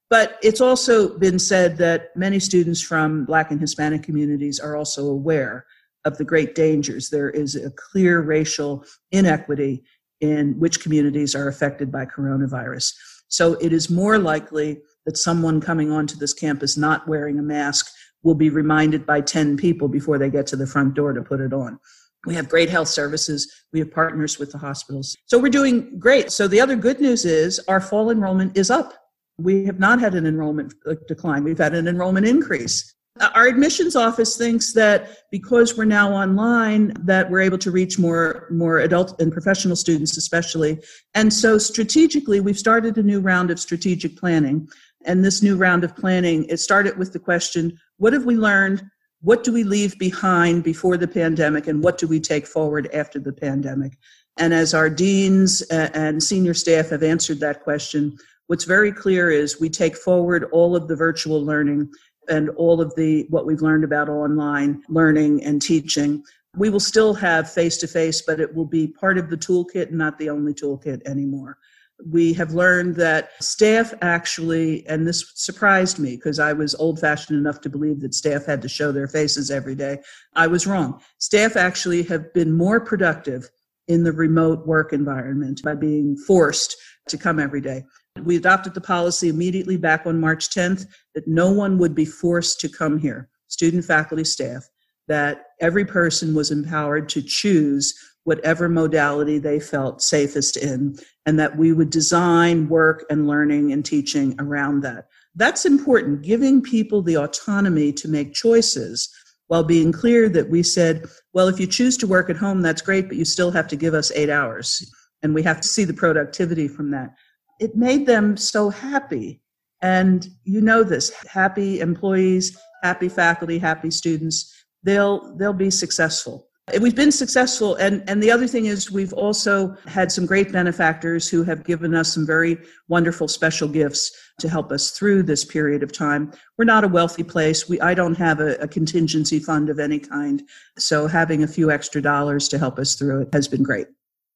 But 0.09 0.39
it's 0.43 0.61
also 0.61 1.19
been 1.19 1.39
said 1.39 1.77
that 1.79 2.17
many 2.17 2.39
students 2.39 2.81
from 2.81 3.25
Black 3.25 3.51
and 3.51 3.61
Hispanic 3.61 4.03
communities 4.03 4.61
are 4.61 4.77
also 4.77 5.09
aware 5.09 5.67
of 6.05 6.17
the 6.17 6.25
great 6.25 6.55
dangers. 6.55 7.11
There 7.11 7.31
is 7.31 7.57
a 7.57 7.71
clear 7.73 8.21
racial 8.21 8.85
inequity 9.11 9.83
in 10.21 10.59
which 10.61 10.81
communities 10.81 11.35
are 11.35 11.49
affected 11.49 11.91
by 11.91 12.07
coronavirus. 12.07 12.95
So 13.29 13.55
it 13.55 13.73
is 13.73 13.91
more 13.91 14.19
likely 14.19 14.81
that 15.05 15.17
someone 15.17 15.61
coming 15.61 15.91
onto 15.91 16.17
this 16.17 16.33
campus 16.33 16.77
not 16.77 17.09
wearing 17.09 17.39
a 17.39 17.43
mask 17.43 17.91
will 18.23 18.37
be 18.37 18.49
reminded 18.49 19.05
by 19.05 19.21
10 19.21 19.57
people 19.57 19.89
before 19.89 20.19
they 20.19 20.31
get 20.31 20.47
to 20.49 20.57
the 20.57 20.67
front 20.67 20.95
door 20.95 21.13
to 21.13 21.23
put 21.23 21.41
it 21.41 21.53
on. 21.53 21.79
We 22.25 22.35
have 22.35 22.49
great 22.49 22.71
health 22.71 22.89
services. 22.89 23.53
We 23.73 23.81
have 23.81 23.91
partners 23.91 24.39
with 24.39 24.53
the 24.53 24.59
hospitals. 24.59 25.17
So 25.27 25.39
we're 25.39 25.49
doing 25.49 25.99
great. 25.99 26.31
So 26.31 26.49
the 26.49 26.61
other 26.61 26.77
good 26.77 27.01
news 27.01 27.25
is 27.25 27.61
our 27.69 27.81
fall 27.81 28.11
enrollment 28.11 28.57
is 28.57 28.71
up 28.71 28.95
we 29.39 29.65
have 29.65 29.79
not 29.79 30.01
had 30.01 30.15
an 30.15 30.27
enrollment 30.27 30.75
uh, 30.87 30.95
decline. 31.07 31.45
We've 31.45 31.59
had 31.59 31.75
an 31.75 31.89
enrollment 31.89 32.27
increase. 32.27 32.95
Uh, 33.21 33.31
our 33.35 33.47
admissions 33.47 33.97
office 33.97 34.37
thinks 34.37 34.73
that 34.75 35.19
because 35.31 35.77
we're 35.77 35.85
now 35.85 36.13
online, 36.13 36.93
that 37.01 37.31
we're 37.31 37.41
able 37.41 37.59
to 37.59 37.71
reach 37.71 37.99
more 37.99 38.47
more 38.51 38.81
adult 38.81 39.21
and 39.21 39.33
professional 39.33 39.77
students, 39.77 40.17
especially. 40.17 40.79
And 41.15 41.33
so, 41.33 41.59
strategically, 41.59 42.41
we've 42.41 42.59
started 42.59 42.97
a 42.99 43.03
new 43.03 43.21
round 43.21 43.51
of 43.51 43.61
strategic 43.61 44.17
planning. 44.17 44.69
And 45.05 45.25
this 45.25 45.43
new 45.43 45.57
round 45.57 45.85
of 45.85 45.95
planning, 45.95 46.47
it 46.47 46.59
started 46.59 46.99
with 46.99 47.13
the 47.13 47.19
question: 47.19 47.79
What 47.99 48.13
have 48.13 48.25
we 48.25 48.37
learned? 48.37 48.83
What 49.23 49.45
do 49.45 49.53
we 49.53 49.65
leave 49.65 49.99
behind 49.99 50.63
before 50.63 50.97
the 50.97 51.09
pandemic, 51.09 51.67
and 51.67 51.83
what 51.83 51.99
do 51.99 52.07
we 52.07 52.21
take 52.21 52.47
forward 52.47 52.89
after 52.93 53.19
the 53.19 53.33
pandemic? 53.33 53.97
And 54.39 54.53
as 54.53 54.75
our 54.75 54.91
deans 54.91 55.63
uh, 55.71 55.89
and 55.95 56.23
senior 56.23 56.53
staff 56.53 56.91
have 56.91 57.03
answered 57.03 57.41
that 57.41 57.63
question, 57.63 58.19
what's 58.47 58.65
very 58.65 58.93
clear 58.93 59.31
is 59.31 59.61
we 59.61 59.69
take 59.69 59.97
forward 59.97 60.45
all 60.53 60.77
of 60.77 60.89
the 60.89 60.97
virtual 60.97 61.45
learning 61.45 61.91
and 62.29 62.51
all 62.51 62.81
of 62.81 62.95
the 62.97 63.27
what 63.31 63.47
we've 63.47 63.63
learned 63.63 63.85
about 63.85 64.09
online 64.09 64.83
learning 64.89 65.45
and 65.45 65.63
teaching. 65.63 66.23
We 66.57 66.71
will 66.71 66.81
still 66.81 67.15
have 67.15 67.51
face 67.51 67.77
to 67.79 67.87
face 67.87 68.23
but 68.23 68.41
it 68.41 68.55
will 68.55 68.67
be 68.67 68.89
part 68.89 69.19
of 69.19 69.31
the 69.31 69.37
toolkit 69.37 69.89
and 69.89 69.99
not 69.99 70.19
the 70.19 70.31
only 70.31 70.55
toolkit 70.55 71.07
anymore. 71.07 71.59
We 72.05 72.35
have 72.35 72.53
learned 72.53 72.97
that 72.97 73.31
staff 73.41 73.95
actually 74.03 74.87
and 74.87 75.07
this 75.07 75.33
surprised 75.35 75.99
me 75.99 76.17
because 76.17 76.39
i 76.39 76.53
was 76.53 76.75
old 76.75 77.01
fashioned 77.01 77.39
enough 77.39 77.61
to 77.63 77.71
believe 77.71 78.01
that 78.01 78.15
staff 78.15 78.45
had 78.45 78.61
to 78.63 78.69
show 78.69 78.93
their 78.93 79.09
faces 79.09 79.51
every 79.51 79.75
day. 79.75 79.99
I 80.35 80.47
was 80.47 80.67
wrong. 80.67 81.01
Staff 81.19 81.57
actually 81.57 82.03
have 82.05 82.33
been 82.35 82.53
more 82.53 82.81
productive 82.81 83.49
in 83.89 84.03
the 84.03 84.13
remote 84.13 84.67
work 84.67 84.93
environment 84.93 85.63
by 85.63 85.75
being 85.75 86.17
forced 86.17 86.77
to 87.09 87.17
come 87.17 87.39
every 87.39 87.61
day 87.61 87.85
we 88.25 88.37
adopted 88.37 88.75
the 88.75 88.81
policy 88.81 89.29
immediately 89.29 89.77
back 89.77 90.07
on 90.07 90.21
March 90.21 90.51
10th 90.51 90.87
that 91.15 91.27
no 91.27 91.51
one 91.51 91.79
would 91.79 91.95
be 91.95 92.05
forced 92.05 92.61
to 92.61 92.69
come 92.69 92.99
here, 92.99 93.29
student, 93.49 93.85
faculty, 93.85 94.25
staff, 94.25 94.69
that 95.09 95.47
every 95.61 95.85
person 95.85 96.35
was 96.35 96.51
empowered 96.51 97.09
to 97.11 97.23
choose 97.23 97.95
whatever 98.25 98.69
modality 98.69 99.39
they 99.39 99.61
felt 99.61 100.03
safest 100.03 100.57
in, 100.57 100.99
and 101.27 101.39
that 101.39 101.57
we 101.57 101.73
would 101.73 101.91
design 101.91 102.69
work 102.69 103.05
and 103.09 103.29
learning 103.29 103.73
and 103.73 103.85
teaching 103.85 104.35
around 104.41 104.81
that. 104.81 105.07
That's 105.37 105.65
important, 105.65 106.23
giving 106.23 106.61
people 106.61 107.03
the 107.03 107.17
autonomy 107.17 107.93
to 107.93 108.09
make 108.09 108.35
choices 108.35 109.09
while 109.47 109.63
being 109.63 109.93
clear 109.93 110.29
that 110.31 110.51
we 110.51 110.65
said, 110.65 111.07
well, 111.35 111.47
if 111.47 111.61
you 111.61 111.69
choose 111.69 111.97
to 111.99 112.07
work 112.07 112.29
at 112.29 112.37
home, 112.37 112.63
that's 112.63 112.83
great, 112.83 113.07
but 113.07 113.17
you 113.17 113.25
still 113.25 113.53
have 113.53 113.69
to 113.69 113.77
give 113.77 113.95
us 113.95 114.11
eight 114.13 114.31
hours. 114.31 114.93
And 115.23 115.33
we 115.33 115.45
have 115.45 115.61
to 115.61 115.69
see 115.69 115.85
the 115.85 115.95
productivity 115.95 116.67
from 116.67 116.91
that 116.91 117.15
it 117.59 117.77
made 117.77 118.07
them 118.07 118.37
so 118.37 118.71
happy. 118.71 119.41
And 119.83 120.29
you 120.45 120.61
know 120.61 120.83
this 120.83 121.13
happy 121.27 121.81
employees, 121.81 122.59
happy 122.83 123.09
faculty, 123.09 123.59
happy 123.59 123.91
students, 123.91 124.65
they'll, 124.83 125.37
they'll 125.37 125.53
be 125.53 125.71
successful. 125.71 126.49
We've 126.81 126.97
been 126.97 127.13
successful. 127.13 127.77
And, 127.77 128.03
and 128.09 128.21
the 128.21 128.33
other 128.33 128.49
thing 128.49 128.67
is, 128.67 128.91
we've 128.91 129.13
also 129.13 129.77
had 129.87 130.11
some 130.11 130.27
great 130.27 130.51
benefactors 130.51 131.29
who 131.29 131.45
have 131.45 131.63
given 131.63 131.95
us 131.95 132.13
some 132.13 132.27
very 132.27 132.59
wonderful 132.89 133.29
special 133.29 133.69
gifts 133.69 134.11
to 134.41 134.49
help 134.49 134.73
us 134.73 134.91
through 134.91 135.23
this 135.23 135.45
period 135.45 135.85
of 135.85 135.93
time. 135.93 136.33
We're 136.59 136.65
not 136.65 136.83
a 136.83 136.89
wealthy 136.89 137.23
place. 137.23 137.69
We, 137.69 137.81
I 137.81 137.95
don't 137.95 138.17
have 138.17 138.41
a, 138.41 138.57
a 138.57 138.67
contingency 138.67 139.39
fund 139.39 139.71
of 139.71 139.79
any 139.79 140.01
kind. 140.01 140.43
So 140.77 141.07
having 141.07 141.45
a 141.45 141.49
few 141.49 141.71
extra 141.71 142.03
dollars 142.03 142.49
to 142.49 142.59
help 142.59 142.81
us 142.81 142.97
through 142.97 143.23
it 143.23 143.29
has 143.33 143.47
been 143.47 143.63
great. 143.63 143.87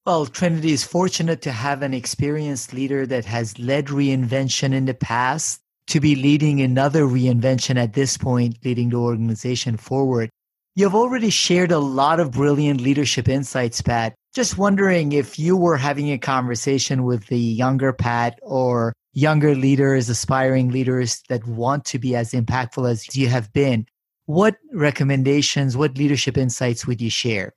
Well, 0.07 0.25
Trinity 0.25 0.73
is 0.73 0.83
fortunate 0.83 1.43
to 1.43 1.53
have 1.53 1.83
an 1.83 1.93
experienced 1.93 2.73
leader 2.73 3.07
that 3.07 3.27
has 3.27 3.59
led 3.59 3.89
reinvention 3.89 4.73
in 4.73 4.87
the 4.87 4.95
past 4.95 5.61
to 5.89 6.01
be 6.01 6.15
leading 6.15 6.63
another 6.63 7.03
reinvention 7.03 7.77
at 7.77 7.93
this 7.93 8.17
point, 8.17 8.57
leading 8.65 8.89
the 8.89 8.97
organization 8.97 9.77
forward. 9.77 10.31
You've 10.75 10.95
already 10.95 11.29
shared 11.29 11.71
a 11.71 11.79
lot 11.79 12.19
of 12.19 12.31
brilliant 12.31 12.81
leadership 12.81 13.29
insights, 13.29 13.83
Pat. 13.83 14.15
Just 14.35 14.57
wondering 14.57 15.13
if 15.13 15.39
you 15.39 15.55
were 15.55 15.77
having 15.77 16.11
a 16.11 16.19
conversation 16.19 17.03
with 17.03 17.27
the 17.27 17.39
younger 17.39 17.93
Pat 17.93 18.39
or 18.41 18.95
younger 19.13 19.55
leaders, 19.55 20.09
aspiring 20.09 20.71
leaders 20.71 21.23
that 21.29 21.47
want 21.47 21.85
to 21.87 21.99
be 21.99 22.17
as 22.17 22.31
impactful 22.31 22.89
as 22.89 23.15
you 23.15 23.29
have 23.29 23.53
been, 23.53 23.85
what 24.25 24.57
recommendations, 24.73 25.77
what 25.77 25.99
leadership 25.99 26.39
insights 26.39 26.87
would 26.87 27.03
you 27.03 27.11
share? 27.11 27.53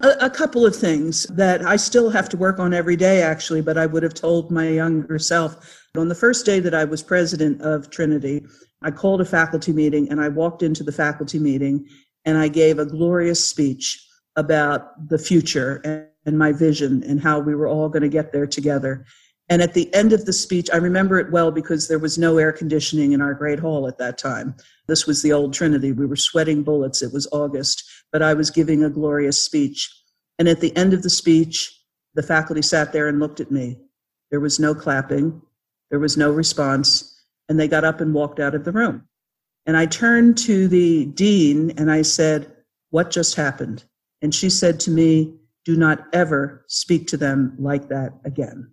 A, 0.00 0.26
a, 0.26 0.30
couple 0.30 0.66
of 0.66 0.76
things 0.76 1.24
that 1.24 1.64
I 1.64 1.76
still 1.76 2.10
have 2.10 2.28
to 2.28 2.36
work 2.36 2.58
on 2.58 2.74
every 2.74 2.96
day, 2.96 3.22
actually, 3.22 3.62
but 3.62 3.78
I 3.78 3.86
would 3.86 4.02
have 4.02 4.12
told 4.12 4.50
my 4.50 4.68
younger 4.68 5.18
self. 5.18 5.86
On 5.96 6.08
the 6.08 6.14
first 6.14 6.44
day 6.44 6.60
that 6.60 6.74
I 6.74 6.84
was 6.84 7.02
president 7.02 7.62
of 7.62 7.88
Trinity, 7.88 8.44
I 8.82 8.90
called 8.90 9.22
a 9.22 9.24
faculty 9.24 9.72
meeting 9.72 10.10
and 10.10 10.20
I 10.20 10.28
walked 10.28 10.62
into 10.62 10.84
the 10.84 10.92
faculty 10.92 11.38
meeting 11.38 11.88
and 12.26 12.36
I 12.36 12.48
gave 12.48 12.78
a 12.78 12.84
glorious 12.84 13.42
speech 13.48 14.06
about 14.36 15.08
the 15.08 15.18
future 15.18 15.80
and, 15.82 16.06
and 16.26 16.38
my 16.38 16.52
vision 16.52 17.02
and 17.04 17.20
how 17.20 17.38
we 17.38 17.54
were 17.54 17.68
all 17.68 17.88
going 17.88 18.02
to 18.02 18.08
get 18.08 18.32
there 18.32 18.46
together. 18.46 19.06
And 19.48 19.62
at 19.62 19.74
the 19.74 19.92
end 19.94 20.12
of 20.12 20.24
the 20.24 20.32
speech, 20.32 20.68
I 20.72 20.76
remember 20.76 21.18
it 21.18 21.30
well 21.30 21.52
because 21.52 21.86
there 21.86 22.00
was 22.00 22.18
no 22.18 22.38
air 22.38 22.52
conditioning 22.52 23.12
in 23.12 23.20
our 23.20 23.32
great 23.32 23.60
hall 23.60 23.86
at 23.86 23.98
that 23.98 24.18
time. 24.18 24.56
This 24.88 25.06
was 25.06 25.22
the 25.22 25.32
old 25.32 25.54
Trinity. 25.54 25.92
We 25.92 26.06
were 26.06 26.16
sweating 26.16 26.64
bullets. 26.64 27.00
It 27.00 27.12
was 27.12 27.28
August, 27.30 27.84
but 28.10 28.22
I 28.22 28.34
was 28.34 28.50
giving 28.50 28.82
a 28.82 28.90
glorious 28.90 29.40
speech. 29.40 29.88
And 30.38 30.48
at 30.48 30.60
the 30.60 30.76
end 30.76 30.92
of 30.92 31.02
the 31.02 31.10
speech, 31.10 31.80
the 32.14 32.22
faculty 32.22 32.62
sat 32.62 32.92
there 32.92 33.08
and 33.08 33.20
looked 33.20 33.40
at 33.40 33.52
me. 33.52 33.78
There 34.30 34.40
was 34.40 34.58
no 34.58 34.74
clapping, 34.74 35.40
there 35.90 36.00
was 36.00 36.16
no 36.16 36.32
response, 36.32 37.22
and 37.48 37.60
they 37.60 37.68
got 37.68 37.84
up 37.84 38.00
and 38.00 38.12
walked 38.12 38.40
out 38.40 38.54
of 38.54 38.64
the 38.64 38.72
room. 38.72 39.06
And 39.66 39.76
I 39.76 39.86
turned 39.86 40.38
to 40.38 40.66
the 40.66 41.06
dean 41.06 41.72
and 41.76 41.90
I 41.90 42.02
said, 42.02 42.52
What 42.90 43.10
just 43.10 43.36
happened? 43.36 43.84
And 44.22 44.34
she 44.34 44.50
said 44.50 44.80
to 44.80 44.90
me, 44.90 45.34
Do 45.64 45.76
not 45.76 46.06
ever 46.12 46.64
speak 46.68 47.06
to 47.08 47.16
them 47.16 47.54
like 47.58 47.88
that 47.88 48.12
again. 48.24 48.72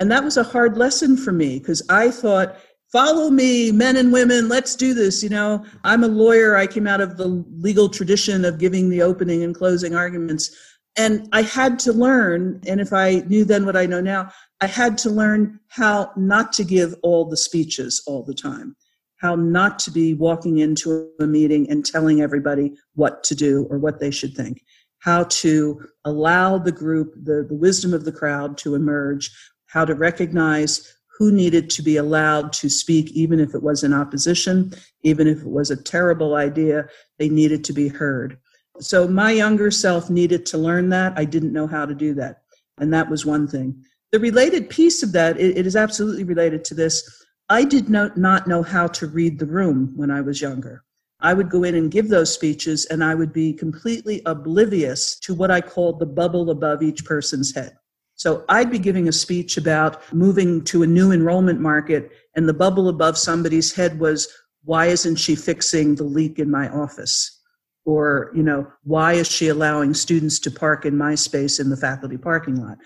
And 0.00 0.10
that 0.10 0.24
was 0.24 0.36
a 0.36 0.44
hard 0.44 0.76
lesson 0.76 1.16
for 1.16 1.32
me 1.32 1.58
because 1.58 1.82
I 1.88 2.10
thought, 2.10 2.56
follow 2.92 3.30
me, 3.30 3.72
men 3.72 3.96
and 3.96 4.12
women, 4.12 4.48
let's 4.48 4.76
do 4.76 4.94
this. 4.94 5.22
You 5.22 5.28
know, 5.28 5.64
I'm 5.84 6.04
a 6.04 6.08
lawyer. 6.08 6.56
I 6.56 6.66
came 6.66 6.86
out 6.86 7.00
of 7.00 7.16
the 7.16 7.44
legal 7.58 7.88
tradition 7.88 8.44
of 8.44 8.58
giving 8.58 8.88
the 8.88 9.02
opening 9.02 9.42
and 9.42 9.54
closing 9.54 9.94
arguments. 9.94 10.54
And 10.96 11.28
I 11.32 11.42
had 11.42 11.78
to 11.80 11.92
learn, 11.92 12.60
and 12.66 12.80
if 12.80 12.92
I 12.92 13.22
knew 13.28 13.44
then 13.44 13.66
what 13.66 13.76
I 13.76 13.86
know 13.86 14.00
now, 14.00 14.30
I 14.60 14.66
had 14.66 14.98
to 14.98 15.10
learn 15.10 15.60
how 15.68 16.10
not 16.16 16.52
to 16.54 16.64
give 16.64 16.94
all 17.02 17.24
the 17.24 17.36
speeches 17.36 18.02
all 18.06 18.24
the 18.24 18.34
time, 18.34 18.74
how 19.18 19.36
not 19.36 19.78
to 19.80 19.90
be 19.92 20.14
walking 20.14 20.58
into 20.58 21.08
a 21.20 21.26
meeting 21.26 21.70
and 21.70 21.84
telling 21.84 22.20
everybody 22.20 22.74
what 22.94 23.22
to 23.24 23.34
do 23.36 23.66
or 23.70 23.78
what 23.78 24.00
they 24.00 24.10
should 24.10 24.34
think, 24.34 24.62
how 25.00 25.24
to 25.24 25.80
allow 26.04 26.58
the 26.58 26.72
group, 26.72 27.14
the, 27.22 27.44
the 27.48 27.54
wisdom 27.54 27.94
of 27.94 28.04
the 28.04 28.12
crowd 28.12 28.58
to 28.58 28.74
emerge, 28.74 29.30
how 29.68 29.84
to 29.84 29.94
recognize 29.94 30.94
who 31.18 31.32
needed 31.32 31.68
to 31.68 31.82
be 31.82 31.96
allowed 31.96 32.52
to 32.52 32.68
speak, 32.68 33.10
even 33.12 33.40
if 33.40 33.54
it 33.54 33.62
was 33.62 33.82
in 33.82 33.92
opposition, 33.92 34.72
even 35.02 35.26
if 35.26 35.40
it 35.40 35.48
was 35.48 35.70
a 35.70 35.82
terrible 35.82 36.36
idea, 36.36 36.86
they 37.18 37.28
needed 37.28 37.64
to 37.64 37.72
be 37.72 37.88
heard. 37.88 38.38
So 38.80 39.08
my 39.08 39.32
younger 39.32 39.70
self 39.70 40.08
needed 40.10 40.46
to 40.46 40.58
learn 40.58 40.90
that. 40.90 41.12
I 41.16 41.24
didn't 41.24 41.52
know 41.52 41.66
how 41.66 41.86
to 41.86 41.94
do 41.94 42.14
that. 42.14 42.42
And 42.78 42.92
that 42.94 43.10
was 43.10 43.26
one 43.26 43.48
thing. 43.48 43.84
The 44.12 44.20
related 44.20 44.70
piece 44.70 45.02
of 45.02 45.12
that, 45.12 45.38
it, 45.38 45.58
it 45.58 45.66
is 45.66 45.74
absolutely 45.74 46.24
related 46.24 46.64
to 46.66 46.74
this. 46.74 47.24
I 47.48 47.64
did 47.64 47.88
not, 47.88 48.16
not 48.16 48.46
know 48.46 48.62
how 48.62 48.86
to 48.86 49.06
read 49.08 49.38
the 49.38 49.46
room 49.46 49.92
when 49.96 50.10
I 50.10 50.20
was 50.20 50.40
younger. 50.40 50.84
I 51.20 51.34
would 51.34 51.50
go 51.50 51.64
in 51.64 51.74
and 51.74 51.90
give 51.90 52.08
those 52.08 52.32
speeches, 52.32 52.86
and 52.86 53.02
I 53.02 53.16
would 53.16 53.32
be 53.32 53.52
completely 53.52 54.22
oblivious 54.24 55.18
to 55.20 55.34
what 55.34 55.50
I 55.50 55.60
called 55.60 55.98
the 55.98 56.06
bubble 56.06 56.50
above 56.50 56.80
each 56.80 57.04
person's 57.04 57.52
head. 57.52 57.76
So 58.18 58.44
I'd 58.48 58.70
be 58.70 58.80
giving 58.80 59.06
a 59.06 59.12
speech 59.12 59.56
about 59.56 60.02
moving 60.12 60.64
to 60.64 60.82
a 60.82 60.86
new 60.88 61.12
enrollment 61.12 61.60
market, 61.60 62.10
and 62.34 62.48
the 62.48 62.52
bubble 62.52 62.88
above 62.88 63.16
somebody's 63.16 63.72
head 63.72 64.00
was, 64.00 64.28
why 64.64 64.86
isn't 64.86 65.16
she 65.16 65.36
fixing 65.36 65.94
the 65.94 66.04
leak 66.04 66.40
in 66.40 66.50
my 66.50 66.68
office? 66.68 67.40
Or, 67.84 68.32
you 68.34 68.42
know, 68.42 68.66
why 68.82 69.12
is 69.14 69.28
she 69.28 69.46
allowing 69.46 69.94
students 69.94 70.40
to 70.40 70.50
park 70.50 70.84
in 70.84 70.98
my 70.98 71.14
space 71.14 71.60
in 71.60 71.70
the 71.70 71.76
faculty 71.76 72.18
parking 72.18 72.56
lot? 72.56 72.78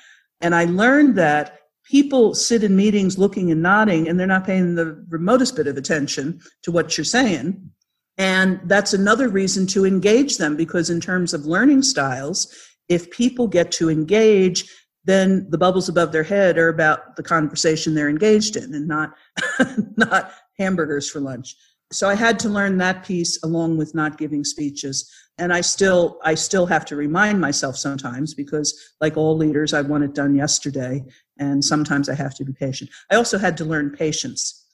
And 0.43 0.55
I 0.55 0.67
learned 0.67 1.17
that 1.17 1.61
people 1.91 2.35
sit 2.35 2.63
in 2.63 2.77
meetings 2.77 3.17
looking 3.17 3.51
and 3.51 3.63
nodding, 3.63 4.09
and 4.09 4.21
they're 4.21 4.27
not 4.27 4.45
paying 4.45 4.75
the 4.75 5.03
remotest 5.09 5.57
bit 5.57 5.67
of 5.67 5.79
attention 5.79 6.43
to 6.63 6.71
what 6.71 6.99
you're 6.99 7.05
saying. 7.07 7.71
And 8.19 8.61
that's 8.67 8.93
another 8.93 9.31
reason 9.31 9.67
to 9.69 9.87
engage 9.87 10.37
them 10.37 10.57
because, 10.57 10.91
in 10.91 11.01
terms 11.01 11.33
of 11.33 11.47
learning 11.47 11.85
styles, 11.85 12.55
if 12.91 13.11
people 13.11 13.49
get 13.49 13.73
to 13.73 13.89
engage, 13.89 14.71
then 15.05 15.47
the 15.51 15.59
bubbles 15.59 15.89
above 15.89 16.13
their 16.13 16.23
head 16.23 16.59
are 16.59 16.69
about 16.69 17.17
the 17.17 17.23
conversation 17.23 17.95
they're 17.95 18.09
engaged 18.09 18.57
in 18.57 18.75
and 18.75 18.87
not 18.87 19.15
not 19.97 20.33
hamburgers 20.59 21.11
for 21.11 21.21
lunch. 21.21 21.57
So 21.93 22.09
i 22.09 22.15
had 22.15 22.39
to 22.41 22.49
learn 22.49 22.79
that 22.79 23.05
piece 23.05 23.43
along 23.43 23.77
with 23.77 23.95
not 23.95 24.19
giving 24.19 24.45
speeches. 24.45 25.11
And 25.39 25.53
i 25.53 25.61
still 25.61 26.19
i 26.25 26.35
still 26.35 26.67
have 26.67 26.85
to 26.87 26.97
remind 26.97 27.41
myself 27.41 27.77
sometimes 27.77 28.35
because 28.35 28.95
like 29.01 29.17
all 29.17 29.37
leaders 29.37 29.75
i 29.75 29.81
want 29.81 30.05
it 30.05 30.15
done 30.15 30.35
yesterday 30.35 31.05
and 31.39 31.65
sometimes 31.65 32.09
i 32.09 32.15
have 32.15 32.35
to 32.37 32.45
be 32.45 32.53
patient. 32.53 32.91
I 33.11 33.17
also 33.17 33.39
had 33.39 33.57
to 33.59 33.65
learn 33.65 33.91
patience. 33.91 34.67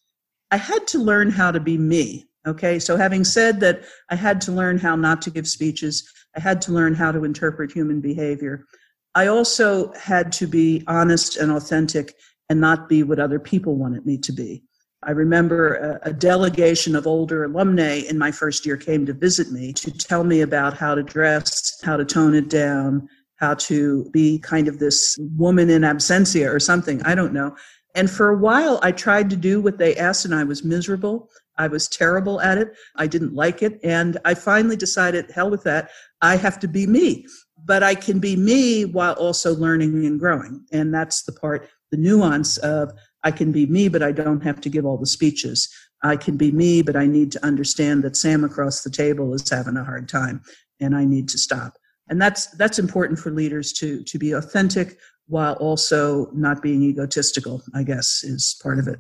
I 0.51 0.57
had 0.57 0.87
to 0.89 0.99
learn 0.99 1.31
how 1.31 1.51
to 1.53 1.61
be 1.61 1.79
me 1.79 2.27
okay? 2.47 2.79
So 2.79 2.97
having 2.97 3.25
said 3.25 3.61
that 3.61 3.85
i 4.11 4.15
had 4.15 4.41
to 4.43 4.53
learn 4.53 4.79
how 4.79 4.95
not 4.95 5.23
to 5.23 5.31
give 5.31 5.49
speeches. 5.49 6.13
I 6.37 6.41
had 6.41 6.61
to 6.63 6.73
learn 6.73 6.95
how 6.95 7.11
to 7.13 7.25
interpret 7.25 7.73
human 7.73 8.01
behavior 8.01 8.67
I 9.15 9.27
also 9.27 9.93
had 9.95 10.33
to 10.33 10.47
be 10.47 10.85
honest 10.87 11.37
and 11.37 11.51
authentic 11.51 12.15
and 12.49 12.61
not 12.61 12.89
be 12.89 13.03
what 13.03 13.19
other 13.19 13.39
people 13.39 13.77
wanted 13.77 14.07
me 14.07 14.19
to 14.19 14.33
be. 14.33 14.63
I 15.03 15.13
remember 15.13 15.75
a, 15.75 16.11
a, 16.11 16.13
delegation 16.13 16.97
of 16.97 17.07
older 17.07 17.45
alumni 17.45 18.03
in 18.09 18.19
my 18.19 18.33
first 18.33 18.67
year 18.67 18.77
came 18.77 19.07
to 19.07 19.13
visit 19.13 19.53
me 19.53 19.73
to 19.75 19.93
tell 19.93 20.25
me 20.25 20.41
about 20.41 20.77
how 20.77 20.97
to 20.97 21.05
dress, 21.05 21.81
how 21.85 21.97
to 21.97 22.05
tone 22.05 22.35
it 22.35 22.51
down, 22.51 23.09
how 23.37 23.55
to 23.55 24.11
be 24.11 24.41
kind 24.41 24.67
of 24.67 24.81
this 24.81 25.17
woman 25.37 25.71
in 25.71 25.83
absentia 25.83 26.53
or 26.53 26.59
something. 26.59 27.01
I 27.03 27.15
don't 27.15 27.33
know. 27.33 27.55
And 27.95 28.11
for 28.11 28.31
a 28.31 28.37
while, 28.37 28.81
I 28.83 28.91
tried 28.91 29.31
to 29.31 29.37
do 29.37 29.61
what 29.61 29.79
they 29.79 29.97
asked, 29.97 30.25
and 30.25 30.35
I 30.35 30.45
was 30.45 30.65
miserable. 30.65 31.31
I 31.57 31.69
was 31.69 31.89
terrible 31.89 32.41
at 32.41 32.59
it. 32.59 32.69
I 32.97 33.07
didn't 33.07 33.35
like 33.35 33.63
it. 33.63 33.79
And 33.83 34.19
I 34.25 34.35
finally 34.35 34.77
decided, 34.77 35.31
hell 35.31 35.51
with 35.51 35.63
that. 35.65 35.91
I 36.23 36.37
have 36.37 36.59
to 36.61 36.69
be 36.69 36.87
me 36.87 37.27
but 37.69 37.83
I 37.83 37.95
can 37.95 38.19
be 38.19 38.35
me 38.35 38.87
while 38.87 39.13
also 39.13 39.55
learning 39.55 40.07
and 40.07 40.19
growing. 40.19 40.65
And 40.73 40.93
that's 40.93 41.23
the 41.23 41.33
part, 41.33 41.69
the 41.91 41.99
nuance 41.99 42.57
of 42.57 42.91
I 43.23 43.31
can 43.31 43.53
be 43.53 43.67
me, 43.67 43.89
but 43.89 44.03
I 44.03 44.11
don't 44.11 44.43
have 44.43 44.61
to 44.63 44.71
give 44.71 44.87
all 44.87 44.97
the 44.97 45.07
speeches. 45.07 45.69
I 46.03 46.17
can 46.17 46.39
be 46.39 46.51
me, 46.51 46.81
but 46.81 46.97
I 46.97 47.07
need 47.07 47.31
to 47.33 47.45
understand 47.45 48.05
that 48.05 48.17
Sam 48.17 48.43
across 48.43 48.83
the 48.83 48.91
table 48.91 49.35
is 49.35 49.49
having 49.49 49.77
a 49.77 49.85
hard 49.85 50.09
time 50.09 50.43
and 50.81 50.97
I 50.97 51.05
need 51.05 51.29
to 51.29 51.39
stop. 51.39 51.77
And 52.09 52.23
that's 52.23 52.47
that's 52.53 52.79
important 52.79 53.19
for 53.19 53.31
leaders 53.31 53.73
to 53.75 54.03
to 54.03 54.19
be 54.19 54.33
authentic 54.33 54.97
while 55.27 55.55
also 55.55 56.31
not 56.33 56.63
being 56.63 56.83
egotistical, 56.83 57.63
I 57.75 57.83
guess, 57.83 58.25
is 58.25 58.59
part 58.63 58.79
of 58.79 58.89
it. 58.89 58.99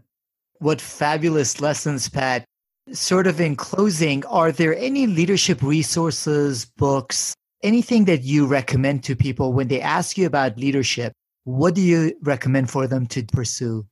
What 0.58 0.78
fabulous 0.80 1.58
lessons, 1.60 2.10
Pat. 2.10 2.44
Sort 2.92 3.26
of 3.26 3.40
in 3.40 3.56
closing, 3.56 4.26
are 4.26 4.52
there 4.52 4.74
any 4.76 5.06
leadership 5.06 5.62
resources, 5.62 6.64
books, 6.64 7.34
anything 7.62 8.04
that 8.06 8.22
you 8.22 8.46
recommend 8.46 9.04
to 9.04 9.16
people 9.16 9.52
when 9.52 9.68
they 9.68 9.80
ask 9.80 10.16
you 10.16 10.26
about 10.26 10.58
leadership? 10.58 11.12
What 11.44 11.74
do 11.74 11.80
you 11.80 12.14
recommend 12.22 12.70
for 12.70 12.86
them 12.86 13.06
to 13.08 13.24
pursue? 13.24 13.86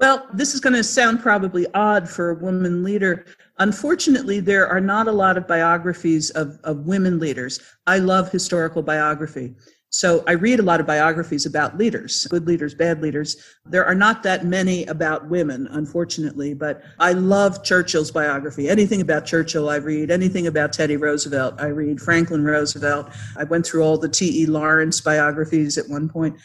Well, 0.00 0.28
this 0.32 0.54
is 0.54 0.60
going 0.60 0.74
to 0.74 0.84
sound 0.84 1.20
probably 1.20 1.66
odd 1.74 2.08
for 2.08 2.30
a 2.30 2.34
woman 2.34 2.84
leader. 2.84 3.24
Unfortunately, 3.58 4.38
there 4.38 4.68
are 4.68 4.80
not 4.80 5.08
a 5.08 5.12
lot 5.12 5.36
of 5.36 5.48
biographies 5.48 6.30
of, 6.30 6.58
of 6.62 6.86
women 6.86 7.18
leaders. 7.18 7.60
I 7.86 7.98
love 7.98 8.30
historical 8.30 8.82
biography. 8.82 9.56
So 9.90 10.22
I 10.26 10.32
read 10.32 10.60
a 10.60 10.62
lot 10.62 10.80
of 10.80 10.86
biographies 10.86 11.46
about 11.46 11.78
leaders, 11.78 12.26
good 12.26 12.46
leaders, 12.46 12.74
bad 12.74 13.00
leaders. 13.00 13.42
There 13.64 13.86
are 13.86 13.94
not 13.94 14.22
that 14.22 14.44
many 14.44 14.84
about 14.84 15.28
women, 15.28 15.66
unfortunately, 15.70 16.52
but 16.52 16.82
I 16.98 17.12
love 17.12 17.64
Churchill's 17.64 18.10
biography. 18.10 18.68
Anything 18.68 19.00
about 19.00 19.24
Churchill 19.24 19.70
I 19.70 19.76
read, 19.76 20.10
anything 20.10 20.46
about 20.46 20.74
Teddy 20.74 20.98
Roosevelt 20.98 21.54
I 21.58 21.68
read, 21.68 22.00
Franklin 22.00 22.44
Roosevelt. 22.44 23.10
I 23.36 23.44
went 23.44 23.64
through 23.64 23.82
all 23.82 23.96
the 23.96 24.10
T.E. 24.10 24.44
Lawrence 24.46 25.00
biographies 25.00 25.78
at 25.78 25.88
one 25.88 26.08
point. 26.08 26.38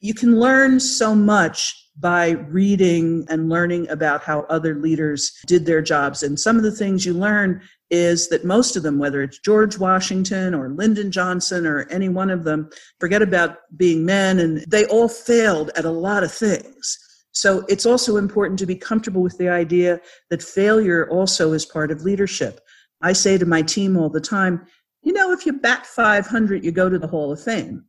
You 0.00 0.14
can 0.14 0.40
learn 0.40 0.80
so 0.80 1.14
much 1.14 1.88
by 2.00 2.30
reading 2.30 3.26
and 3.28 3.48
learning 3.48 3.88
about 3.90 4.22
how 4.22 4.40
other 4.48 4.76
leaders 4.76 5.40
did 5.46 5.66
their 5.66 5.82
jobs. 5.82 6.22
And 6.22 6.38
some 6.38 6.56
of 6.56 6.62
the 6.62 6.70
things 6.72 7.04
you 7.04 7.12
learn 7.12 7.60
is 7.90 8.28
that 8.28 8.44
most 8.44 8.76
of 8.76 8.82
them, 8.82 8.98
whether 8.98 9.22
it's 9.22 9.38
George 9.38 9.78
Washington 9.78 10.54
or 10.54 10.68
Lyndon 10.68 11.10
Johnson 11.10 11.66
or 11.66 11.86
any 11.90 12.08
one 12.08 12.30
of 12.30 12.44
them, 12.44 12.68
forget 13.00 13.22
about 13.22 13.56
being 13.76 14.04
men, 14.04 14.38
and 14.38 14.58
they 14.68 14.84
all 14.86 15.08
failed 15.08 15.70
at 15.76 15.84
a 15.84 15.90
lot 15.90 16.22
of 16.22 16.32
things. 16.32 16.98
So 17.32 17.64
it's 17.68 17.86
also 17.86 18.16
important 18.16 18.58
to 18.58 18.66
be 18.66 18.74
comfortable 18.74 19.22
with 19.22 19.38
the 19.38 19.48
idea 19.48 20.00
that 20.28 20.42
failure 20.42 21.08
also 21.08 21.52
is 21.52 21.64
part 21.64 21.90
of 21.90 22.02
leadership. 22.02 22.60
I 23.00 23.12
say 23.12 23.38
to 23.38 23.46
my 23.46 23.62
team 23.62 23.96
all 23.96 24.10
the 24.10 24.20
time, 24.20 24.66
you 25.02 25.12
know, 25.12 25.32
if 25.32 25.46
you 25.46 25.52
bat 25.52 25.86
500, 25.86 26.64
you 26.64 26.72
go 26.72 26.88
to 26.88 26.98
the 26.98 27.06
Hall 27.06 27.32
of 27.32 27.42
Fame. 27.42 27.84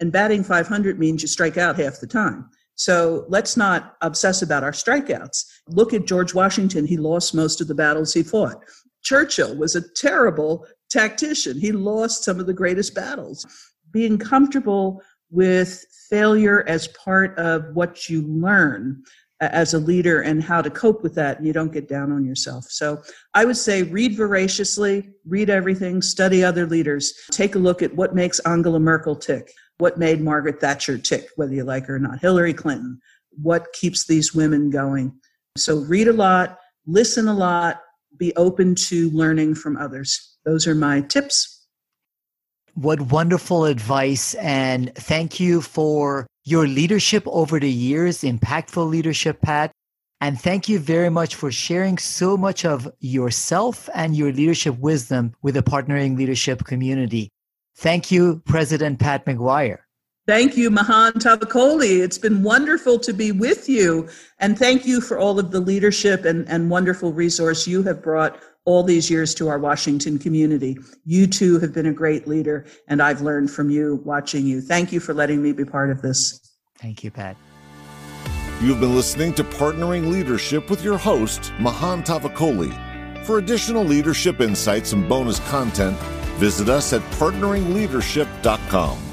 And 0.00 0.12
batting 0.12 0.44
500 0.44 0.98
means 0.98 1.22
you 1.22 1.28
strike 1.28 1.56
out 1.56 1.78
half 1.78 2.00
the 2.00 2.06
time. 2.06 2.50
So 2.74 3.24
let's 3.28 3.56
not 3.56 3.96
obsess 4.02 4.42
about 4.42 4.62
our 4.62 4.72
strikeouts. 4.72 5.44
Look 5.68 5.92
at 5.92 6.06
George 6.06 6.34
Washington. 6.34 6.86
He 6.86 6.96
lost 6.96 7.34
most 7.34 7.60
of 7.60 7.66
the 7.66 7.74
battles 7.74 8.14
he 8.14 8.22
fought. 8.22 8.62
Churchill 9.08 9.56
was 9.56 9.74
a 9.74 9.88
terrible 9.94 10.66
tactician. 10.90 11.58
He 11.58 11.72
lost 11.72 12.24
some 12.24 12.38
of 12.38 12.46
the 12.46 12.52
greatest 12.52 12.94
battles. 12.94 13.46
Being 13.90 14.18
comfortable 14.18 15.02
with 15.30 15.82
failure 16.10 16.62
as 16.68 16.88
part 16.88 17.38
of 17.38 17.74
what 17.74 18.10
you 18.10 18.22
learn 18.22 19.02
uh, 19.40 19.48
as 19.52 19.72
a 19.72 19.78
leader 19.78 20.20
and 20.20 20.42
how 20.42 20.60
to 20.60 20.68
cope 20.68 21.02
with 21.02 21.14
that 21.14 21.38
and 21.38 21.46
you 21.46 21.54
don't 21.54 21.72
get 21.72 21.88
down 21.88 22.12
on 22.12 22.24
yourself. 22.24 22.64
So 22.68 23.00
I 23.32 23.46
would 23.46 23.56
say 23.56 23.82
read 23.84 24.14
voraciously, 24.14 25.08
read 25.26 25.48
everything, 25.48 26.02
study 26.02 26.44
other 26.44 26.66
leaders, 26.66 27.14
take 27.30 27.54
a 27.54 27.58
look 27.58 27.80
at 27.80 27.94
what 27.94 28.14
makes 28.14 28.40
Angela 28.40 28.80
Merkel 28.80 29.16
tick 29.16 29.50
what 29.78 29.96
made 29.96 30.20
Margaret 30.20 30.60
Thatcher 30.60 30.98
tick, 30.98 31.30
whether 31.36 31.54
you 31.54 31.64
like 31.64 31.86
her 31.86 31.96
or 31.96 31.98
not, 32.00 32.20
Hillary 32.20 32.52
Clinton, 32.52 33.00
what 33.40 33.72
keeps 33.72 34.06
these 34.06 34.34
women 34.34 34.70
going. 34.70 35.12
So 35.56 35.78
read 35.78 36.08
a 36.08 36.12
lot, 36.12 36.58
listen 36.86 37.28
a 37.28 37.34
lot, 37.34 37.80
be 38.16 38.34
open 38.36 38.74
to 38.74 39.10
learning 39.10 39.54
from 39.54 39.76
others. 39.76 40.36
Those 40.44 40.66
are 40.66 40.74
my 40.74 41.02
tips. 41.02 41.66
What 42.74 43.00
wonderful 43.00 43.64
advice. 43.64 44.34
And 44.34 44.94
thank 44.94 45.40
you 45.40 45.60
for 45.60 46.26
your 46.44 46.66
leadership 46.66 47.24
over 47.26 47.58
the 47.58 47.70
years, 47.70 48.22
impactful 48.22 48.88
leadership, 48.88 49.40
Pat. 49.42 49.72
And 50.20 50.40
thank 50.40 50.68
you 50.68 50.78
very 50.78 51.10
much 51.10 51.34
for 51.34 51.52
sharing 51.52 51.98
so 51.98 52.36
much 52.36 52.64
of 52.64 52.90
yourself 53.00 53.88
and 53.94 54.16
your 54.16 54.32
leadership 54.32 54.78
wisdom 54.78 55.34
with 55.42 55.54
the 55.54 55.62
partnering 55.62 56.16
leadership 56.16 56.64
community. 56.64 57.30
Thank 57.76 58.10
you, 58.10 58.42
President 58.44 58.98
Pat 58.98 59.24
McGuire. 59.26 59.78
Thank 60.28 60.58
you, 60.58 60.70
Mahan 60.70 61.14
Tavakoli. 61.14 62.00
It's 62.02 62.18
been 62.18 62.42
wonderful 62.42 62.98
to 62.98 63.14
be 63.14 63.32
with 63.32 63.68
you. 63.68 64.08
And 64.38 64.58
thank 64.58 64.86
you 64.86 65.00
for 65.00 65.18
all 65.18 65.38
of 65.38 65.50
the 65.50 65.60
leadership 65.60 66.26
and, 66.26 66.46
and 66.48 66.70
wonderful 66.70 67.12
resource 67.12 67.66
you 67.66 67.82
have 67.84 68.02
brought 68.02 68.38
all 68.66 68.82
these 68.82 69.08
years 69.08 69.34
to 69.36 69.48
our 69.48 69.58
Washington 69.58 70.18
community. 70.18 70.76
You 71.06 71.26
too 71.26 71.58
have 71.60 71.72
been 71.72 71.86
a 71.86 71.92
great 71.92 72.28
leader, 72.28 72.66
and 72.88 73.00
I've 73.00 73.22
learned 73.22 73.50
from 73.50 73.70
you 73.70 74.02
watching 74.04 74.46
you. 74.46 74.60
Thank 74.60 74.92
you 74.92 75.00
for 75.00 75.14
letting 75.14 75.42
me 75.42 75.52
be 75.52 75.64
part 75.64 75.90
of 75.90 76.02
this. 76.02 76.38
Thank 76.78 77.02
you, 77.02 77.10
Pat. 77.10 77.38
You've 78.60 78.80
been 78.80 78.94
listening 78.94 79.32
to 79.34 79.44
Partnering 79.44 80.12
Leadership 80.12 80.68
with 80.68 80.84
your 80.84 80.98
host, 80.98 81.52
Mahan 81.58 82.02
Tavakoli. 82.02 83.24
For 83.24 83.38
additional 83.38 83.82
leadership 83.82 84.42
insights 84.42 84.92
and 84.92 85.08
bonus 85.08 85.40
content, 85.48 85.96
Visit 86.38 86.68
us 86.68 86.92
at 86.92 87.02
partneringleadership.com. 87.18 89.07